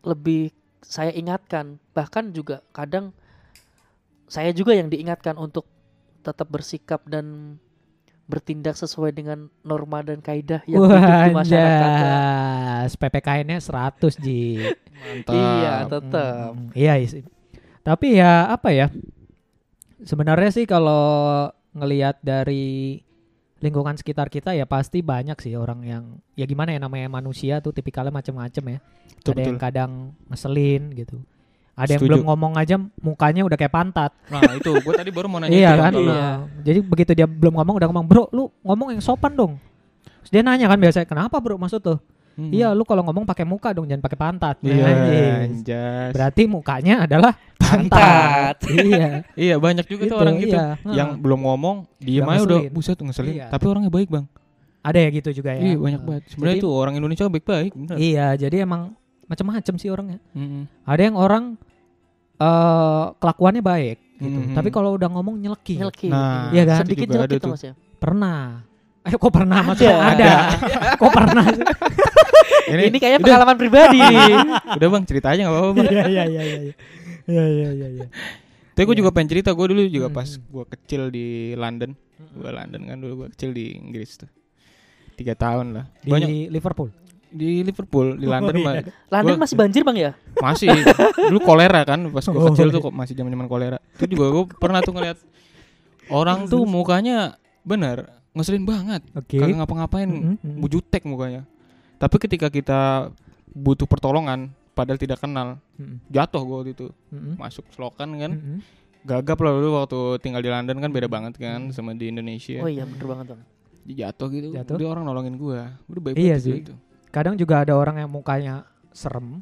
lebih 0.02 0.50
saya 0.82 1.12
ingatkan 1.12 1.78
bahkan 1.92 2.32
juga 2.32 2.64
kadang 2.72 3.12
saya 4.28 4.52
juga 4.52 4.72
yang 4.76 4.88
diingatkan 4.88 5.36
untuk 5.36 5.68
tetap 6.22 6.48
bersikap 6.48 7.04
dan 7.08 7.58
bertindak 8.28 8.76
sesuai 8.76 9.16
dengan 9.16 9.48
norma 9.64 10.04
dan 10.04 10.20
kaidah 10.20 10.60
yang 10.68 10.84
hidup 10.84 11.00
Wah, 11.00 11.32
di 11.32 11.34
masyarakat. 11.34 11.90
ya. 11.90 12.20
anjas. 12.84 12.92
PPKN-nya 13.00 13.60
100, 13.64 14.20
Ji. 14.20 14.60
Mantap. 15.00 15.34
Iya, 15.34 15.74
tetap. 15.88 16.52
Mm, 16.52 16.70
Iya 16.76 16.94
sih. 17.08 17.24
Tapi 17.88 18.20
ya 18.20 18.52
apa 18.52 18.76
ya? 18.76 18.92
Sebenarnya 20.04 20.52
sih 20.52 20.68
kalau 20.68 21.48
ngelihat 21.72 22.20
dari 22.20 23.00
lingkungan 23.58 23.98
sekitar 23.98 24.30
kita 24.30 24.54
ya 24.54 24.70
pasti 24.70 25.02
banyak 25.02 25.40
sih 25.42 25.58
orang 25.58 25.82
yang 25.82 26.04
ya 26.38 26.46
gimana 26.46 26.76
ya 26.76 26.80
namanya 26.84 27.10
manusia 27.10 27.58
tuh 27.64 27.74
tipikalnya 27.74 28.14
macem-macem 28.14 28.78
ya. 28.78 28.80
Betul, 29.18 29.32
ada 29.34 29.42
yang 29.42 29.58
betul. 29.58 29.66
kadang 29.66 29.92
ngeselin 30.30 30.84
gitu. 30.94 31.18
Ada 31.78 31.94
yang 31.94 32.02
Setuju. 32.02 32.10
belum 32.10 32.24
ngomong 32.26 32.54
aja 32.58 32.76
mukanya 32.98 33.46
udah 33.46 33.54
kayak 33.54 33.70
pantat. 33.70 34.10
Nah 34.28 34.42
itu 34.52 34.74
gue 34.74 34.94
tadi 34.98 35.14
baru 35.14 35.30
mau 35.30 35.38
nanya 35.38 35.54
iya 35.54 35.78
kan? 35.78 35.94
Iya. 35.94 36.10
Nah, 36.10 36.36
jadi 36.66 36.80
begitu 36.82 37.12
dia 37.14 37.30
belum 37.30 37.54
ngomong 37.54 37.78
udah 37.78 37.88
ngomong, 37.94 38.06
"Bro, 38.06 38.24
lu 38.34 38.50
ngomong 38.66 38.98
yang 38.98 39.02
sopan 39.02 39.32
dong." 39.32 39.62
Terus 40.26 40.32
dia 40.34 40.42
nanya 40.42 40.66
kan 40.66 40.76
biasanya, 40.76 41.06
"Kenapa, 41.06 41.38
Bro? 41.38 41.56
Maksud 41.56 41.78
tuh?" 41.80 42.02
Hmm. 42.34 42.50
Iya, 42.50 42.74
lu 42.74 42.82
kalau 42.82 43.02
ngomong 43.02 43.26
pakai 43.26 43.46
muka 43.46 43.74
dong, 43.74 43.86
jangan 43.86 44.02
pakai 44.02 44.14
pantat. 44.16 44.56
Iya, 44.62 44.86
Anjing. 44.86 45.34
anjas. 45.58 46.10
Berarti 46.14 46.42
mukanya 46.46 47.06
adalah 47.06 47.34
Pantat. 47.58 48.56
iya. 48.70 49.10
Iya 49.34 49.56
banyak 49.58 49.86
juga 49.86 50.04
tuh 50.04 50.10
Gitu, 50.10 50.16
orang 50.18 50.36
gitu 50.38 50.54
iya. 50.54 50.78
yang 50.88 51.10
Nah. 51.14 51.20
belum 51.20 51.40
ngomong 51.44 51.76
diem 51.98 52.22
Udah 52.22 52.34
aja 52.34 52.44
udah 52.44 52.60
buset 52.70 52.96
ngeselin. 52.96 53.34
Iya. 53.36 53.46
Tapi 53.50 53.66
orangnya 53.66 53.90
baik 53.90 54.08
bang. 54.08 54.26
Ada 54.82 54.98
ya 54.98 55.10
gitu 55.12 55.30
juga 55.36 55.52
ya. 55.52 55.62
Iya 55.64 55.76
banyak 55.78 56.02
banget. 56.02 56.24
Sebenarnya 56.30 56.58
itu 56.58 56.70
orang 56.70 56.94
Indonesia 56.96 57.26
baik-baik. 57.28 57.72
Iya, 57.94 58.28
jadi 58.38 58.56
emang 58.64 58.96
macam-macam 59.26 59.74
sih 59.76 59.90
orangnya. 59.90 60.20
Mm-mm. 60.32 60.64
Ada 60.86 61.02
yang 61.04 61.18
orang 61.18 61.44
eh 62.38 63.04
kelakuannya 63.18 63.62
baik 63.62 63.98
gitu. 64.18 64.40
Mhm. 64.44 64.54
Tapi 64.54 64.70
kalau 64.70 64.94
udah 64.94 65.10
ngomong 65.10 65.38
nyeleki. 65.38 65.78
Nyelki. 65.78 66.08
Nah, 66.10 66.50
Iya 66.50 66.64
kan? 66.66 66.78
Sedikit 66.86 67.08
ada 67.14 67.36
tuh. 67.36 67.54
Mas 67.54 67.64
ya. 67.64 67.74
Pernah. 67.98 68.62
Eh 69.02 69.14
kok 69.14 69.32
pernah 69.32 69.58
Ada. 69.58 69.68
maksudnya 69.68 69.96
ada. 70.12 70.32
kok 70.96 71.12
pernah 71.12 71.46
sih? 71.48 71.66
Ini 72.68 72.98
kayaknya 72.98 73.22
pengalaman 73.24 73.56
pribadi 73.56 73.98
nih. 73.98 74.36
Udah 74.78 74.88
bang 74.92 75.04
cerita 75.08 75.28
aja 75.32 75.42
nggak 75.48 75.54
apa-apa. 75.56 75.82
Iya 75.88 76.04
iya 76.06 76.24
iya 76.28 76.44
iya. 76.44 76.74
Iya 77.24 77.44
iya 77.46 77.70
iya 77.74 77.88
iya. 77.94 78.08
Tapi 78.76 78.84
gue 78.86 78.98
juga 79.00 79.10
pengen 79.10 79.30
cerita. 79.32 79.50
Gue 79.56 79.72
dulu 79.72 79.82
juga 79.88 80.12
Hmm. 80.12 80.18
pas 80.18 80.30
gue 80.30 80.66
kecil 80.76 81.02
di 81.10 81.28
London. 81.56 81.96
Gue 82.36 82.52
London 82.52 82.82
kan 82.84 82.98
dulu 83.00 83.14
gue 83.24 83.28
kecil 83.34 83.50
di 83.52 83.74
Inggris 83.74 84.20
tuh. 84.20 84.30
Tiga 85.16 85.34
tahun 85.34 85.74
lah. 85.74 85.86
Di 85.98 86.12
Banyak 86.12 86.30
Liverpool. 86.52 86.92
Di 87.30 87.62
Liverpool 87.62 88.16
di 88.16 88.26
London 88.26 88.56
Oh, 88.56 88.64
mah 88.64 88.74
iya. 88.76 88.84
London 89.10 89.34
Gua- 89.34 89.42
masih 89.44 89.56
banjir 89.56 89.82
bang 89.82 89.98
ya? 90.00 90.12
masih 90.38 90.70
dulu 91.26 91.40
kolera 91.42 91.82
kan 91.84 92.00
pas 92.08 92.22
gue 92.22 92.34
Oh, 92.34 92.48
kecil 92.50 92.68
iya. 92.68 92.74
tuh 92.74 92.82
kok 92.82 92.94
masih 92.94 93.14
zaman 93.14 93.30
zaman 93.30 93.48
kolera 93.48 93.78
itu 93.94 94.06
juga 94.10 94.26
gue 94.30 94.44
pernah 94.54 94.80
tuh 94.80 94.92
ngeliat 94.92 95.18
orang 96.08 96.46
tuh 96.46 96.64
mukanya 96.64 97.36
bener 97.62 98.08
ngeselin 98.32 98.64
banget 98.64 99.02
Oke. 99.12 99.36
kagak 99.36 99.58
ngapa-ngapain 99.58 100.08
Mm, 100.08 100.36
mm. 100.38 100.58
bujutek 100.60 101.04
mukanya 101.04 101.44
tapi 101.96 102.16
ketika 102.18 102.48
kita 102.48 103.10
butuh 103.50 103.84
pertolongan 103.84 104.48
padahal 104.72 104.96
tidak 104.96 105.18
kenal 105.18 105.58
Mm, 105.74 106.02
jatuh 106.08 106.42
gue 106.42 106.56
waktu 106.56 106.72
itu 106.74 106.88
mm, 107.08 107.36
masuk 107.36 107.66
selokan 107.70 108.10
kan 108.14 108.32
mm, 108.32 108.46
mm. 108.48 108.60
gagap 109.04 109.38
lah 109.38 109.52
dulu 109.52 109.70
waktu 109.76 110.00
tinggal 110.20 110.40
di 110.40 110.48
London 110.48 110.78
kan 110.78 110.90
beda 110.90 111.08
banget 111.08 111.34
kan 111.36 111.70
sama 111.72 111.92
di 111.92 112.08
Indonesia 112.08 112.60
Oh 112.60 112.68
iya 112.68 112.82
bener 112.84 113.06
banget 113.06 113.26
bang. 113.30 113.42
jatuh 113.90 114.28
gitu 114.30 114.48
Jatuh. 114.52 114.76
dia 114.76 114.86
orang 114.86 115.04
nolongin 115.04 115.36
gue 115.36 115.60
udah 115.86 116.02
baik 116.04 116.16
Iya 116.16 116.36
banget 116.36 116.44
sih. 116.44 116.54
gitu. 116.60 116.74
Kadang 117.18 117.34
juga 117.34 117.56
ada 117.60 117.74
orang 117.74 117.98
yang 117.98 118.08
mukanya 118.08 118.62
serem 118.92 119.42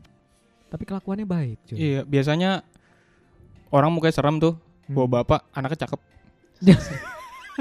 tapi 0.66 0.84
kelakuannya 0.84 1.24
baik. 1.24 1.58
cuy. 1.66 1.76
iya 1.78 2.02
biasanya 2.02 2.64
orang 3.70 3.92
mukanya 3.92 4.16
serem 4.16 4.38
tuh 4.38 4.56
Hmm. 4.86 4.96
bawa 4.96 5.08
bapak 5.20 5.42
anaknya 5.52 5.80
cakep 5.82 6.00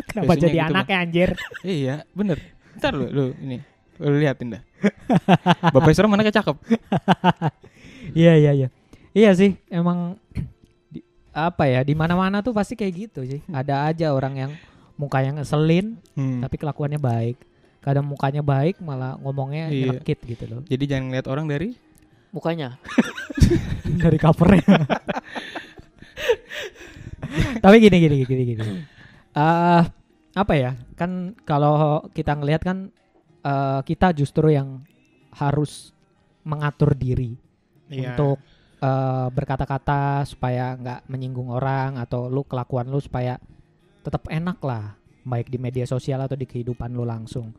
Kenapa 0.04 0.26
biasanya 0.28 0.42
jadi 0.44 0.56
gitu, 0.56 0.70
anaknya 0.70 0.96
anjir? 0.98 1.30
Iya, 1.78 1.94
bener. 2.10 2.38
Ntar 2.74 2.92
lu, 2.92 3.06
lu 3.06 3.24
ini, 3.38 3.62
lu 3.96 4.16
liatin 4.16 4.48
dah. 4.50 4.62
Bapak 5.68 5.90
serem 5.90 6.10
anaknya 6.10 6.34
cakep. 6.34 6.56
Iya 8.12 8.32
iya 8.36 8.50
iya. 8.52 8.68
Iya 9.10 9.30
sih, 9.32 9.56
emang 9.68 10.18
di- 10.92 11.06
apa 11.30 11.64
ya 11.64 11.80
di 11.80 11.94
mana-mana 11.94 12.38
tuh 12.40 12.50
pasti 12.50 12.74
kayak 12.74 12.94
gitu 12.94 13.20
sih. 13.22 13.40
Ada 13.48 13.86
aja 13.86 14.10
orang 14.10 14.34
yang 14.36 14.52
mukanya 14.94 15.38
ngeselin 15.38 15.96
Hmm. 16.12 16.42
tapi 16.42 16.54
kelakuannya 16.56 16.98
baik. 16.98 17.38
Kadang 17.84 18.08
mukanya 18.08 18.40
baik 18.40 18.80
malah 18.80 19.20
ngomongnya 19.20 19.68
Iya. 19.68 19.92
nyelekit 20.00 20.18
gitu 20.24 20.44
loh. 20.48 20.60
Jadi 20.64 20.84
jangan 20.88 21.12
ngeliat 21.12 21.28
orang 21.28 21.46
dari 21.46 21.68
Mukanya. 22.34 22.74
Dari 24.02 24.18
covernya. 24.18 24.66
tapi 27.62 27.76
gini 27.78 27.96
gini 28.02 28.16
gini 28.26 28.42
gini. 28.54 28.62
Eh 29.34 29.82
apa 30.34 30.52
ya? 30.58 30.74
Kan 30.98 31.38
kalau 31.46 32.02
kita 32.10 32.34
ngelihat 32.34 32.62
kan 32.66 32.90
eh, 33.44 33.80
kita 33.86 34.10
justru 34.10 34.50
yang 34.50 34.82
harus 35.30 35.94
mengatur 36.42 36.94
diri 36.94 37.38
Iya. 37.86 38.16
untuk 38.16 38.42
eh, 38.82 39.26
berkata-kata 39.30 40.26
supaya 40.26 40.74
nggak 40.74 41.06
menyinggung 41.06 41.54
orang 41.54 42.02
atau 42.02 42.26
lu 42.26 42.42
kelakuan 42.42 42.90
lu 42.90 42.98
supaya 42.98 43.38
tetap 44.02 44.26
enak 44.26 44.58
lah 44.60 44.98
baik 45.22 45.48
di 45.48 45.56
media 45.56 45.86
sosial 45.86 46.20
atau 46.20 46.34
di 46.34 46.44
kehidupan 46.44 46.90
lu 46.92 47.06
langsung. 47.06 47.54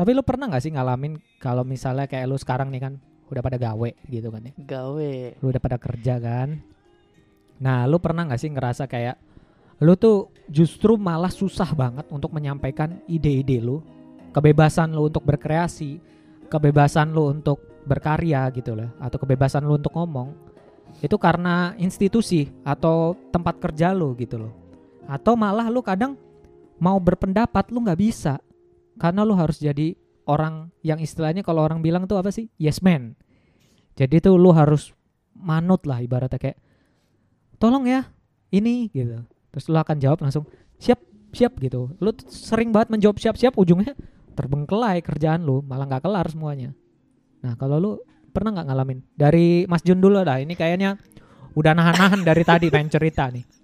Tapi 0.00 0.16
lu 0.16 0.24
pernah 0.24 0.48
nggak 0.48 0.64
sih 0.64 0.72
ngalamin 0.72 1.20
kalau 1.36 1.60
misalnya 1.60 2.08
kayak 2.08 2.24
lu 2.24 2.40
sekarang 2.40 2.72
nih 2.72 2.88
kan 2.88 2.96
udah 3.28 3.44
pada 3.44 3.60
gawe 3.60 3.90
gitu 4.08 4.32
kan 4.32 4.48
ya, 4.48 4.52
Gawe. 4.56 5.12
lu 5.36 5.46
udah 5.52 5.60
pada 5.60 5.76
kerja 5.76 6.16
kan. 6.16 6.56
Nah 7.60 7.84
lu 7.84 8.00
pernah 8.00 8.24
nggak 8.24 8.40
sih 8.40 8.48
ngerasa 8.48 8.88
kayak 8.88 9.20
lu 9.84 9.92
tuh 10.00 10.32
justru 10.48 10.96
malah 10.96 11.28
susah 11.28 11.76
banget 11.76 12.08
untuk 12.08 12.32
menyampaikan 12.32 12.96
ide-ide 13.04 13.60
lu, 13.60 13.84
kebebasan 14.32 14.96
lu 14.96 15.12
untuk 15.12 15.20
berkreasi, 15.20 16.00
kebebasan 16.48 17.12
lu 17.12 17.28
untuk 17.28 17.60
berkarya 17.84 18.48
gitu 18.56 18.72
loh, 18.72 18.88
atau 19.04 19.20
kebebasan 19.20 19.68
lu 19.68 19.76
untuk 19.76 19.92
ngomong 19.92 20.32
itu 21.04 21.16
karena 21.20 21.76
institusi 21.76 22.48
atau 22.64 23.12
tempat 23.28 23.60
kerja 23.60 23.92
lu 23.92 24.16
gitu 24.16 24.48
loh, 24.48 24.52
atau 25.04 25.36
malah 25.36 25.68
lu 25.68 25.84
kadang 25.84 26.16
mau 26.80 26.96
berpendapat 26.96 27.68
lu 27.68 27.84
nggak 27.84 28.00
bisa 28.00 28.40
karena 29.00 29.24
lu 29.24 29.32
harus 29.32 29.56
jadi 29.56 29.96
orang 30.28 30.68
yang 30.84 31.00
istilahnya 31.00 31.40
kalau 31.40 31.64
orang 31.64 31.80
bilang 31.80 32.04
tuh 32.04 32.20
apa 32.20 32.28
sih? 32.28 32.52
Yes 32.60 32.84
man. 32.84 33.16
Jadi 33.96 34.20
tuh 34.20 34.36
lu 34.36 34.52
harus 34.52 34.92
manut 35.32 35.88
lah 35.88 36.04
ibaratnya 36.04 36.36
kayak 36.36 36.60
tolong 37.56 37.88
ya 37.88 38.04
ini 38.52 38.92
gitu. 38.92 39.24
Terus 39.50 39.64
lu 39.72 39.80
akan 39.80 39.96
jawab 39.96 40.20
langsung 40.20 40.44
siap 40.76 41.00
siap 41.32 41.56
gitu. 41.64 41.96
Lu 41.96 42.12
sering 42.28 42.70
banget 42.70 42.92
menjawab 42.92 43.16
siap 43.16 43.40
siap 43.40 43.56
ujungnya 43.56 43.96
terbengkelai 44.36 45.00
kerjaan 45.00 45.42
lu 45.48 45.64
malah 45.64 45.88
nggak 45.88 46.04
kelar 46.04 46.28
semuanya. 46.28 46.76
Nah 47.40 47.56
kalau 47.56 47.80
lu 47.80 47.92
pernah 48.30 48.52
nggak 48.52 48.66
ngalamin? 48.68 49.00
Dari 49.16 49.64
Mas 49.64 49.80
Jun 49.80 49.98
dulu 49.98 50.20
dah 50.20 50.38
ini 50.38 50.52
kayaknya 50.52 51.00
udah 51.56 51.72
nahan-nahan 51.74 52.20
dari 52.22 52.44
tadi 52.46 52.70
pengen 52.70 52.92
cerita 52.92 53.26
nih 53.26 53.59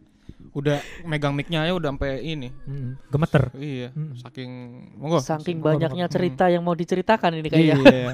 udah 0.57 0.77
megang 1.05 1.31
mic-nya 1.31 1.63
aja 1.63 1.77
udah 1.77 1.93
sampai 1.93 2.25
ini. 2.25 2.49
Hmm, 2.65 2.97
gemeter 3.07 3.53
Iya, 3.53 3.93
Hmm. 3.93 4.17
saking 4.17 4.51
monggo. 4.97 5.21
Saking 5.21 5.61
Monggo, 5.61 5.69
banyaknya 5.71 6.05
monggo. 6.05 6.17
cerita 6.17 6.45
yang 6.49 6.63
mau 6.63 6.73
diceritakan 6.73 7.31
ini 7.37 7.49
kayaknya. 7.49 7.77
Iya. 7.77 8.11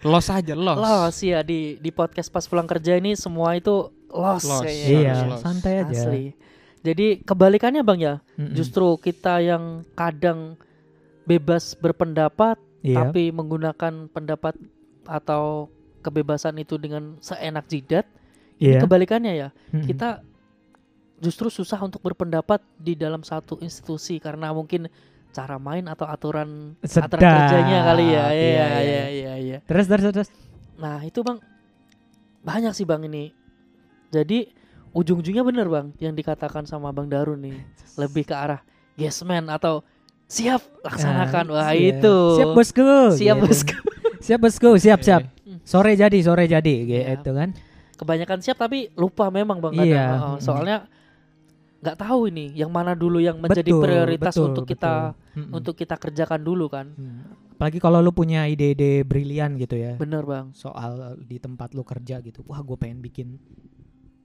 los 0.00 0.26
aja, 0.28 0.52
los. 0.52 0.74
Los 0.74 1.16
ya 1.20 1.40
di 1.40 1.74
di 1.76 1.90
podcast 1.90 2.28
pas 2.28 2.42
pulang 2.44 2.66
kerja 2.66 2.94
ini 2.94 3.14
semua 3.14 3.54
itu 3.54 3.90
los, 4.08 4.42
Los. 4.42 4.60
kayaknya. 4.60 4.90
iya 4.90 5.14
los. 5.24 5.38
santai 5.38 5.74
aja 5.80 5.94
Asli. 6.04 6.34
Jadi 6.80 7.20
kebalikannya 7.20 7.82
Bang 7.82 7.98
ya, 7.98 8.22
Mm-mm. 8.32 8.54
justru 8.54 8.94
kita 8.96 9.38
yang 9.38 9.64
kadang 9.92 10.54
bebas 11.24 11.74
berpendapat 11.74 12.54
iya 12.80 13.02
tapi 13.04 13.28
menggunakan 13.28 14.06
pendapat 14.08 14.54
atau 15.04 15.66
kebebasan 16.00 16.54
itu 16.56 16.74
dengan 16.74 17.18
seenak 17.18 17.66
jidat. 17.66 18.06
iya 18.56 18.78
Ini 18.78 18.82
kebalikannya 18.82 19.32
ya. 19.36 19.48
Mm-mm. 19.68 19.82
Kita 19.84 20.22
justru 21.18 21.48
susah 21.48 21.78
untuk 21.78 21.98
berpendapat 22.00 22.62
di 22.74 22.94
dalam 22.94 23.20
satu 23.20 23.58
institusi 23.58 24.18
karena 24.18 24.50
mungkin 24.50 24.86
cara 25.28 25.56
main 25.56 25.84
atau 25.84 26.04
aturan 26.04 26.72
aturan 26.78 27.20
Sedap. 27.20 27.20
kerjanya 27.20 27.78
kali 27.84 28.06
ya. 28.08 28.24
Iya 28.24 28.32
Iya, 28.32 28.32
iya 28.32 28.66
iya. 28.80 29.04
iya 29.08 29.34
iya. 29.36 29.58
terus 29.62 29.86
terus 29.86 30.04
terus 30.08 30.30
Nah, 30.74 31.02
itu 31.02 31.20
Bang 31.20 31.42
banyak 32.40 32.70
sih 32.70 32.82
Bang 32.82 33.02
ini. 33.02 33.34
Jadi 34.08 34.46
ujung-ujungnya 34.90 35.42
bener 35.42 35.66
Bang 35.66 35.90
yang 35.98 36.12
dikatakan 36.12 36.64
sama 36.64 36.90
Bang 36.90 37.06
Darun 37.06 37.38
nih, 37.38 37.58
lebih 37.94 38.22
ke 38.22 38.32
arah 38.32 38.62
yes 38.94 39.20
man 39.20 39.46
atau 39.48 39.82
siap 40.24 40.62
laksanakan. 40.80 41.44
Ah, 41.48 41.52
Wah, 41.52 41.70
siap. 41.70 41.90
itu. 41.92 42.16
siap 42.36 42.50
bosku 42.52 42.88
Siap 43.12 43.36
gitu. 43.36 43.44
bosku. 43.44 43.74
siap 44.18 44.40
bosku 44.40 44.70
siap 44.76 45.00
siap 45.00 45.22
Hmm. 45.40 45.64
sore 45.64 45.94
jadi 45.94 46.18
sore 46.20 46.44
jadi 46.44 46.74
Iya. 46.84 47.16
gitu 47.16 47.32
kan 47.32 47.56
Kebanyakan 47.94 48.38
siap 48.38 48.56
tapi 48.56 48.92
lupa 48.94 49.26
memang 49.28 49.58
Bang 49.58 49.72
kadang. 49.72 49.88
Iya, 49.88 50.06
mm-mm. 50.14 50.38
soalnya 50.38 50.76
nggak 51.78 51.96
tahu 51.96 52.26
ini 52.26 52.50
yang 52.52 52.68
mana 52.68 52.92
dulu 52.92 53.18
yang 53.18 53.38
menjadi 53.38 53.70
Betul, 53.70 53.82
prioritas 53.82 54.34
betul, 54.34 54.46
untuk 54.48 54.64
kita 54.66 54.92
betul. 55.08 55.38
Mm-mm. 55.38 55.52
untuk 55.54 55.74
kita 55.74 55.94
kerjakan 55.94 56.40
dulu 56.40 56.66
kan. 56.66 56.86
Hmm. 56.92 57.22
apalagi 57.54 57.78
kalau 57.78 57.98
lu 57.98 58.10
punya 58.10 58.46
ide-ide 58.46 59.02
brilian 59.02 59.54
gitu 59.54 59.74
ya 59.74 59.94
Bener 59.94 60.22
Bang. 60.22 60.50
soal 60.52 61.18
di 61.20 61.36
tempat 61.36 61.72
lu 61.72 61.82
kerja 61.82 62.18
gitu 62.18 62.42
wah 62.44 62.58
gue 62.58 62.74
pengen 62.74 62.98
bikin 62.98 63.38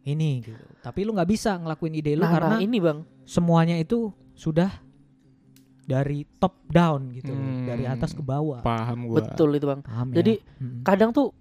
ini 0.04 0.42
gitu 0.42 0.58
tapi 0.82 1.02
lu 1.02 1.14
nggak 1.14 1.26
bisa 1.28 1.56
ngelakuin 1.56 1.94
ide 1.96 2.14
lu 2.14 2.22
Nah, 2.22 2.32
karena 2.32 2.56
nah, 2.58 2.60
ini 2.60 2.78
Bang. 2.78 3.06
semuanya 3.24 3.74
itu 3.76 4.10
sudah 4.34 4.70
dari 5.84 6.26
top 6.38 6.58
down 6.68 7.12
gitu 7.12 7.30
Hmm. 7.30 7.66
dari 7.66 7.84
atas 7.84 8.12
ke 8.12 8.22
bawah 8.22 8.62
Paham 8.62 9.06
gua. 9.06 9.20
Betul 9.20 9.54
itu 9.54 9.68
Bang. 9.68 9.82
Paham 9.82 10.10
ya? 10.10 10.24
Jadi, 10.24 10.34
Mm-mm. 10.40 10.80
Kadang 10.82 11.12
tuh 11.12 11.36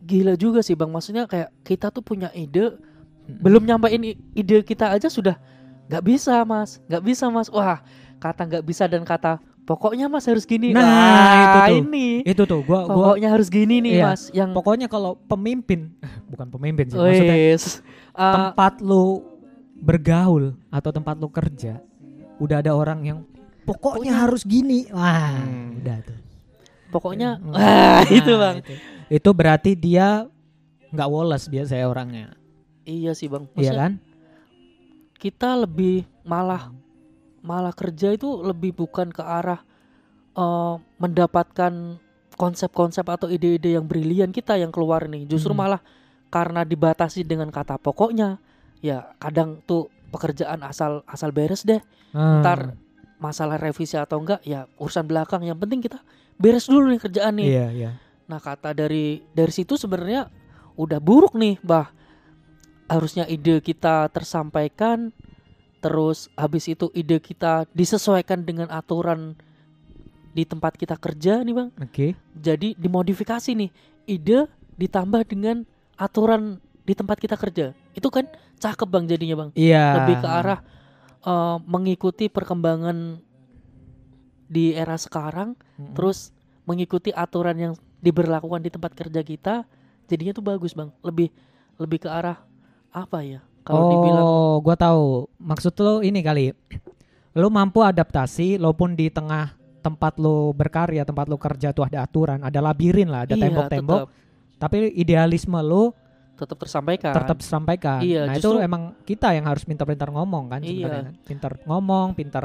gila 0.00 0.34
juga 0.34 0.58
sih 0.58 0.74
Bang. 0.74 0.90
Maksudnya 0.90 1.24
kayak 1.24 1.54
kita 1.62 1.90
tuh 1.90 2.02
punya 2.02 2.32
ide 2.32 2.74
Mm-mm. 3.28 3.38
belum 3.38 3.62
nyampein 3.62 4.02
ide 4.32 4.56
kita 4.62 4.88
aja 4.88 5.06
sudah 5.06 5.36
nggak 5.86 6.00
bisa 6.02 6.40
mas 6.42 6.80
nggak 6.84 7.02
bisa 7.02 7.28
mas 7.28 7.48
wah 7.48 7.84
kata 8.16 8.40
nggak 8.42 8.64
bisa 8.64 8.84
dan 8.84 9.04
kata 9.04 9.36
pokoknya 9.62 10.08
Mas 10.08 10.24
harus 10.24 10.48
gini. 10.48 10.72
Nah, 10.72 10.80
Wah, 10.80 11.36
itu 11.36 11.58
tuh. 11.60 11.76
ini. 11.84 12.08
Itu 12.24 12.42
tuh 12.42 12.64
gua 12.64 12.88
gua 12.88 13.12
Pokoknya 13.12 13.28
harus 13.28 13.52
gini 13.52 13.84
nih, 13.84 14.00
Iya. 14.00 14.04
Mas. 14.08 14.22
Yang 14.32 14.50
pokoknya 14.56 14.88
kalau 14.88 15.20
pemimpin 15.22 15.92
bukan 16.32 16.48
pemimpin 16.48 16.88
sih 16.88 16.96
maksudnya. 16.96 17.36
Uh, 18.16 18.32
tempat 18.32 18.80
lu 18.80 19.28
bergaul 19.76 20.56
atau 20.68 20.88
tempat 20.88 21.14
lu 21.14 21.28
kerja 21.28 21.84
udah 22.38 22.56
ada 22.58 22.72
orang 22.72 23.00
yang 23.04 23.18
pokoknya 23.62 24.08
Pokoknya- 24.08 24.16
harus 24.16 24.42
gini. 24.42 24.88
Wah, 24.88 25.36
Hmm. 25.36 25.76
udah 25.78 25.96
tuh. 26.00 26.18
pokoknya 26.88 27.28
Hmm. 27.36 27.52
wah, 27.52 28.00
itu, 28.08 28.32
Nah, 28.32 28.40
Bang. 28.40 28.56
Itu, 28.64 28.72
Itu 29.10 29.30
berarti 29.32 29.70
dia 29.72 30.24
nggak 30.88 31.08
woles 31.08 31.44
biasanya 31.44 31.84
orangnya. 31.84 32.26
Iya 32.88 33.12
sih, 33.12 33.28
Bang. 33.28 33.44
Iya 33.52 33.52
Maksudnya 33.76 33.84
kan? 33.84 33.94
kita 35.18 35.50
lebih 35.58 36.06
malah 36.22 36.70
malah 37.42 37.74
kerja 37.74 38.14
itu 38.14 38.38
lebih 38.38 38.70
bukan 38.72 39.10
ke 39.10 39.18
arah 39.18 39.60
eh, 40.32 40.74
mendapatkan 40.96 41.98
konsep-konsep 42.38 43.02
atau 43.02 43.26
ide-ide 43.26 43.74
yang 43.74 43.82
brilian 43.82 44.30
kita 44.30 44.54
yang 44.54 44.70
keluar 44.70 45.10
nih 45.10 45.26
justru 45.26 45.50
Hmm. 45.50 45.66
malah 45.66 45.82
karena 46.30 46.62
dibatasi 46.62 47.26
dengan 47.26 47.50
kata 47.50 47.82
pokoknya 47.82 48.38
ya 48.78 49.10
kadang 49.18 49.58
tuh 49.66 49.90
pekerjaan 50.14 50.62
asal 50.62 51.02
asal 51.10 51.34
beres 51.34 51.66
deh 51.66 51.82
Hmm. 52.14 52.46
ntar 52.46 52.78
masalah 53.18 53.58
revisi 53.58 53.98
atau 53.98 54.22
enggak 54.22 54.38
ya 54.46 54.70
urusan 54.78 55.02
belakang 55.02 55.42
yang 55.42 55.58
penting 55.58 55.82
kita 55.82 55.98
beres 56.38 56.70
dulu 56.70 56.94
nih 56.94 57.02
kerjaan 57.02 57.34
nih 57.42 57.48
Iya, 57.50 57.66
iya. 57.74 57.90
Nah 58.30 58.38
kata 58.38 58.70
dari 58.70 59.18
dari 59.34 59.50
situ 59.50 59.74
sebenarnya 59.74 60.30
udah 60.78 61.02
buruk 61.02 61.34
nih, 61.34 61.58
bah. 61.58 61.90
Harusnya 62.88 63.28
ide 63.28 63.60
kita 63.60 64.08
tersampaikan, 64.08 65.12
terus 65.84 66.32
habis 66.34 66.66
itu 66.66 66.88
ide 66.96 67.20
kita 67.20 67.68
disesuaikan 67.76 68.42
dengan 68.42 68.72
aturan 68.72 69.36
di 70.32 70.48
tempat 70.48 70.74
kita 70.74 70.96
kerja 70.96 71.44
nih 71.44 71.54
bang. 71.54 71.68
Oke. 71.84 72.06
Jadi 72.32 72.72
dimodifikasi 72.80 73.52
nih, 73.52 73.70
ide 74.08 74.48
ditambah 74.80 75.22
dengan 75.28 75.68
aturan 76.00 76.58
di 76.88 76.96
tempat 76.96 77.20
kita 77.20 77.36
kerja. 77.36 77.76
Itu 77.92 78.08
kan 78.08 78.24
cakep 78.56 78.88
bang 78.88 79.04
jadinya 79.04 79.36
bang. 79.44 79.50
Iya. 79.52 79.86
Lebih 80.02 80.16
ke 80.24 80.28
arah 80.28 80.60
eh, 81.22 81.56
mengikuti 81.68 82.32
perkembangan 82.32 83.28
di 84.48 84.72
era 84.72 84.96
sekarang 84.96 85.52
Mm-mm. 85.76 85.92
terus 85.92 86.32
mengikuti 86.64 87.12
aturan 87.12 87.56
yang 87.56 87.72
diberlakukan 88.00 88.64
di 88.64 88.72
tempat 88.72 88.96
kerja 88.96 89.20
kita 89.20 89.68
jadinya 90.08 90.32
tuh 90.32 90.44
bagus 90.44 90.72
bang 90.72 90.88
lebih 91.04 91.28
lebih 91.76 92.08
ke 92.08 92.08
arah 92.08 92.40
apa 92.92 93.20
ya 93.20 93.40
kalau 93.68 93.84
oh, 93.84 93.90
dibilang 93.92 94.26
gua 94.64 94.76
tahu. 94.80 95.04
Maksud 95.36 95.76
lo 95.84 96.00
ini 96.00 96.24
kali. 96.24 96.48
Lo 97.36 97.52
mampu 97.52 97.84
adaptasi 97.84 98.56
walaupun 98.56 98.96
di 98.96 99.12
tengah 99.12 99.52
tempat 99.84 100.16
lo 100.16 100.56
berkarya, 100.56 101.04
tempat 101.04 101.28
lo 101.28 101.36
kerja 101.36 101.76
tuh 101.76 101.84
ada 101.84 102.00
aturan, 102.08 102.40
ada 102.40 102.64
labirin 102.64 103.12
lah, 103.12 103.28
ada 103.28 103.36
iya, 103.36 103.44
tembok-tembok. 103.44 104.08
Tapi 104.56 104.88
idealisme 104.96 105.60
lo 105.60 105.92
tetap 106.38 106.56
tersampaikan 106.64 107.12
tetap 107.12 107.36
disampaikan. 107.36 107.98
Iya, 108.00 108.30
nah 108.30 108.34
justru- 108.38 108.62
itu 108.62 108.64
emang 108.64 108.82
kita 109.04 109.34
yang 109.36 109.44
harus 109.50 109.66
pintar-pintar 109.68 110.08
ngomong 110.14 110.44
kan 110.48 110.60
Iya. 110.64 110.70
sebenarnya. 110.72 111.12
Pintar 111.28 111.52
ngomong, 111.66 112.06
pintar 112.16 112.44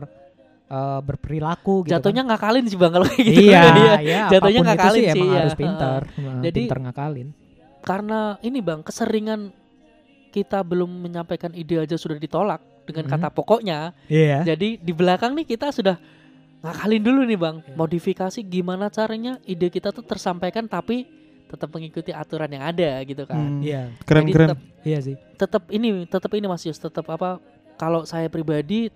eh, 0.68 1.00
berperilaku 1.06 1.86
gitu. 1.86 1.94
jatuhnya 1.94 2.26
kan. 2.26 2.30
ngakalin 2.34 2.66
sih 2.66 2.78
bang 2.82 2.92
kalau 2.92 3.06
kayak 3.06 3.22
gitu 3.22 3.42
iya, 3.48 3.62
Iya. 3.78 3.94
iya. 4.02 4.22
Jatuhnya 4.34 4.62
ngakalin 4.66 4.98
sih, 4.98 5.08
sih, 5.08 5.14
emang 5.14 5.30
iya. 5.30 5.40
harus 5.46 5.56
pintar. 5.56 6.02
Nah, 6.18 6.42
Jadi- 6.44 6.66
pintar 6.68 6.80
ngakalin. 6.84 7.28
karena 7.84 8.20
ini 8.42 8.60
bang 8.64 8.80
keseringan 8.82 9.63
kita 10.34 10.60
belum 10.60 10.90
menyampaikan 10.90 11.54
ide 11.54 11.78
aja 11.78 11.94
sudah 11.94 12.18
ditolak 12.18 12.58
dengan 12.84 13.06
Mhm. 13.06 13.12
kata 13.14 13.28
pokoknya 13.30 13.94
Iya. 14.06 14.42
jadi 14.44 14.76
di 14.76 14.92
belakang 14.92 15.32
nih 15.34 15.46
kita 15.48 15.70
sudah 15.70 16.02
ngakalin 16.60 17.00
dulu 17.00 17.22
nih 17.24 17.38
bang 17.38 17.56
Iya. 17.62 17.76
modifikasi 17.76 18.40
gimana 18.42 18.90
caranya 18.90 19.38
ide 19.44 19.70
kita 19.70 19.92
tuh 19.92 20.02
tersampaikan 20.02 20.66
tapi 20.66 21.06
tetap 21.46 21.70
mengikuti 21.70 22.10
aturan 22.10 22.50
yang 22.50 22.66
ada 22.66 22.98
gitu 23.04 23.24
kan 23.24 23.38
Hmm. 23.38 23.62
Iya. 23.62 23.94
Keren 24.02 24.24
Jadi 24.24 24.34
keren. 24.34 24.48
tetap 24.50 24.60
Iya 24.82 25.00
sih. 25.00 25.16
tetap 25.38 25.64
ini 25.70 25.90
tetap 26.06 26.32
ini 26.34 26.46
Mas 26.46 26.64
Yus 26.64 26.76
tetap 26.76 27.06
apa 27.08 27.38
kalau 27.76 28.04
saya 28.04 28.26
pribadi 28.26 28.90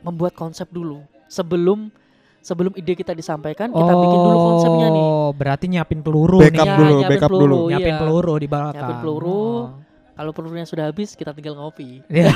membuat 0.00 0.32
konsep 0.32 0.68
dulu 0.68 1.02
sebelum 1.26 1.90
sebelum 2.38 2.70
ide 2.74 2.92
kita 2.92 3.10
disampaikan 3.10 3.66
kita 3.68 3.92
bikin 3.94 4.20
dulu 4.20 4.38
konsepnya 4.38 4.88
nih 4.88 5.04
Oh, 5.04 5.32
berarti 5.32 5.64
nyiapin 5.66 6.00
peluru 6.00 6.38
Backup 6.38 6.52
nih. 6.54 6.60
Ya, 6.62 6.76
dulu, 6.76 6.92
nyiapin 6.94 7.08
backup 7.10 7.30
peluru, 7.30 7.44
dulu. 7.56 7.64
Nyiapin 7.66 7.88
iya. 7.88 7.98
peluru 7.98 8.34
di 8.36 8.46
belakang. 8.46 8.74
Nyiapin 8.76 8.96
peluru. 9.00 9.32
Oh. 9.32 9.62
Kalau 10.14 10.30
pelurunya 10.30 10.62
sudah 10.62 10.86
habis 10.86 11.12
kita 11.12 11.30
tinggal 11.30 11.54
ngopi 11.54 12.02
Iya. 12.06 12.30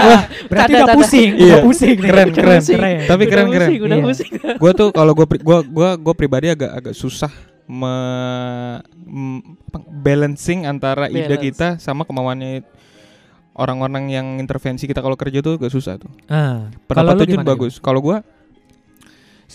Berarti 0.50 0.70
Tanda- 0.70 0.78
udah 0.78 0.86
tanda. 0.86 0.94
pusing, 0.96 1.30
Iya. 1.34 1.46
udah 1.52 1.58
pusing 1.62 1.94
nih. 1.94 2.06
Keren, 2.06 2.28
keren. 2.30 2.58
pusing. 2.58 2.78
Tapi 2.78 2.94
Udah 3.18 3.26
keren 3.28 3.46
keren. 3.48 3.68
pusing, 3.68 3.80
udah 3.80 3.96
Iya. 3.96 4.04
pusing 4.04 4.30
Gua 4.62 4.70
tuh 4.72 4.88
kalau 4.90 5.12
gua 5.12 5.26
pri- 5.26 5.42
gua 5.42 5.58
gua 5.60 5.88
gua 5.94 6.14
pribadi 6.14 6.46
agak 6.48 6.70
agak 6.72 6.94
susah 6.94 7.30
me, 7.64 7.94
balancing 9.96 10.64
antara 10.64 11.08
ide 11.08 11.24
Balance. 11.26 11.42
kita 11.42 11.68
sama 11.78 12.04
kemauannya 12.04 12.60
orang-orang 13.52 14.04
yang 14.10 14.26
intervensi 14.36 14.84
kita 14.84 14.98
kalau 14.98 15.14
kerja 15.14 15.40
tuh 15.40 15.56
agak 15.56 15.70
susah 15.70 15.96
tuh. 15.96 16.10
Ah, 16.26 16.68
Pendapat 16.84 17.24
tuh 17.24 17.40
bagus. 17.40 17.78
Kalau 17.78 17.98
gua 17.98 18.20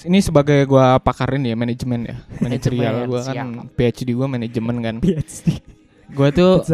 ini 0.01 0.19
sebagai 0.19 0.63
gua 0.65 0.97
pakarin 0.97 1.43
ya 1.43 1.53
manajemen 1.53 2.01
ya, 2.03 2.15
manajerial 2.43 3.05
gua 3.05 3.21
kan 3.21 3.35
siap. 3.35 3.47
PhD 3.75 4.09
gua 4.11 4.27
manajemen 4.27 4.75
kan. 4.79 4.95
PhD 4.99 5.59
Gua 6.09 6.33
tuh. 6.33 6.65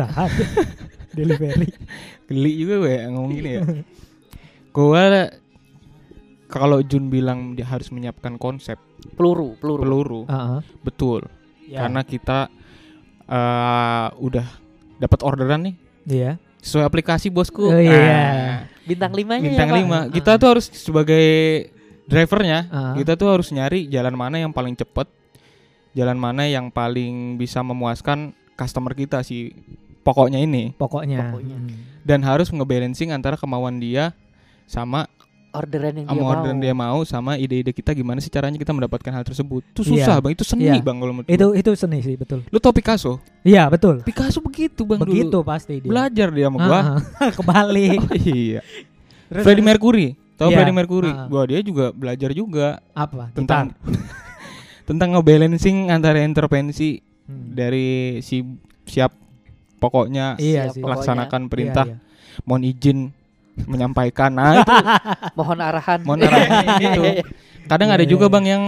Delivery. 1.15 1.71
geli 2.29 2.51
juga 2.59 2.75
gue 2.83 2.91
ya 2.91 3.03
ngomong 3.09 3.31
gini 3.31 3.49
ya. 3.55 3.63
Gua 4.75 5.31
kalau 6.45 6.83
Jun 6.83 7.07
bilang 7.07 7.55
dia 7.55 7.63
harus 7.63 7.87
menyiapkan 7.89 8.35
konsep 8.35 8.75
peluru 9.15 9.55
peluru 9.57 9.81
peluru, 9.81 10.21
Heeh. 10.27 10.59
betul. 10.83 11.21
Ya. 11.65 11.87
Karena 11.87 12.03
kita 12.03 12.51
eh, 13.25 14.07
udah 14.19 14.47
dapat 14.99 15.19
orderan 15.23 15.71
nih 15.71 15.75
Iya. 16.05 16.31
sesuai 16.61 16.85
aplikasi 16.85 17.33
bosku. 17.33 17.65
Oh, 17.65 17.79
iya. 17.79 17.89
Nah, 17.89 18.55
bintang 18.85 19.13
limanya 19.15 19.41
bintang 19.41 19.69
ya 19.71 19.75
lima. 19.81 19.99
Kita 20.11 20.37
tuh 20.37 20.47
harus 20.57 20.65
sebagai 20.69 21.25
drivernya, 22.05 22.59
Ah. 22.69 22.93
kita 22.93 23.17
tuh 23.17 23.33
harus 23.33 23.49
nyari 23.49 23.89
jalan 23.89 24.13
mana 24.13 24.37
yang 24.37 24.53
paling 24.53 24.77
cepet, 24.77 25.09
jalan 25.97 26.17
mana 26.17 26.45
yang 26.45 26.69
paling 26.69 27.39
bisa 27.39 27.65
memuaskan 27.65 28.35
customer 28.53 28.93
kita 28.93 29.25
si 29.25 29.51
pokoknya 30.05 30.37
ini, 30.37 30.71
Pokoknya. 30.71 31.33
Pokoknya. 31.33 31.57
Hmm. 31.57 31.73
dan 32.05 32.21
harus 32.21 32.47
ngebalancing 32.47 33.09
antara 33.09 33.33
kemauan 33.33 33.75
dia 33.75 34.13
sama 34.63 35.09
orderan 35.49 35.95
yang 35.95 36.05
dia 36.05 36.11
sama 36.11 36.21
mau 36.21 36.29
orderan 36.29 36.57
dia 36.59 36.73
mau 36.75 36.99
sama 37.01 37.31
ide-ide 37.33 37.71
kita 37.71 37.91
gimana 37.91 38.19
sih 38.19 38.27
caranya 38.27 38.55
kita 38.55 38.69
mendapatkan 38.69 39.09
hal 39.09 39.23
tersebut. 39.23 39.65
Itu 39.65 39.81
Iya. 39.81 40.05
susah 40.05 40.15
bang, 40.19 40.31
itu 40.31 40.43
seni 40.43 40.67
Iya. 40.67 40.77
bang 40.79 40.97
kalau 40.99 41.13
menurut 41.15 41.25
Itu 41.27 41.47
itu 41.55 41.69
seni 41.73 41.97
sih 41.99 42.13
betul. 42.13 42.45
Lu 42.45 42.59
tau 42.59 42.69
Picasso? 42.69 43.17
Iya 43.41 43.65
betul. 43.65 44.03
Picasso 44.03 44.37
begitu 44.37 44.83
bang 44.83 45.01
Begitu 45.01 45.33
dulu. 45.33 45.41
pasti 45.43 45.79
dia. 45.79 45.87
Belajar 45.87 46.27
dia 46.29 46.45
sama 46.45 46.57
gua. 46.59 46.75
Ah, 46.75 46.85
ah. 47.17 47.31
Kebalik. 47.39 47.97
Oh, 47.97 48.13
iya. 48.19 48.61
Terus- 49.25 49.41
Freddie 49.41 49.65
Mercury. 49.65 50.07
Tahu 50.35 50.49
Iya. 50.51 50.55
Freddie 50.59 50.75
Mercury? 50.75 51.09
Ah. 51.09 51.25
Gua 51.25 51.41
dia 51.45 51.59
juga 51.63 51.85
belajar 51.89 52.29
juga 52.29 52.67
apa? 52.91 53.31
tentang 53.31 53.71
tentang 54.85 55.09
ngebalancing 55.11 55.89
antara 55.89 56.21
intervensi 56.21 57.01
Hmm. 57.25 57.57
dari 57.57 58.19
si 58.21 58.45
siap 58.85 59.09
pokoknya 59.77 60.35
Iya 60.37 60.69
Siap, 60.69 60.73
sih. 60.73 60.81
pokoknya. 60.81 60.91
laksanakan 60.97 61.41
perintah, 61.47 61.85
Iya, 61.85 61.97
iya. 61.97 62.41
mohon 62.43 62.63
izin 62.63 62.97
menyampaikan. 63.65 64.31
Nah, 64.31 64.59
itu 64.59 64.73
mohon 65.39 65.59
arahan 65.59 65.99
mohon 66.03 66.19
arahan 66.19 66.75
gitu. 66.83 67.01
Kadang 67.65 67.89
Iya, 67.89 67.95
ada 67.97 68.05
iya, 68.05 68.11
juga 68.11 68.25
iya. 68.27 68.33
Bang 68.33 68.45
yang 68.45 68.63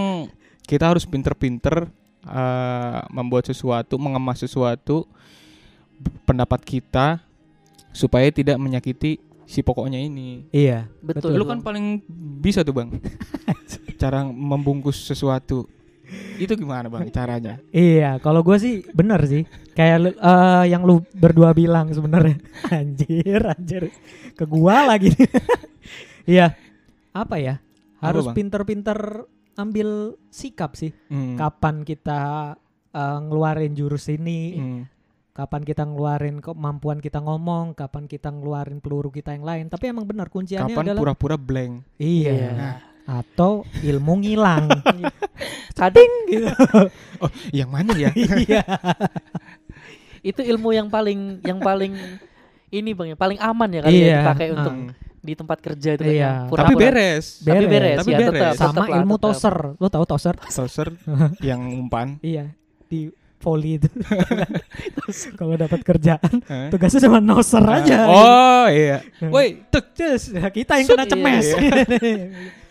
kita 0.64 0.86
harus 0.88 1.04
pinter-pinter 1.04 1.88
eh, 2.24 3.00
membuat 3.10 3.46
sesuatu, 3.46 3.96
mengemas 3.96 4.40
sesuatu 4.40 5.08
pendapat 6.24 6.62
kita 6.62 7.20
supaya 7.90 8.30
tidak 8.30 8.56
menyakiti 8.58 9.18
si 9.44 9.64
pokoknya 9.64 9.98
ini. 9.98 10.46
Iya. 10.52 10.86
betul 11.00 11.34
Lu 11.34 11.44
kan 11.44 11.60
paling 11.60 12.04
bisa 12.38 12.62
tuh 12.62 12.76
bang 12.76 12.92
Cara 14.02 14.22
membungkus 14.22 15.02
sesuatu 15.02 15.66
Itu 16.38 16.54
gimana 16.54 16.86
bang 16.86 17.10
caranya 17.10 17.58
Iya, 17.70 18.20
kalau 18.20 18.44
gue 18.44 18.54
sih 18.58 18.86
bener 18.92 19.18
sih. 19.26 19.48
Kayak 19.78 19.98
lu- 20.02 20.18
eh, 20.18 20.64
yang 20.68 20.82
lu 20.82 21.06
berdua 21.14 21.54
bilang 21.54 21.94
sebenarnya. 21.94 22.42
Anjir, 22.74 23.42
anjir. 23.46 23.94
Ke 24.34 24.44
gua 24.44 24.90
lagi. 24.90 25.14
Iya. 26.28 26.60
Apa 27.14 27.40
ya? 27.40 27.64
Harus 27.98 28.28
pinter-pinter 28.36 29.24
ambil 29.56 30.12
sikap 30.28 30.76
sih. 30.76 30.92
Hmm. 31.08 31.40
Kapan 31.40 31.82
kita 31.82 32.52
eh, 32.90 33.20
ngeluarin 33.24 33.72
jurus 33.72 34.12
ini, 34.12 34.42
Hmm. 34.54 34.82
kapan 35.32 35.64
kita 35.64 35.88
ngeluarin 35.88 36.44
kemampuan 36.44 37.00
kita 37.00 37.24
ngomong, 37.24 37.72
kapan 37.74 38.06
kita 38.06 38.28
ngeluarin 38.28 38.84
peluru 38.84 39.08
kita 39.08 39.32
yang 39.32 39.46
lain. 39.46 39.66
Tapi 39.70 39.88
emang 39.88 40.04
benar 40.04 40.28
kunciannya 40.28 40.68
Kapan 40.68 40.84
adalah 40.84 41.00
pura-pura 41.00 41.38
blank 41.38 41.96
iya. 41.96 42.34
Iya. 42.34 42.70
Atau 43.08 43.64
ilmu 43.80 44.20
ngilang. 44.20 44.68
kadang 45.80 46.12
gitu. 46.28 46.52
Yang 47.54 47.70
mana 47.72 47.92
ya 47.96 48.12
Iya. 48.12 48.64
Itu 50.28 50.42
ilmu 50.44 50.70
yang 50.72 50.88
paling 50.88 51.20
yang 51.42 51.58
paling 51.58 51.96
ini 52.68 52.92
bang 52.92 53.08
ya 53.10 53.18
paling 53.18 53.40
aman 53.40 53.70
ya 53.70 53.82
kali 53.82 53.96
Iya, 53.96 54.06
ya 54.06 54.18
dipakai 54.22 54.48
untuk 54.52 54.74
Hmm. 54.76 54.90
di 55.20 55.34
tempat 55.34 55.58
kerja 55.60 55.90
itu 55.94 56.04
Iya. 56.04 56.10
kayaknya. 56.46 56.58
Tapi 56.58 56.74
beres. 56.74 57.26
Tapi 57.38 57.48
Beres. 57.58 57.70
beres, 57.70 57.98
Tapi 57.98 58.10
ya, 58.10 58.18
beres. 58.18 58.32
tetap, 58.34 58.54
sama 58.54 58.72
tetap 58.78 58.88
ilmu 58.94 59.16
tetap. 59.16 59.26
toser 59.26 59.56
lo 59.74 59.88
tahu 59.88 60.04
toser 60.06 60.36
Saucer 60.48 60.88
yang 61.50 61.62
umpan. 61.70 62.20
iya 62.22 62.52
di 62.86 63.08
volley 63.38 63.78
itu 63.78 63.86
kalau 65.40 65.54
dapat 65.56 65.80
kerjaan 65.82 66.34
Hah? 66.44 66.68
tugasnya 66.68 67.02
cuma 67.02 67.20
noser 67.20 67.62
aja 67.62 67.98
Oh 68.04 68.66
iya. 68.68 69.00
Woi, 69.24 69.62
tek. 69.68 69.94
Just, 69.94 70.34
kita 70.34 70.74
yang 70.76 70.88
Sut, 70.88 70.96
kena 70.96 71.06
iya, 71.06 71.12
cemes 71.12 71.46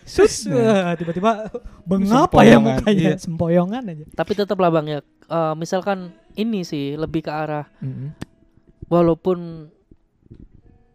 Sus. 0.03 0.47
Tiba-tiba 0.95 1.51
mengapa 1.83 2.39
ya 2.41 2.57
mukanya 2.57 3.11
iya. 3.11 3.13
sempoyongan 3.17 3.83
aja 3.85 4.05
Tapi 4.09 4.31
tetap 4.33 4.55
lah 4.55 4.71
bang 4.71 4.87
ya. 4.87 4.99
Eh, 5.27 5.53
misalkan 5.53 5.99
ini 6.33 6.61
sih 6.61 6.93
lebih 6.93 7.21
ke 7.21 7.31
arah 7.31 7.65
Mm-mm. 7.77 8.11
walaupun 8.85 9.69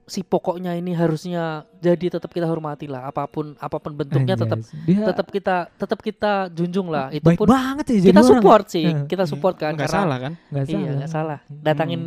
si 0.05 0.21
pokoknya 0.21 0.75
ini 0.75 0.93
harusnya 0.93 1.65
jadi 1.79 2.13
tetap 2.13 2.29
kita 2.29 2.45
hormati 2.45 2.85
lah 2.85 3.07
apa 3.07 3.25
pun 3.25 3.57
apa 3.57 3.79
pun 3.79 3.95
bentuknya 3.95 4.37
tetap. 4.37 4.61
Dia 4.85 5.09
tetap 5.09 5.27
kita 5.27 5.57
tetap 5.73 5.99
kita 5.99 6.33
junjung 6.49 6.91
lah 6.91 7.09
itu 7.09 7.23
baik 7.23 7.39
pun 7.39 7.49
banget 7.49 7.87
sih 7.89 7.99
kita 8.03 8.21
orang. 8.21 8.29
support 8.29 8.65
sih 8.69 8.85
kita 9.07 9.25
support 9.25 9.55
kan 9.57 9.73
Enggak 9.73 9.89
karena- 9.89 10.03
salah 10.05 10.19
kan? 10.19 10.33
nggak 10.51 10.65
iya 10.65 10.75
salah 10.75 10.93
nggak 10.93 11.11
salah 11.11 11.39
datangin 11.49 12.01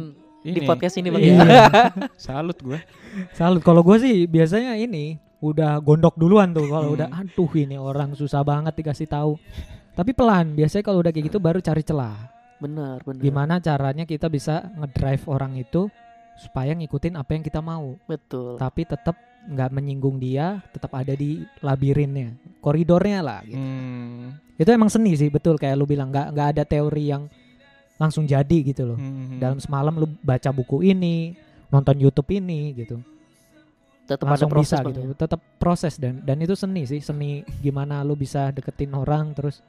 di 0.44 0.54
Ini. 0.54 0.68
podcast 0.68 0.96
ini 0.96 1.08
bang 1.10 1.22
Iya. 1.24 1.42
ya 1.42 1.66
Salut 2.30 2.58
gue. 2.60 2.78
Salut. 3.34 3.66
Kalau 3.66 3.82
gue 3.82 3.98
sih 3.98 4.16
biasanya 4.26 4.78
ini 4.78 5.18
udah 5.42 5.78
gondok 5.80 6.14
duluan 6.14 6.54
tuh. 6.54 6.70
Kalau 6.70 6.94
Hmm. 6.94 6.96
udah 6.96 7.08
aduh 7.12 7.50
ini 7.56 7.74
orang 7.76 8.14
susah 8.14 8.46
banget 8.46 8.74
dikasih 8.76 9.10
tahu. 9.10 9.42
Tapi 9.96 10.12
pelan. 10.12 10.54
Biasanya 10.54 10.84
kalau 10.84 11.00
udah 11.00 11.12
kayak 11.16 11.32
gitu 11.32 11.40
baru 11.40 11.64
cari 11.64 11.82
celah. 11.82 12.36
benar 12.56 13.04
benar 13.04 13.20
Gimana 13.20 13.60
caranya 13.60 14.08
kita 14.08 14.32
bisa 14.32 14.64
ngedrive 14.80 15.28
orang 15.28 15.60
itu 15.60 15.92
supaya 16.40 16.72
ngikutin 16.76 17.16
apa 17.16 17.32
yang 17.36 17.44
kita 17.44 17.60
mau. 17.64 17.96
betul 18.08 18.56
Tapi 18.60 18.88
tetap 18.88 19.16
nggak 19.46 19.70
menyinggung 19.72 20.18
dia, 20.18 20.60
tetap 20.74 20.92
ada 20.96 21.14
di 21.14 21.44
labirinnya, 21.62 22.36
koridornya 22.60 23.20
lah. 23.22 23.40
Gitu. 23.46 23.60
Hmm. 23.60 24.36
Itu 24.56 24.70
emang 24.72 24.88
seni 24.92 25.16
sih 25.16 25.28
betul 25.32 25.60
kayak 25.60 25.76
lu 25.80 25.86
bilang 25.88 26.12
nggak 26.12 26.28
nggak 26.32 26.48
ada 26.56 26.64
teori 26.64 27.06
yang 27.12 27.28
langsung 27.96 28.28
jadi 28.28 28.58
gitu 28.66 28.84
loh. 28.84 29.00
Hmm. 29.00 29.40
Dalam 29.40 29.60
semalam 29.60 29.96
lu 29.96 30.08
baca 30.24 30.50
buku 30.52 30.84
ini, 30.84 31.36
nonton 31.72 31.96
YouTube 32.00 32.30
ini 32.36 32.76
gitu. 32.76 33.00
tetap 34.06 34.30
ada 34.30 34.38
langsung 34.38 34.54
proses 34.54 34.78
bisa 34.78 34.86
gitu. 34.86 35.02
ya. 35.02 35.16
Tetap 35.18 35.42
proses 35.58 35.94
dan 35.98 36.22
dan 36.22 36.38
itu 36.38 36.54
seni 36.54 36.86
sih, 36.86 37.02
seni 37.02 37.42
gimana 37.62 38.06
lu 38.06 38.14
bisa 38.14 38.54
deketin 38.54 38.94
orang 38.94 39.34
terus 39.34 39.66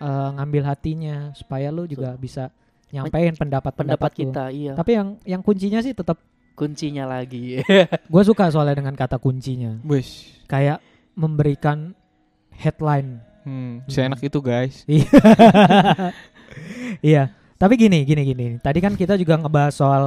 eh, 0.00 0.28
ngambil 0.36 0.62
hatinya 0.66 1.16
supaya 1.32 1.72
lu 1.72 1.88
juga 1.88 2.14
bisa 2.16 2.52
nyampein 2.94 3.34
pendapat-pendapat 3.34 3.98
pendapat 3.98 4.10
lu. 4.14 4.18
kita 4.22 4.44
iya 4.54 4.72
Tapi 4.78 4.90
yang 4.94 5.08
yang 5.26 5.42
kuncinya 5.42 5.82
sih 5.82 5.90
tetap 5.90 6.22
kuncinya 6.56 7.04
lagi 7.04 7.60
gue 8.12 8.22
suka 8.24 8.48
soalnya 8.48 8.80
dengan 8.80 8.96
kata 8.96 9.20
kuncinya. 9.20 9.76
Wis. 9.84 10.40
Kayak 10.48 10.80
memberikan 11.18 11.92
headline. 12.56 13.20
Hmm. 13.44 13.84
Seenak 13.86 14.24
itu 14.24 14.40
guys. 14.40 14.82
iya. 17.04 17.36
Tapi 17.56 17.74
gini, 17.80 18.04
gini, 18.04 18.22
gini. 18.24 18.46
Tadi 18.60 18.78
kan 18.84 18.92
kita 18.96 19.16
juga 19.16 19.40
ngebahas 19.40 19.72
soal 19.72 20.04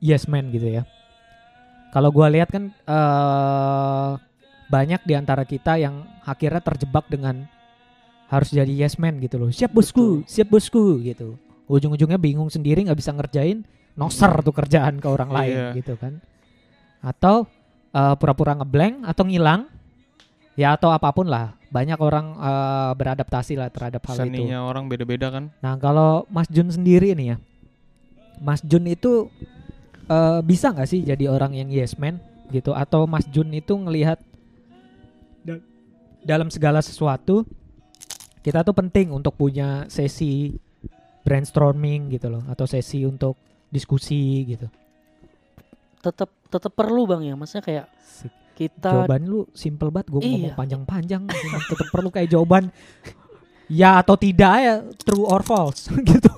yes 0.00 0.28
man 0.28 0.48
gitu 0.52 0.80
ya. 0.80 0.82
Kalau 1.92 2.12
gua 2.12 2.28
lihat 2.28 2.52
kan 2.52 2.72
eh 2.72 4.10
banyak 4.66 5.00
di 5.06 5.14
antara 5.14 5.46
kita 5.46 5.78
yang 5.78 6.02
akhirnya 6.26 6.58
terjebak 6.58 7.06
dengan 7.06 7.46
harus 8.26 8.50
jadi 8.50 8.68
yes 8.68 8.98
man 8.98 9.18
gitu 9.18 9.38
loh. 9.38 9.50
Siap 9.50 9.70
bosku, 9.70 10.26
siap 10.26 10.50
bosku 10.50 10.98
gitu. 11.00 11.38
Ujung-ujungnya 11.66 12.18
bingung 12.18 12.50
sendiri 12.50 12.82
nggak 12.82 12.98
bisa 12.98 13.10
ngerjain, 13.10 13.62
noser 13.94 14.30
tuh 14.42 14.54
kerjaan 14.54 14.98
ke 14.98 15.06
orang 15.06 15.30
lain 15.30 15.56
Iya. 15.56 15.68
gitu 15.78 15.94
kan. 15.94 16.18
Atau 17.00 17.46
eh, 17.90 18.14
pura-pura 18.18 18.54
ngeblank 18.54 19.06
atau 19.06 19.24
ngilang. 19.24 19.70
Ya 20.56 20.72
atau 20.72 20.88
apa 20.88 21.12
pun 21.12 21.28
lah. 21.28 21.54
Banyak 21.68 21.98
orang 21.98 22.26
eh, 22.34 22.90
beradaptasi 22.94 23.54
lah 23.54 23.70
terhadap 23.70 24.02
hal 24.06 24.16
itu. 24.26 24.42
Seninya 24.42 24.64
orang 24.64 24.86
beda-beda 24.86 25.30
kan. 25.30 25.50
Nah 25.60 25.74
kalau 25.76 26.26
Mas 26.26 26.46
Jun 26.48 26.70
sendiri 26.70 27.14
nih 27.14 27.34
ya, 27.34 27.36
Mas 28.38 28.58
Jun 28.60 28.86
itu 28.86 29.30
eh, 30.06 30.40
bisa 30.42 30.70
nggak 30.70 30.88
sih 30.88 31.02
jadi 31.02 31.30
orang 31.30 31.54
yang 31.54 31.70
yes 31.70 31.94
man 31.94 32.18
gitu? 32.50 32.70
Atau 32.72 33.06
Mas 33.06 33.26
Jun 33.26 33.50
itu 33.50 33.74
ngelihat 33.74 34.18
da- 35.42 35.62
dalam 36.22 36.48
segala 36.48 36.78
sesuatu 36.80 37.46
kita 38.46 38.62
tuh 38.62 38.70
penting 38.72 39.10
untuk 39.10 39.34
punya 39.34 39.90
sesi 39.90 40.54
brainstorming 41.20 42.06
gitu 42.08 42.30
loh, 42.30 42.46
atau 42.46 42.62
sesi 42.64 43.02
untuk 43.02 43.34
diskusi 43.66 44.46
gitu. 44.46 44.70
tetap 45.98 46.30
tetap 46.46 46.70
perlu 46.70 47.02
bang 47.02 47.26
ya 47.26 47.34
maksudnya 47.34 47.64
kayak 47.66 47.86
Sik. 47.98 48.30
kita 48.54 48.94
Jawaban 48.94 49.26
lu 49.26 49.42
simple 49.50 49.90
banget, 49.90 50.06
gue 50.06 50.20
ngomong 50.22 50.54
Iya. 50.54 50.56
panjang-panjang, 50.56 51.22
cuma 51.42 51.58
tetap 51.66 51.88
perlu 51.90 52.08
kayak 52.14 52.30
jawaban 52.30 52.70
ya 53.66 53.98
atau 53.98 54.14
tidak 54.14 54.54
ya, 54.62 54.74
true 55.02 55.26
or 55.26 55.42
false 55.42 55.90
gitu. 56.06 56.30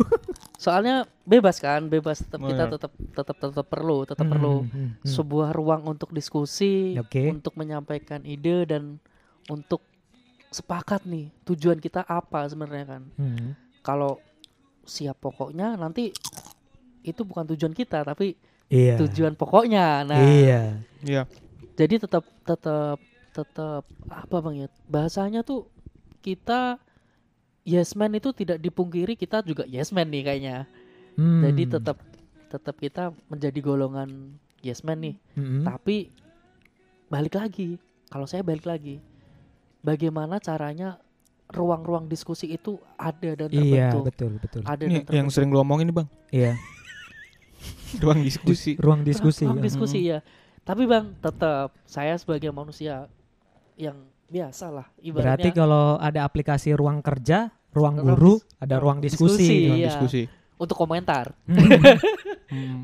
soalnya 0.57 1.05
bebas 1.23 1.61
kan 1.61 1.85
bebas 1.87 2.25
tetap 2.25 2.41
Oh, 2.41 2.49
kita 2.49 2.65
iya. 2.65 2.73
tetap 2.73 2.93
tetap 3.13 3.37
tetap 3.37 3.67
perlu 3.69 4.09
tetap 4.09 4.25
Hmm, 4.25 4.33
perlu 4.33 4.55
hmm, 4.65 4.71
hmm, 4.73 4.89
hmm. 5.05 5.07
sebuah 5.07 5.53
ruang 5.53 5.85
untuk 5.85 6.11
diskusi 6.11 6.97
Oke. 6.97 7.29
untuk 7.29 7.53
menyampaikan 7.55 8.25
ide 8.25 8.65
dan 8.65 8.97
untuk 9.47 9.85
sepakat 10.49 11.05
nih 11.05 11.29
tujuan 11.45 11.77
kita 11.77 12.03
apa 12.03 12.47
sebenarnya 12.47 12.87
kan 12.89 13.03
Hmm. 13.15 13.53
kalau 13.81 14.17
siap 14.83 15.19
pokoknya 15.19 15.75
nanti 15.75 16.11
itu 17.03 17.21
bukan 17.23 17.45
tujuan 17.47 17.73
kita 17.73 18.03
tapi 18.03 18.37
Iya. 18.67 18.97
tujuan 18.99 19.33
pokoknya 19.33 20.03
nah 20.03 20.19
Iya. 20.19 20.81
Iya. 21.01 21.23
jadi 21.75 22.01
tetap 22.01 22.25
tetap 22.43 22.99
tetap 23.31 23.83
apa 24.07 24.37
bang 24.39 24.57
ya 24.59 24.69
bahasanya 24.85 25.41
tuh 25.41 25.69
kita 26.21 26.77
yes 27.63 27.93
man 27.93 28.13
itu 28.13 28.33
tidak 28.33 28.59
dipungkiri 28.59 29.15
kita 29.15 29.41
juga 29.41 29.65
yes 29.65 29.89
man 29.89 30.09
nih 30.09 30.23
kayaknya 30.23 30.57
Hmm. 31.15 31.43
jadi 31.43 31.77
tetap 31.77 31.99
tetap 32.49 32.77
kita 32.77 33.11
menjadi 33.27 33.59
golongan 33.59 34.33
yes 34.61 34.81
man 34.81 34.99
nih 34.99 35.17
Mm-mm. 35.35 35.63
tapi 35.63 36.09
balik 37.07 37.35
lagi 37.35 37.77
kalau 38.07 38.25
saya 38.25 38.41
balik 38.41 38.65
lagi 38.65 39.01
bagaimana 39.85 40.39
caranya 40.43 40.99
ruang-ruang 41.49 42.07
diskusi 42.11 42.53
itu 42.53 42.77
ada 43.01 43.33
dan 43.35 43.49
Iya 43.49 43.89
terbentuk 43.95 44.03
betul 44.05 44.33
betul. 44.37 44.63
ada 44.69 44.83
Ini 44.85 44.85
dan 44.85 44.93
yang 44.93 45.05
terbentuk 45.07 45.33
sering 45.33 45.49
lu 45.55 45.59
omongin 45.65 45.89
nih 45.89 45.97
bang. 45.97 46.09
Iya. 46.29 46.53
Ruang 48.05 48.21
diskusi. 48.21 48.77
Ruang 48.77 49.01
diskusi. 49.01 49.45
ruang 49.49 49.59
ya. 49.59 49.65
diskusi 49.65 49.99
ya 50.05 50.21
tapi 50.69 50.85
bang 50.85 51.17
tetap 51.25 51.73
saya 51.89 52.13
sebagai 52.21 52.53
manusia 52.53 53.09
yang 53.81 53.97
biasa 54.29 54.69
lah 54.69 54.87
Berarti 55.01 55.57
kalau 55.57 55.97
ada 55.97 56.29
aplikasi 56.29 56.77
ruang 56.77 57.01
kerja, 57.01 57.49
ruang 57.73 57.97
guru, 57.97 58.37
ada 58.61 58.77
ruang 58.77 59.01
diskusi, 59.01 59.41
diskusi. 59.41 59.57
Ruang 59.65 59.81
iya. 59.81 59.89
diskusi. 59.89 60.23
untuk 60.61 60.77
komentar 60.77 61.33
Hmm. 62.49 62.81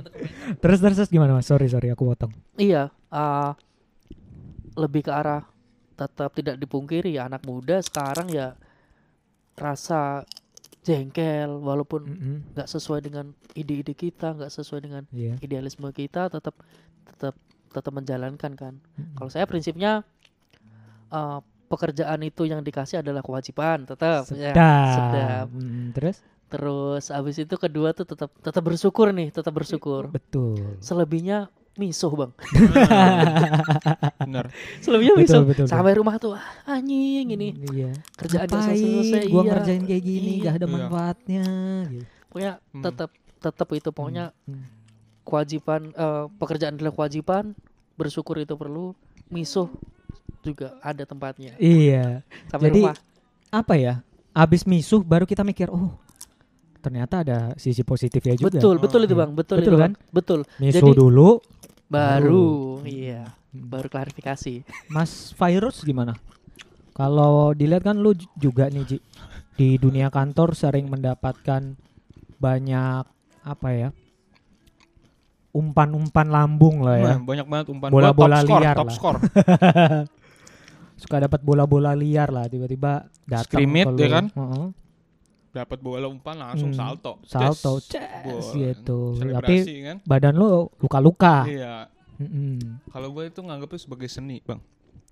terus 0.61 0.77
terus 0.77 0.93
terus 0.93 1.09
gimana 1.09 1.33
mas? 1.33 1.49
Sorry 1.49 1.73
sorry 1.73 1.89
aku 1.89 2.05
potong. 2.05 2.29
iya 2.61 2.93
uh, 3.09 3.57
lebih 4.77 5.09
ke 5.09 5.09
arah 5.09 5.41
tetap 5.95 6.31
tidak 6.35 6.57
dipungkiri 6.57 7.15
ya 7.15 7.27
anak 7.27 7.43
muda 7.43 7.79
sekarang 7.79 8.29
ya 8.29 8.59
rasa 9.55 10.27
jengkel 10.83 11.49
walaupun 11.59 12.03
nggak 12.53 12.69
sesuai 12.69 13.01
dengan 13.01 13.27
ide-ide 13.55 13.95
kita 13.95 14.35
nggak 14.35 14.53
sesuai 14.53 14.81
dengan 14.83 15.03
Iya. 15.09 15.39
idealisme 15.41 15.89
kita 15.91 16.29
tetap 16.29 16.53
tetap 17.07 17.35
tetap 17.71 17.93
menjalankan 17.93 18.53
kan 18.53 18.75
Mm-mm. 18.95 19.17
kalau 19.17 19.31
saya 19.31 19.47
prinsipnya 19.47 20.05
eh, 21.09 21.39
pekerjaan 21.65 22.21
itu 22.23 22.45
yang 22.45 22.61
dikasih 22.61 23.01
adalah 23.01 23.23
kewajiban 23.23 23.89
tetap 23.89 24.29
ya 24.31 24.53
Sedap. 24.53 24.93
sedap. 24.93 25.47
Mm, 25.51 25.87
terus? 25.97 26.17
terus 26.45 27.05
habis 27.11 27.41
itu 27.41 27.55
kedua 27.57 27.91
tuh 27.91 28.05
tetap 28.05 28.31
tetap 28.39 28.63
bersyukur 28.63 29.11
nih 29.11 29.33
tetap 29.33 29.51
bersyukur 29.51 30.13
Betul. 30.13 30.79
selebihnya 30.79 31.49
misuh 31.75 32.13
bang 32.13 32.33
Bener. 34.21 34.47
selebihnya 34.79 35.15
Betul, 35.15 35.25
misuh 35.27 35.43
betul, 35.45 35.67
sampai 35.67 35.93
rumah 35.95 36.17
tuh 36.17 36.33
"Ah, 36.33 36.47
anjing 36.71 37.27
ini 37.29 37.49
Mm, 37.53 37.67
Iya. 37.67 37.91
kerjaan 38.15 38.47
nggak 38.47 38.61
Ngapain 38.63 38.79
selesai 38.79 39.23
gua 39.27 39.41
iya. 39.41 39.51
ngerjain 39.53 39.83
kayak 39.85 40.03
gini 40.03 40.31
Iya. 40.33 40.43
gak 40.43 40.55
ada 40.55 40.65
Iya. 40.65 40.73
manfaatnya 40.73 41.45
gitu. 41.89 42.05
pokoknya 42.29 42.53
Hmm. 42.69 42.83
tetap 42.83 43.11
tetap 43.37 43.69
itu 43.73 43.89
pokoknya 43.91 44.25
Hmm. 44.45 44.65
kewajiban 45.23 45.81
eh, 45.91 46.25
pekerjaan 46.33 46.75
adalah 46.75 46.93
kewajiban 46.93 47.45
bersyukur 47.95 48.37
itu 48.37 48.55
perlu 48.55 48.95
misuh 49.29 49.71
juga 50.41 50.77
ada 50.79 51.03
tempatnya 51.03 51.57
Iya. 51.57 52.23
sampai 52.47 52.69
Jadi, 52.69 52.81
rumah 52.83 52.97
Apa 53.51 53.75
ya? 53.75 54.03
Abis 54.33 54.63
misuh 54.63 54.99
baru 55.01 55.25
kita 55.25 55.41
mikir, 55.41 55.71
oh 55.71 55.95
ternyata 56.85 57.15
ada 57.19 57.39
sisi 57.57 57.81
positifnya 57.81 58.37
juga. 58.37 58.53
betul 58.53 58.77
betul 58.77 59.01
itu 59.03 59.13
Hmm. 59.13 59.23
bang 59.23 59.31
betul, 59.33 59.57
Betul 59.59 59.65
itu 59.67 59.79
kan? 59.79 59.91
Bang. 59.91 60.13
betul 60.13 60.41
Misuh 60.59 60.79
Jadi- 60.83 60.93
dulu. 60.95 61.31
baru 61.87 62.45
iya 62.83 63.33
Hmm. 63.49 63.65
baru 63.67 63.89
klarifikasi 63.89 64.67
Mas 64.87 65.33
Virus 65.33 65.81
gimana? 65.81 66.13
Kalau 66.93 67.51
dilihat 67.51 67.83
kan 67.83 67.97
lu 67.97 68.13
juga 68.37 68.69
nih 68.69 68.85
Ji 68.85 68.99
di 69.55 69.75
dunia 69.77 70.09
kantor 70.09 70.53
sering 70.53 70.87
mendapatkan 70.87 71.75
banyak 72.37 73.05
apa 73.43 73.69
ya? 73.71 73.89
umpan-umpan 75.53 76.27
lambung 76.29 76.83
lah 76.83 76.97
ya. 76.99 77.15
Banyak 77.17 77.47
banget 77.47 77.67
umpan 77.69 77.89
Bola-bola 77.89 78.37
top 78.37 78.45
score, 78.45 78.59
liar 78.61 78.75
top 78.75 78.85
lah. 78.85 78.95
score. 78.95 79.19
Suka 81.03 81.17
dapat 81.21 81.41
bola-bola 81.41 81.95
liar 81.95 82.27
lah 82.29 82.47
tiba-tiba 82.47 83.07
datang 83.25 83.63
Scrimmage, 83.63 83.95
ya 83.97 84.09
kan? 84.13 84.25
Heeh. 84.31 84.67
Dapat 85.55 85.79
bola 85.79 86.05
umpan 86.05 86.35
langsung 86.35 86.75
Hmm, 86.75 86.99
salto. 86.99 87.23
salto, 87.25 87.79
Wah, 87.79 88.43
gitu. 88.53 89.15
Selebrasi 89.15 89.75
kan? 89.81 89.97
Badan 90.03 90.35
lu 90.35 90.67
luka-luka. 90.77 91.47
Iya. 91.47 91.87
Mm-mm. 92.15 92.83
Kalau 92.91 93.11
gue 93.11 93.27
itu 93.27 93.39
nganggapnya 93.39 93.79
sebagai 93.81 94.07
seni, 94.07 94.39
Bang. 94.41 94.59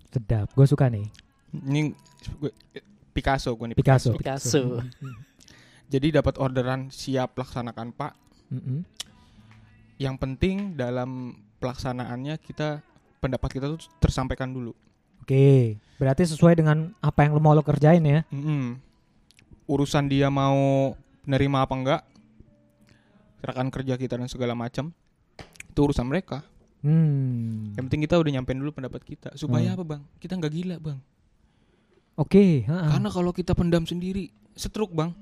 Sedap. 0.07 0.51
Gue 0.51 0.67
suka 0.67 0.87
nih. 0.87 1.07
Ini 1.53 1.95
gue- 2.37 2.55
Picasso 3.13 3.53
gue 3.53 3.71
nih 3.71 3.77
Picasso. 3.77 4.11
Picasso. 4.11 4.83
Jadi 5.87 6.11
dapat 6.11 6.35
orderan 6.37 6.89
siap 6.89 7.35
laksanakan, 7.35 7.93
Pak. 7.93 8.11
Mm-mm. 8.49 8.83
Yang 9.95 10.15
penting 10.17 10.57
dalam 10.73 11.31
pelaksanaannya 11.57 12.35
kita 12.37 12.81
pendapat 13.19 13.49
kita 13.53 13.65
tuh 13.69 13.79
tersampaikan 14.01 14.49
dulu. 14.49 14.75
Oke. 15.21 15.79
Berarti 15.95 16.25
sesuai 16.25 16.57
dengan 16.57 16.91
apa 16.99 17.23
yang 17.23 17.31
lo 17.31 17.39
mau 17.39 17.53
lo 17.53 17.61
kerjain 17.61 18.03
ya. 18.03 18.27
Mm-mm. 18.27 18.75
Urusan 19.65 20.05
dia 20.05 20.27
mau 20.27 20.91
nerima 21.23 21.63
apa 21.63 21.73
enggak, 21.73 22.01
rekan 23.39 23.67
kerja 23.69 23.95
kita 23.95 24.15
dan 24.15 24.27
segala 24.27 24.53
macam, 24.53 24.91
itu 25.65 25.79
urusan 25.79 26.03
mereka. 26.03 26.43
Hmm. 26.79 27.71
Yang 27.73 27.83
penting 27.87 28.01
kita 28.03 28.15
udah 28.17 28.31
nyampein 28.33 28.59
dulu 28.59 28.71
pendapat 28.73 28.99
kita. 29.01 29.31
Supaya 29.33 29.71
Hmm. 29.71 29.75
apa 29.77 29.83
bang? 29.85 30.01
Kita 30.17 30.35
nggak 30.35 30.51
gila 30.51 30.75
bang. 30.77 30.99
Oke. 32.13 32.67
ha-ha. 32.67 32.91
Karena 32.91 33.09
kalau 33.09 33.31
kita 33.31 33.51
pendam 33.51 33.83
sendiri, 33.83 34.27
stroke 34.53 34.91
bang. 34.91 35.15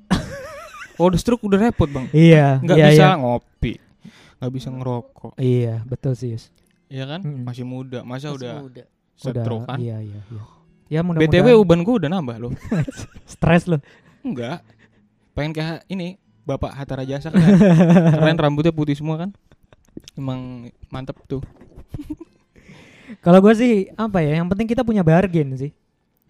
Kalau 0.92 1.08
udah 1.14 1.20
stroke 1.22 1.46
udah 1.46 1.60
repot 1.62 1.88
bang. 1.88 2.10
Iya. 2.12 2.60
Nggak 2.60 2.78
iya, 2.78 2.88
bisa 2.90 3.06
Iya. 3.06 3.16
ngopi, 3.16 3.74
nggak 4.42 4.52
bisa 4.52 4.68
ngerokok, 4.70 5.34
Iya, 5.38 5.76
betul 5.86 6.14
sih. 6.14 6.34
Yus. 6.34 6.50
ya 6.90 7.08
kan? 7.08 7.24
Mm-mm. 7.24 7.48
Masih 7.48 7.64
muda, 7.64 8.04
masa 8.04 8.34
Masih 8.34 8.36
udah 8.36 8.54
muda. 8.60 8.84
stroke 9.16 9.64
kan? 9.64 9.80
Iya, 9.80 10.02
iya, 10.02 10.20
iya. 10.28 10.44
Ya 10.92 11.00
BTW 11.00 11.08
mudah-mudahan 11.08 11.62
uban 11.64 11.80
gue 11.82 11.96
udah 12.04 12.10
nambah 12.12 12.36
loh. 12.38 12.52
stres 13.32 13.64
lo. 13.64 13.80
Enggak. 14.22 14.62
Pengen 15.34 15.52
kayak 15.56 15.78
ini 15.88 16.18
Bapak 16.46 16.74
Hatta 16.74 16.98
Rajasa 16.98 17.30
kan. 17.30 17.42
Keren 18.18 18.38
rambutnya 18.38 18.74
putih 18.74 18.98
semua 18.98 19.28
kan. 19.28 19.30
Emang 20.18 20.72
mantep 20.90 21.18
tuh. 21.30 21.42
Kalau 23.26 23.40
gue 23.44 23.54
sih 23.54 23.74
apa 24.00 24.24
ya? 24.24 24.40
Yang 24.42 24.48
penting 24.56 24.68
kita 24.70 24.82
punya 24.82 25.04
bargain 25.06 25.54
sih. 25.60 25.72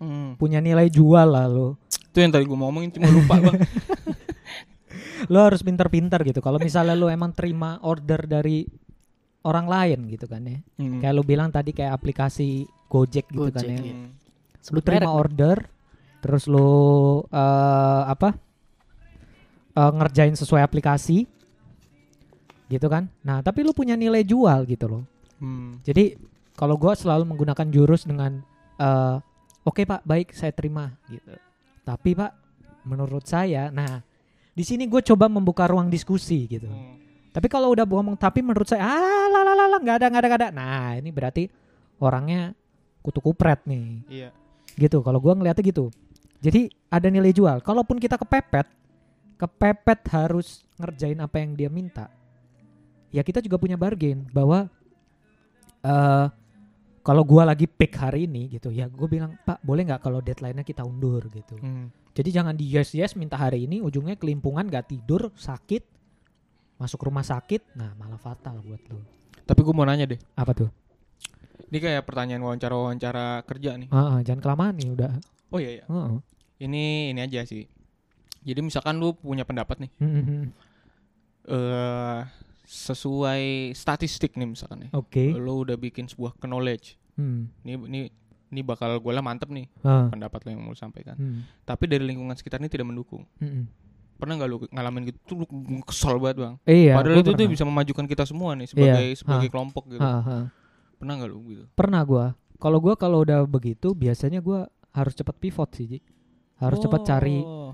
Hmm. 0.01 0.33
Punya 0.35 0.59
nilai 0.59 0.89
jual 0.89 1.29
lah 1.29 1.45
lo. 1.45 1.77
Itu 2.11 2.19
yang 2.19 2.33
tadi 2.33 2.43
gue 2.43 2.57
mau 2.57 2.67
ngomongin 2.67 2.91
cuma 2.97 3.07
lupa 3.07 3.37
bang. 3.39 3.59
Lo 5.31 5.45
harus 5.45 5.61
pintar-pintar 5.61 6.25
gitu. 6.25 6.41
Kalau 6.41 6.57
misalnya 6.57 6.97
lo 6.97 7.05
emang 7.07 7.31
terima 7.31 7.77
order 7.85 8.25
dari 8.25 8.65
orang 9.45 9.69
lain 9.69 9.99
gitu 10.09 10.25
kan 10.25 10.41
ya. 10.43 10.57
Hmm. 10.81 10.97
Kayak 10.97 11.13
lo 11.13 11.23
bilang 11.23 11.49
tadi 11.53 11.71
kayak 11.71 11.93
aplikasi 11.93 12.65
Gojek 12.89 13.29
gitu 13.31 13.53
kan 13.53 13.63
ya. 13.63 13.77
iya. 13.79 13.93
Hmm. 13.95 14.09
Lu 14.11 14.61
Sebut 14.61 14.83
terima 14.83 15.09
order, 15.13 15.57
terus 16.21 16.45
lo 16.45 16.69
eh, 17.27 18.03
apa? 18.07 18.37
eh, 19.71 19.91
ngerjain 19.97 20.37
sesuai 20.37 20.61
aplikasi, 20.61 21.25
gitu 22.71 22.87
kan? 22.87 23.11
Nah, 23.25 23.43
tapi 23.43 23.67
lu 23.67 23.75
punya 23.75 23.99
nilai 23.99 24.23
jual 24.23 24.63
gitu 24.63 24.87
loh. 24.87 25.03
Hmm. 25.41 25.81
Jadi 25.83 26.15
kalau 26.55 26.77
gua 26.79 26.93
selalu 26.95 27.25
menggunakan 27.27 27.67
jurus 27.67 28.07
dengan 28.07 28.39
eh, 28.79 29.17
oke 29.65 29.81
pak, 29.83 30.05
baik 30.07 30.31
saya 30.31 30.55
terima 30.55 30.93
gitu. 31.11 31.35
Tapi 31.83 32.13
pak, 32.15 32.31
menurut 32.85 33.25
saya, 33.25 33.73
nah 33.73 33.99
di 34.51 34.63
sini 34.67 34.83
gue 34.85 34.99
coba 35.01 35.31
membuka 35.31 35.63
ruang 35.65 35.87
diskusi 35.87 36.45
gitu. 36.45 36.67
Hmm. 36.67 36.99
Tapi 37.31 37.47
kalau 37.47 37.71
udah 37.71 37.87
ngomong 37.87 38.19
tapi 38.19 38.43
menurut 38.43 38.67
saya 38.67 38.83
ah 38.83 39.25
lah 39.31 39.41
lah 39.47 39.55
lah 39.55 39.67
lah, 39.71 39.79
nggak 39.79 39.95
ada 39.97 40.05
nggak 40.11 40.21
ada 40.21 40.27
nggak 40.27 40.41
ada. 40.43 40.49
Nah 40.51 40.87
ini 40.99 41.09
berarti 41.15 41.47
orangnya 42.03 42.51
kutu 42.99 43.23
kupret 43.23 43.63
nih 43.63 44.03
Iya. 44.11 44.29
gitu. 44.75 44.99
Kalau 44.99 45.23
gua 45.23 45.33
ngeliatnya 45.39 45.63
gitu. 45.63 45.89
Jadi 46.41 46.73
ada 46.89 47.07
nilai 47.07 47.29
jual. 47.31 47.61
Kalaupun 47.61 48.01
kita 48.01 48.17
kepepet, 48.17 48.65
kepepet 49.37 49.99
harus 50.09 50.65
ngerjain 50.81 51.21
apa 51.21 51.37
yang 51.37 51.53
dia 51.53 51.69
minta. 51.69 52.09
Ya 53.13 53.21
kita 53.21 53.39
juga 53.39 53.61
punya 53.61 53.77
bargain 53.77 54.25
bahwa 54.33 54.65
eh 55.85 56.27
kalau 57.01 57.25
gua 57.25 57.49
lagi 57.49 57.65
pick 57.65 57.97
hari 57.97 58.29
ini 58.29 58.45
gitu, 58.57 58.69
ya 58.69 58.85
gue 58.85 59.09
bilang 59.09 59.33
Pak 59.41 59.65
boleh 59.65 59.89
nggak 59.89 60.05
kalau 60.05 60.21
deadline-nya 60.21 60.61
kita 60.61 60.85
undur 60.85 61.25
gitu. 61.33 61.57
Hmm. 61.57 61.89
Jadi 62.13 62.29
jangan 62.29 62.53
di 62.53 62.69
yes 62.69 62.93
yes 62.93 63.17
minta 63.17 63.39
hari 63.41 63.65
ini, 63.65 63.81
ujungnya 63.81 64.19
kelimpungan 64.19 64.67
gak 64.67 64.91
tidur, 64.91 65.31
sakit, 65.31 65.81
masuk 66.75 67.07
rumah 67.07 67.23
sakit, 67.23 67.71
nah 67.73 67.95
malah 67.95 68.19
fatal 68.19 68.59
buat 68.61 68.83
lo. 68.91 68.99
Tapi 69.47 69.59
gue 69.63 69.73
mau 69.73 69.87
nanya 69.87 70.05
deh. 70.05 70.19
Apa 70.35 70.51
tuh? 70.51 70.69
Ini 71.71 71.79
kayak 71.79 72.03
pertanyaan 72.03 72.43
wawancara-wawancara 72.43 73.47
kerja 73.47 73.79
nih. 73.79 73.87
Ah, 73.95 74.19
jangan 74.27 74.43
kelamaan 74.43 74.75
nih 74.75 74.91
udah. 74.91 75.11
Oh 75.51 75.59
iya 75.59 75.71
iya. 75.77 75.85
Ah. 75.85 76.17
Ini 76.57 77.11
ini 77.11 77.19
aja 77.19 77.43
sih. 77.43 77.67
Jadi 78.41 78.59
misalkan 78.59 78.97
lu 78.97 79.13
punya 79.13 79.43
pendapat 79.43 79.77
nih 79.77 79.91
Hmm, 79.97 80.11
hmm, 80.11 80.23
hmm. 80.25 80.43
eh 81.47 82.19
sesuai 82.65 83.43
statistik 83.73 84.33
nih 84.33 84.47
misalkan 84.47 84.87
nih. 84.87 84.91
Oke. 84.93 85.29
Lu 85.31 85.61
udah 85.61 85.75
bikin 85.75 86.07
sebuah 86.07 86.39
knowledge. 86.39 86.95
Hmm. 87.19 87.51
Ini 87.61 87.75
ini 87.85 88.01
ini 88.47 88.61
bakal 88.61 88.95
gue 88.97 89.11
lah 89.11 89.19
mantep 89.19 89.47
nih 89.47 89.67
Ah. 89.81 90.07
pendapat 90.07 90.43
lo 90.43 90.49
yang 90.49 90.63
mau 90.63 90.73
sampaikan. 90.73 91.15
Hmm. 91.15 91.43
Tapi 91.61 91.83
dari 91.85 92.03
lingkungan 92.03 92.33
sekitar 92.33 92.59
ini 92.59 92.67
tidak 92.67 92.87
mendukung. 92.87 93.27
Mm-mm. 93.37 93.67
Pernah 94.15 94.37
nggak 94.37 94.49
lu 94.49 94.57
ngalamin 94.69 95.01
gitu? 95.09 95.19
Tuh 95.25 95.35
lu 95.41 95.45
kesel 95.81 96.15
banget 96.15 96.37
bang. 96.39 96.55
Iya. 96.63 96.93
Padahal 96.95 97.15
itu 97.17 97.23
tuh 97.25 97.35
pernah. 97.35 97.51
bisa 97.51 97.63
memajukan 97.65 98.05
kita 98.05 98.23
semua 98.23 98.53
nih 98.53 98.67
sebagai 98.69 99.07
Iya, 99.07 99.17
sebagai 99.17 99.47
ha. 99.49 99.51
kelompok 99.51 99.83
gitu. 99.89 100.01
Ha, 100.01 100.13
ha. 100.21 100.37
Pernah 100.95 101.13
nggak 101.17 101.29
lu 101.29 101.39
gitu? 101.49 101.63
Pernah 101.73 102.01
gua. 102.05 102.25
Kalau 102.55 102.77
gua 102.77 102.93
kalau 102.93 103.25
udah 103.25 103.43
begitu 103.43 103.91
biasanya 103.91 104.39
gua 104.39 104.69
harus 104.91 105.13
cepat 105.13 105.35
pivot 105.35 105.69
sih, 105.71 105.85
Ji. 105.87 105.99
Harus 106.57 106.77
cepat 106.77 107.01
cari 107.01 107.41
Oh, 107.41 107.73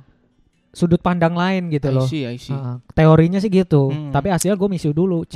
sudut 0.70 0.97
pandang 0.97 1.34
lain 1.34 1.68
gitu 1.68 1.89
I 1.89 1.95
loh. 1.95 2.05
see, 2.05 2.24
I 2.24 2.38
see. 2.38 2.53
Ha, 2.53 2.80
teorinya 2.93 3.38
sih 3.38 3.49
gitu. 3.49 3.89
Hmm. 3.89 4.09
Tapi 4.09 4.30
hasilnya 4.30 4.55
gua 4.55 4.70
misu 4.70 4.89
dulu. 4.91 5.26
Hmm. 5.26 5.32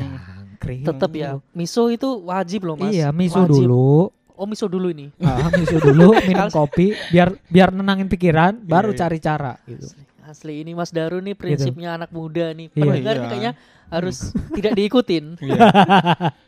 Cangkring. 0.55 0.86
Tetap 0.86 1.11
ya. 1.11 1.36
Miso 1.51 1.88
itu 1.88 2.07
wajib 2.23 2.63
loh 2.63 2.77
mas. 2.77 2.93
Iya, 2.93 3.09
misu 3.09 3.41
Wajib. 3.41 3.65
dulu. 3.65 4.13
Oh 4.34 4.45
miso 4.45 4.65
dulu 4.65 4.89
ini. 4.89 5.11
Ah, 5.19 5.49
misu 5.49 5.77
dulu, 5.77 6.17
minum 6.25 6.49
kopi 6.49 6.97
biar 7.09 7.29
biar 7.45 7.69
nenangin 7.69 8.07
pikiran, 8.07 8.57
baru 8.57 8.89
Iya, 8.89 8.95
iya. 8.95 9.01
cari 9.05 9.17
cara 9.19 9.53
gitu. 9.65 9.86
Asli, 10.21 10.63
ini 10.63 10.71
Mas 10.71 10.89
Daru 10.89 11.19
nih 11.19 11.36
prinsipnya 11.36 11.93
anak 11.93 12.09
muda 12.09 12.55
nih. 12.55 12.71
Iya. 12.71 12.77
Pendengar 12.79 13.13
nih 13.13 13.21
Iya. 13.21 13.29
kayaknya 13.29 13.51
harus 13.91 14.17
tidak 14.49 14.73
diikutin. 14.73 15.25
Iya. 15.43 15.59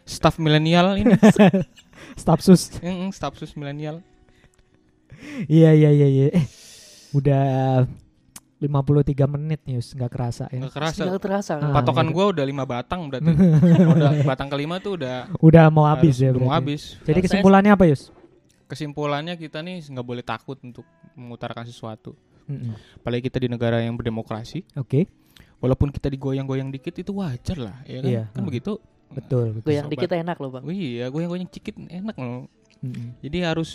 Staff 0.05 0.39
milenial 0.39 0.95
ini, 0.95 1.13
Staf 2.21 2.39
sus. 2.39 2.71
Mm, 2.79 3.11
staff 3.11 3.35
sus 3.35 3.53
milenial. 3.53 3.99
Iya 5.47 5.71
iya 5.75 5.89
iya 5.91 6.07
iya. 6.07 6.25
Eh, 6.33 6.45
udah 7.13 7.43
53 8.63 9.27
menit 9.27 9.61
Yus, 9.67 9.91
nggak 9.91 10.11
kerasa 10.11 10.47
ya. 10.47 10.63
Nggak 10.63 10.73
kerasa. 10.73 11.01
Nggak 11.03 11.23
terasa. 11.23 11.53
Ah. 11.59 11.73
Patokan 11.75 12.07
gitu. 12.09 12.15
gua 12.15 12.25
udah 12.31 12.45
lima 12.47 12.63
batang 12.63 13.11
berarti. 13.11 13.29
udah 13.99 14.11
batang 14.23 14.47
kelima 14.47 14.79
tuh 14.79 14.95
udah 14.95 15.27
Udah 15.43 15.67
mau 15.67 15.83
habis 15.83 16.15
ya 16.19 16.31
udah 16.31 16.41
mau 16.41 16.53
habis. 16.55 16.95
Jadi 17.03 17.19
kesimpulannya 17.27 17.75
apa 17.75 17.85
Yus? 17.91 18.09
Kesimpulannya 18.71 19.35
kita 19.35 19.59
nih 19.59 19.83
nggak 19.83 20.07
boleh 20.07 20.23
takut 20.23 20.55
untuk 20.63 20.87
mengutarakan 21.19 21.67
sesuatu. 21.67 22.15
Mm-mm. 22.47 22.75
Apalagi 22.99 23.31
kita 23.31 23.39
di 23.39 23.47
negara 23.47 23.79
yang 23.79 23.95
berdemokrasi. 23.95 24.67
Oke, 24.75 25.07
Walaupun 25.63 25.95
kita 25.95 26.11
digoyang-goyang 26.11 26.67
dikit 26.75 26.91
itu 26.91 27.15
wajar 27.15 27.55
lah, 27.55 27.77
ya 27.87 28.03
kan? 28.03 28.11
Iya, 28.11 28.23
Kan 28.35 28.43
hmm. 28.43 28.49
begitu. 28.51 28.71
betul 29.13 29.55
betul. 29.55 29.69
Goyang 29.71 29.87
Sobat. 29.87 29.95
dikit 29.95 30.11
enak 30.11 30.37
loh 30.43 30.49
bang. 30.51 30.63
Oh 30.67 30.73
iya, 30.75 31.05
goyang-goyang 31.07 31.47
dikit 31.47 31.75
enak 31.79 32.15
loh. 32.19 32.51
Mm-mm. 32.83 33.15
Jadi 33.23 33.37
harus 33.41 33.71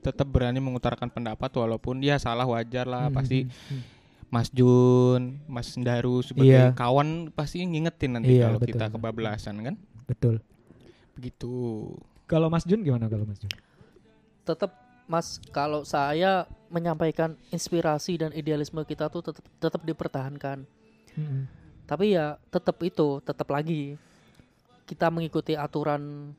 tetap 0.00 0.24
berani 0.24 0.56
mengutarakan 0.56 1.10
pendapat 1.10 1.50
walaupun 1.52 2.00
ya 2.00 2.16
salah 2.16 2.46
wajar 2.46 2.86
lah 2.86 3.10
Mm-mm. 3.10 3.16
pasti 3.16 3.38
Mm. 3.44 3.82
Mas 4.30 4.46
Jun, 4.48 5.42
Mas 5.44 5.74
Daru 5.74 6.22
sebagai 6.22 6.70
Iya. 6.70 6.70
kawan 6.70 7.34
pasti 7.34 7.66
ngingetin 7.66 8.14
nanti 8.14 8.38
Iya, 8.38 8.46
kalau 8.46 8.58
betul. 8.62 8.70
kita 8.72 8.84
kebablasan 8.88 9.54
kan? 9.60 9.74
betul. 10.06 10.38
Begitu. 11.14 11.52
Kalau 12.24 12.46
Mas 12.46 12.62
Jun 12.62 12.80
gimana 12.80 13.10
kalau 13.10 13.26
Mas 13.26 13.42
Jun? 13.42 13.50
Tetap 14.46 14.70
Mas 15.04 15.42
kalau 15.50 15.82
saya 15.82 16.46
menyampaikan 16.70 17.34
inspirasi 17.50 18.14
dan 18.16 18.30
idealisme 18.30 18.78
kita 18.86 19.10
tuh 19.10 19.26
tetap 19.26 19.42
tetap 19.58 19.82
dipertahankan. 19.82 20.62
Mm-mm. 21.18 21.50
Tapi 21.84 22.14
ya 22.14 22.38
tetap 22.48 22.78
itu, 22.86 23.18
tetap 23.20 23.50
lagi 23.50 23.98
kita 24.86 25.10
mengikuti 25.10 25.58
aturan 25.58 26.30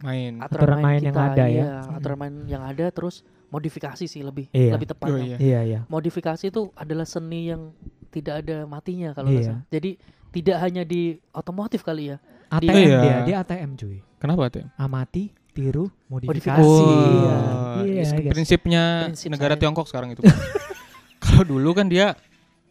Main. 0.00 0.32
Aturan 0.38 0.78
main 0.78 0.98
yang 0.98 1.12
kita, 1.12 1.22
ada 1.28 1.44
ya. 1.44 1.48
iya, 1.50 1.68
aturan 1.92 2.16
main 2.18 2.34
yang 2.46 2.62
ada 2.62 2.88
terus 2.88 3.20
modifikasi 3.48 4.00
sih 4.02 4.20
lebih 4.20 4.48
Iya. 4.50 4.72
lebih 4.74 4.88
tepatnya. 4.88 5.14
Oh, 5.14 5.20
iya. 5.20 5.36
Iya 5.36 5.60
iya. 5.62 5.80
Modifikasi 5.86 6.44
itu 6.46 6.72
adalah 6.72 7.04
seni 7.04 7.48
yang 7.48 7.74
tidak 8.08 8.40
ada 8.40 8.64
matinya 8.64 9.10
kalau 9.12 9.28
Iya. 9.28 9.42
salah. 9.44 9.62
Jadi 9.68 9.90
tidak 10.30 10.56
hanya 10.58 10.82
di 10.82 11.02
otomotif 11.30 11.82
kali 11.82 12.10
ya. 12.10 12.16
ATM 12.48 12.70
Iya. 12.72 12.98
dia, 12.98 13.16
dia 13.22 13.36
ATM 13.38 13.70
cuy. 13.74 13.98
Kenapa 14.16 14.48
tuh? 14.48 14.64
Amati, 14.74 15.30
tiru, 15.50 15.90
modifikasi. 16.06 16.58
Modifikasi. 16.58 16.64
Iya. 16.64 17.36
Oh, 17.36 17.82
Iya, 17.82 18.02
guys. 18.06 18.10
prinsipnya 18.28 18.82
Prinsip 19.06 19.28
negara 19.30 19.54
saya. 19.54 19.60
Tiongkok 19.60 19.86
sekarang 19.86 20.12
itu. 20.12 20.22
Kalau 21.22 21.44
dulu 21.44 21.70
kan 21.72 21.86
dia 21.86 22.16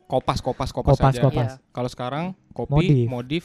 kopas 0.05 0.41
kopas 0.41 0.73
kopas, 0.73 0.97
Kopas, 0.97 1.13
aja. 1.13 1.21
kopas. 1.21 1.51
Iya. 1.55 1.69
Kalau 1.69 1.89
sekarang 1.89 2.25
kopi, 2.51 2.73
Modif. 2.73 3.05
modif, 3.07 3.43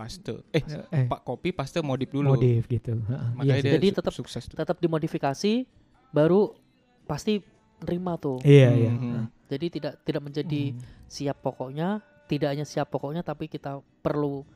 paste. 0.00 0.34
Eh, 0.50 0.62
eh 0.90 1.04
Pak 1.04 1.20
kopi 1.20 1.50
paste 1.50 1.78
modif 1.80 2.08
dulu. 2.08 2.32
modif 2.32 2.64
gitu. 2.64 2.96
Heeh, 2.96 3.28
Makanya 3.34 3.52
iya, 3.52 3.62
dia 3.62 3.74
Jadi 3.76 3.88
tetap- 3.92 4.14
sukses. 4.14 4.44
Tetap 4.44 4.76
dimodifikasi 4.76 5.68
baru 6.10 6.56
pasti 7.04 7.44
nerima 7.80 8.16
tuh. 8.16 8.40
iya 8.40 8.70
iya. 8.70 8.90
Mhm. 8.90 9.28
Jadi 9.46 9.66
tidak 9.70 9.92
tidak 10.02 10.22
menjadi 10.22 10.62
Hmm. 10.70 10.80
siap 11.06 11.36
pokoknya, 11.38 12.00
tidak 12.24 12.48
hanya 12.50 12.64
siap 12.64 12.88
pokoknya 12.88 13.20
tapi 13.20 13.46
kita 13.46 13.78
perlu 14.00 14.46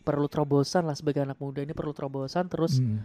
perlu 0.00 0.26
terobosan 0.26 0.84
lah 0.84 0.94
sebagai 0.94 1.18
anak 1.20 1.34
muda 1.36 1.58
ini 1.58 1.72
perlu 1.72 1.90
terobosan 1.90 2.46
terus 2.46 2.78
Hmm. 2.78 3.02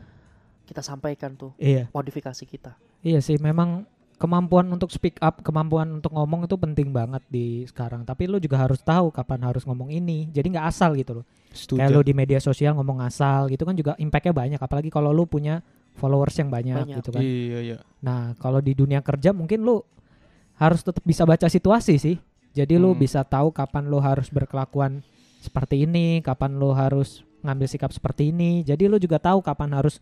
kita 0.63 0.79
sampaikan 0.79 1.33
tuh 1.33 1.51
Iya. 1.57 1.89
modifikasi 1.89 2.43
kita. 2.43 2.77
Iya 3.01 3.17
sih 3.19 3.35
memang 3.35 3.89
kemampuan 4.15 4.69
untuk 4.69 4.93
speak 4.93 5.17
up, 5.17 5.41
kemampuan 5.41 5.97
untuk 5.97 6.13
ngomong 6.13 6.45
itu 6.45 6.53
penting 6.53 6.93
banget 6.93 7.25
di 7.25 7.65
sekarang. 7.65 8.05
Tapi 8.05 8.29
lu 8.29 8.37
juga 8.37 8.61
harus 8.61 8.77
tahu 8.77 9.09
kapan 9.09 9.41
harus 9.43 9.65
ngomong 9.65 9.89
ini. 9.89 10.29
Jadi 10.29 10.53
nggak 10.53 10.67
asal 10.67 10.93
gitu 10.93 11.21
loh. 11.21 11.25
Setuju. 11.51 11.79
Kayak 11.83 11.91
lu 11.91 12.01
di 12.01 12.13
media 12.15 12.39
sosial 12.39 12.73
ngomong 12.75 13.03
asal 13.03 13.51
gitu 13.51 13.63
kan 13.63 13.75
juga 13.75 13.93
impactnya 13.99 14.31
banyak. 14.31 14.59
Apalagi 14.59 14.87
kalau 14.87 15.11
lu 15.11 15.27
punya 15.27 15.59
followers 15.93 16.35
yang 16.39 16.47
banyak, 16.47 16.75
Banyak. 16.87 16.97
gitu 17.03 17.09
kan. 17.11 17.21
Iya, 17.21 17.59
iya. 17.59 17.77
Nah 17.99 18.33
kalau 18.39 18.63
di 18.63 18.71
dunia 18.71 19.03
kerja 19.03 19.35
mungkin 19.35 19.61
lu 19.61 19.83
harus 20.55 20.79
tetap 20.81 21.03
bisa 21.03 21.27
baca 21.27 21.51
situasi 21.51 21.99
sih. 21.99 22.15
Jadi 22.51 22.75
lu 22.75 22.95
Hmm. 22.95 22.99
bisa 22.99 23.23
tahu 23.23 23.51
kapan 23.51 23.87
lu 23.87 23.99
harus 23.99 24.27
berkelakuan 24.27 25.03
seperti 25.39 25.83
ini, 25.83 26.19
kapan 26.19 26.55
lu 26.55 26.71
harus 26.71 27.23
ngambil 27.41 27.67
sikap 27.67 27.91
seperti 27.91 28.31
ini. 28.31 28.63
Jadi 28.63 28.87
lu 28.87 28.95
juga 28.95 29.19
tahu 29.19 29.43
kapan 29.43 29.75
harus 29.75 29.99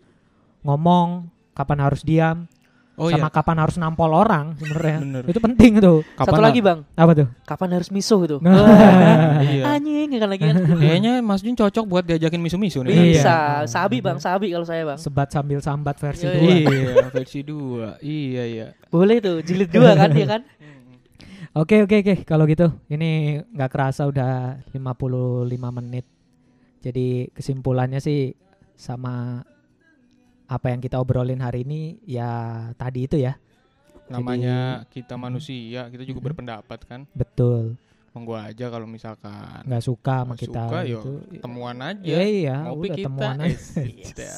ngomong, 0.62 1.30
kapan 1.56 1.80
harus 1.82 2.02
diam, 2.04 2.46
Oh 3.00 3.08
sama 3.08 3.32
iya. 3.32 3.36
kapan 3.40 3.58
harus 3.64 3.76
nampol 3.80 4.12
orang 4.12 4.60
sebenarnya. 4.60 5.24
Itu 5.24 5.40
penting 5.40 5.80
tuh. 5.80 6.04
Satu 6.20 6.44
lagi 6.44 6.60
bang, 6.60 6.84
Apa 7.00 7.16
tuh? 7.16 7.28
kapan 7.48 7.80
harus 7.80 7.88
misuh 7.96 8.20
itu? 8.28 8.38
Iya. 9.40 9.80
Anjing 9.80 10.20
kan 10.20 10.28
lagi 10.28 10.44
kan. 10.44 10.56
Kayaknya 10.84 11.14
Mas 11.24 11.40
Jun 11.40 11.56
cocok 11.56 11.86
buat 11.88 12.04
diajakin 12.04 12.44
misu-misu 12.44 12.84
nih. 12.84 12.92
Iya. 12.92 13.04
Bisa, 13.16 13.38
sabi 13.72 14.04
bang, 14.04 14.20
sabi 14.20 14.52
kalau 14.52 14.68
saya 14.68 14.84
bang. 14.84 15.00
Sebat 15.00 15.32
sambil 15.32 15.64
sambat 15.64 15.96
versi 15.96 16.28
Iya, 16.28 16.36
dua. 16.36 16.52
Iya, 16.52 16.94
versi 17.16 17.40
2. 17.48 18.04
Iya, 18.04 18.44
iya. 18.44 18.68
Boleh 18.92 19.24
tuh, 19.24 19.40
jilid 19.40 19.72
dua 19.72 19.96
kan 19.96 20.12
dia 20.12 20.28
kan? 20.28 20.42
Oke 21.58 21.82
oke 21.82 22.06
oke 22.06 22.16
kalau 22.30 22.46
gitu 22.46 22.70
ini 22.94 23.42
nggak 23.42 23.72
kerasa 23.74 24.06
udah 24.06 24.62
55 24.70 25.50
menit. 25.82 26.06
Jadi 26.84 27.32
kesimpulannya 27.34 27.98
sih 27.98 28.36
sama 28.78 29.42
apa 30.50 30.68
yang 30.68 30.82
kita 30.82 30.98
obrolin 30.98 31.38
hari 31.38 31.62
ini 31.62 32.02
ya 32.04 32.30
tadi 32.74 33.06
itu 33.06 33.16
ya. 33.16 33.38
Namanya 34.10 34.90
kita 34.90 35.14
manusia, 35.16 35.86
kita 35.86 36.02
juga 36.02 36.20
berpendapat 36.26 36.82
kan. 36.84 37.06
Betul. 37.14 37.78
Monggo 38.10 38.34
aja 38.34 38.66
kalau 38.68 38.90
misalkan 38.90 39.62
nggak 39.64 39.86
suka 39.86 40.26
sama 40.26 40.34
kita 40.34 40.66
suka, 40.66 40.80
yo, 40.82 40.98
gitu. 41.30 41.40
temuan 41.40 41.78
aja. 41.78 42.02
Iya 42.02 42.22
iya 42.26 42.56
Ngopi 42.66 42.82
udah 42.82 42.98
kita. 42.98 43.06
temuan 43.06 43.36
Eh, 43.40 43.54
aja. 44.02 44.32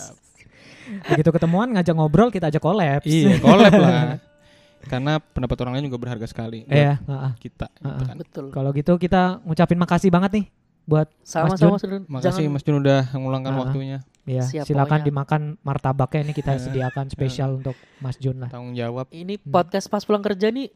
Begitu 1.07 1.29
ketemuan 1.31 1.67
ngajak 1.71 1.95
ngobrol 1.95 2.27
kita 2.27 2.51
ajak 2.51 2.59
collab. 2.59 2.99
Iya, 3.07 3.39
collab 3.39 3.71
lah. 3.71 4.19
Karena 4.91 5.21
pendapat 5.21 5.55
orang 5.61 5.77
lain 5.77 5.87
juga 5.87 6.01
berharga 6.01 6.25
sekali 6.25 6.65
Iya, 6.65 6.99
heeh. 6.99 7.31
kita. 7.39 7.69
gitu 7.71 7.85
Heeh. 7.87 8.03
kan. 8.03 8.15
Betul. 8.19 8.45
Kalau 8.51 8.69
gitu 8.73 8.93
kita 8.97 9.39
ngucapin 9.45 9.79
makasih 9.79 10.11
banget 10.11 10.31
nih 10.35 10.45
buat 10.83 11.07
Sama-sama 11.21 11.75
Mas 11.75 11.83
Jun. 11.83 12.03
Makasih 12.05 12.25
Jangan- 12.43 12.51
Mas 12.51 12.63
Jun 12.63 12.77
udah 12.79 13.01
mengulangkan 13.11 13.53
Ah. 13.53 13.59
waktunya. 13.59 13.99
ya 14.21 14.45
Siap, 14.45 14.65
silakan 14.65 15.01
pokoknya. 15.01 15.07
dimakan 15.07 15.41
martabaknya 15.61 16.21
ini 16.23 16.33
kita 16.33 16.53
sediakan 16.63 17.05
spesial 17.07 17.57
untuk 17.57 17.73
Mas 17.97 18.15
Jun 18.15 18.37
lah. 18.37 18.49
Tanggung 18.49 18.73
jawab. 18.73 19.09
Ini 19.09 19.35
Hmm. 19.35 19.49
podcast 19.49 19.87
pas 19.87 20.01
pulang 20.01 20.21
kerja 20.21 20.47
nih 20.47 20.69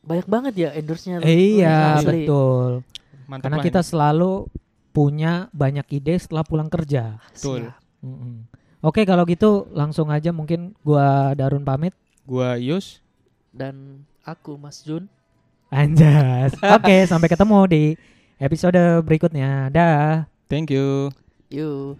banyak 0.00 0.24
banget 0.24 0.54
ya 0.56 0.68
endorse-nya. 0.72 1.20
Eh, 1.20 1.60
iya, 1.60 1.96
Asli. 1.96 2.24
betul. 2.24 2.80
Mantap 3.26 3.42
Karena 3.44 3.58
kita 3.60 3.80
ini. 3.80 3.86
selalu 3.86 4.32
punya 4.90 5.32
banyak 5.50 5.84
ide 5.92 6.14
setelah 6.16 6.40
pulang 6.40 6.68
kerja. 6.68 7.20
Betul. 7.28 7.68
Siap. 7.68 7.76
Mm-mm. 8.00 8.34
Oke, 8.80 9.02
kalau 9.02 9.24
gitu 9.24 9.66
langsung 9.70 10.08
aja 10.08 10.30
mungkin 10.30 10.72
gua 10.80 11.32
Darun 11.32 11.62
pamit. 11.62 11.92
gua 12.22 12.56
Yus. 12.56 13.02
Dan 13.50 14.02
aku 14.20 14.54
Mas 14.54 14.80
Jun. 14.80 15.04
Anjas. 15.68 16.54
Oke, 16.56 17.04
sampai 17.04 17.26
ketemu 17.26 17.58
di 17.66 17.84
episode 18.40 19.02
berikutnya. 19.04 19.68
Dah. 19.72 20.28
Thank 20.48 20.70
you. 20.70 21.10
Yuk. 21.50 21.98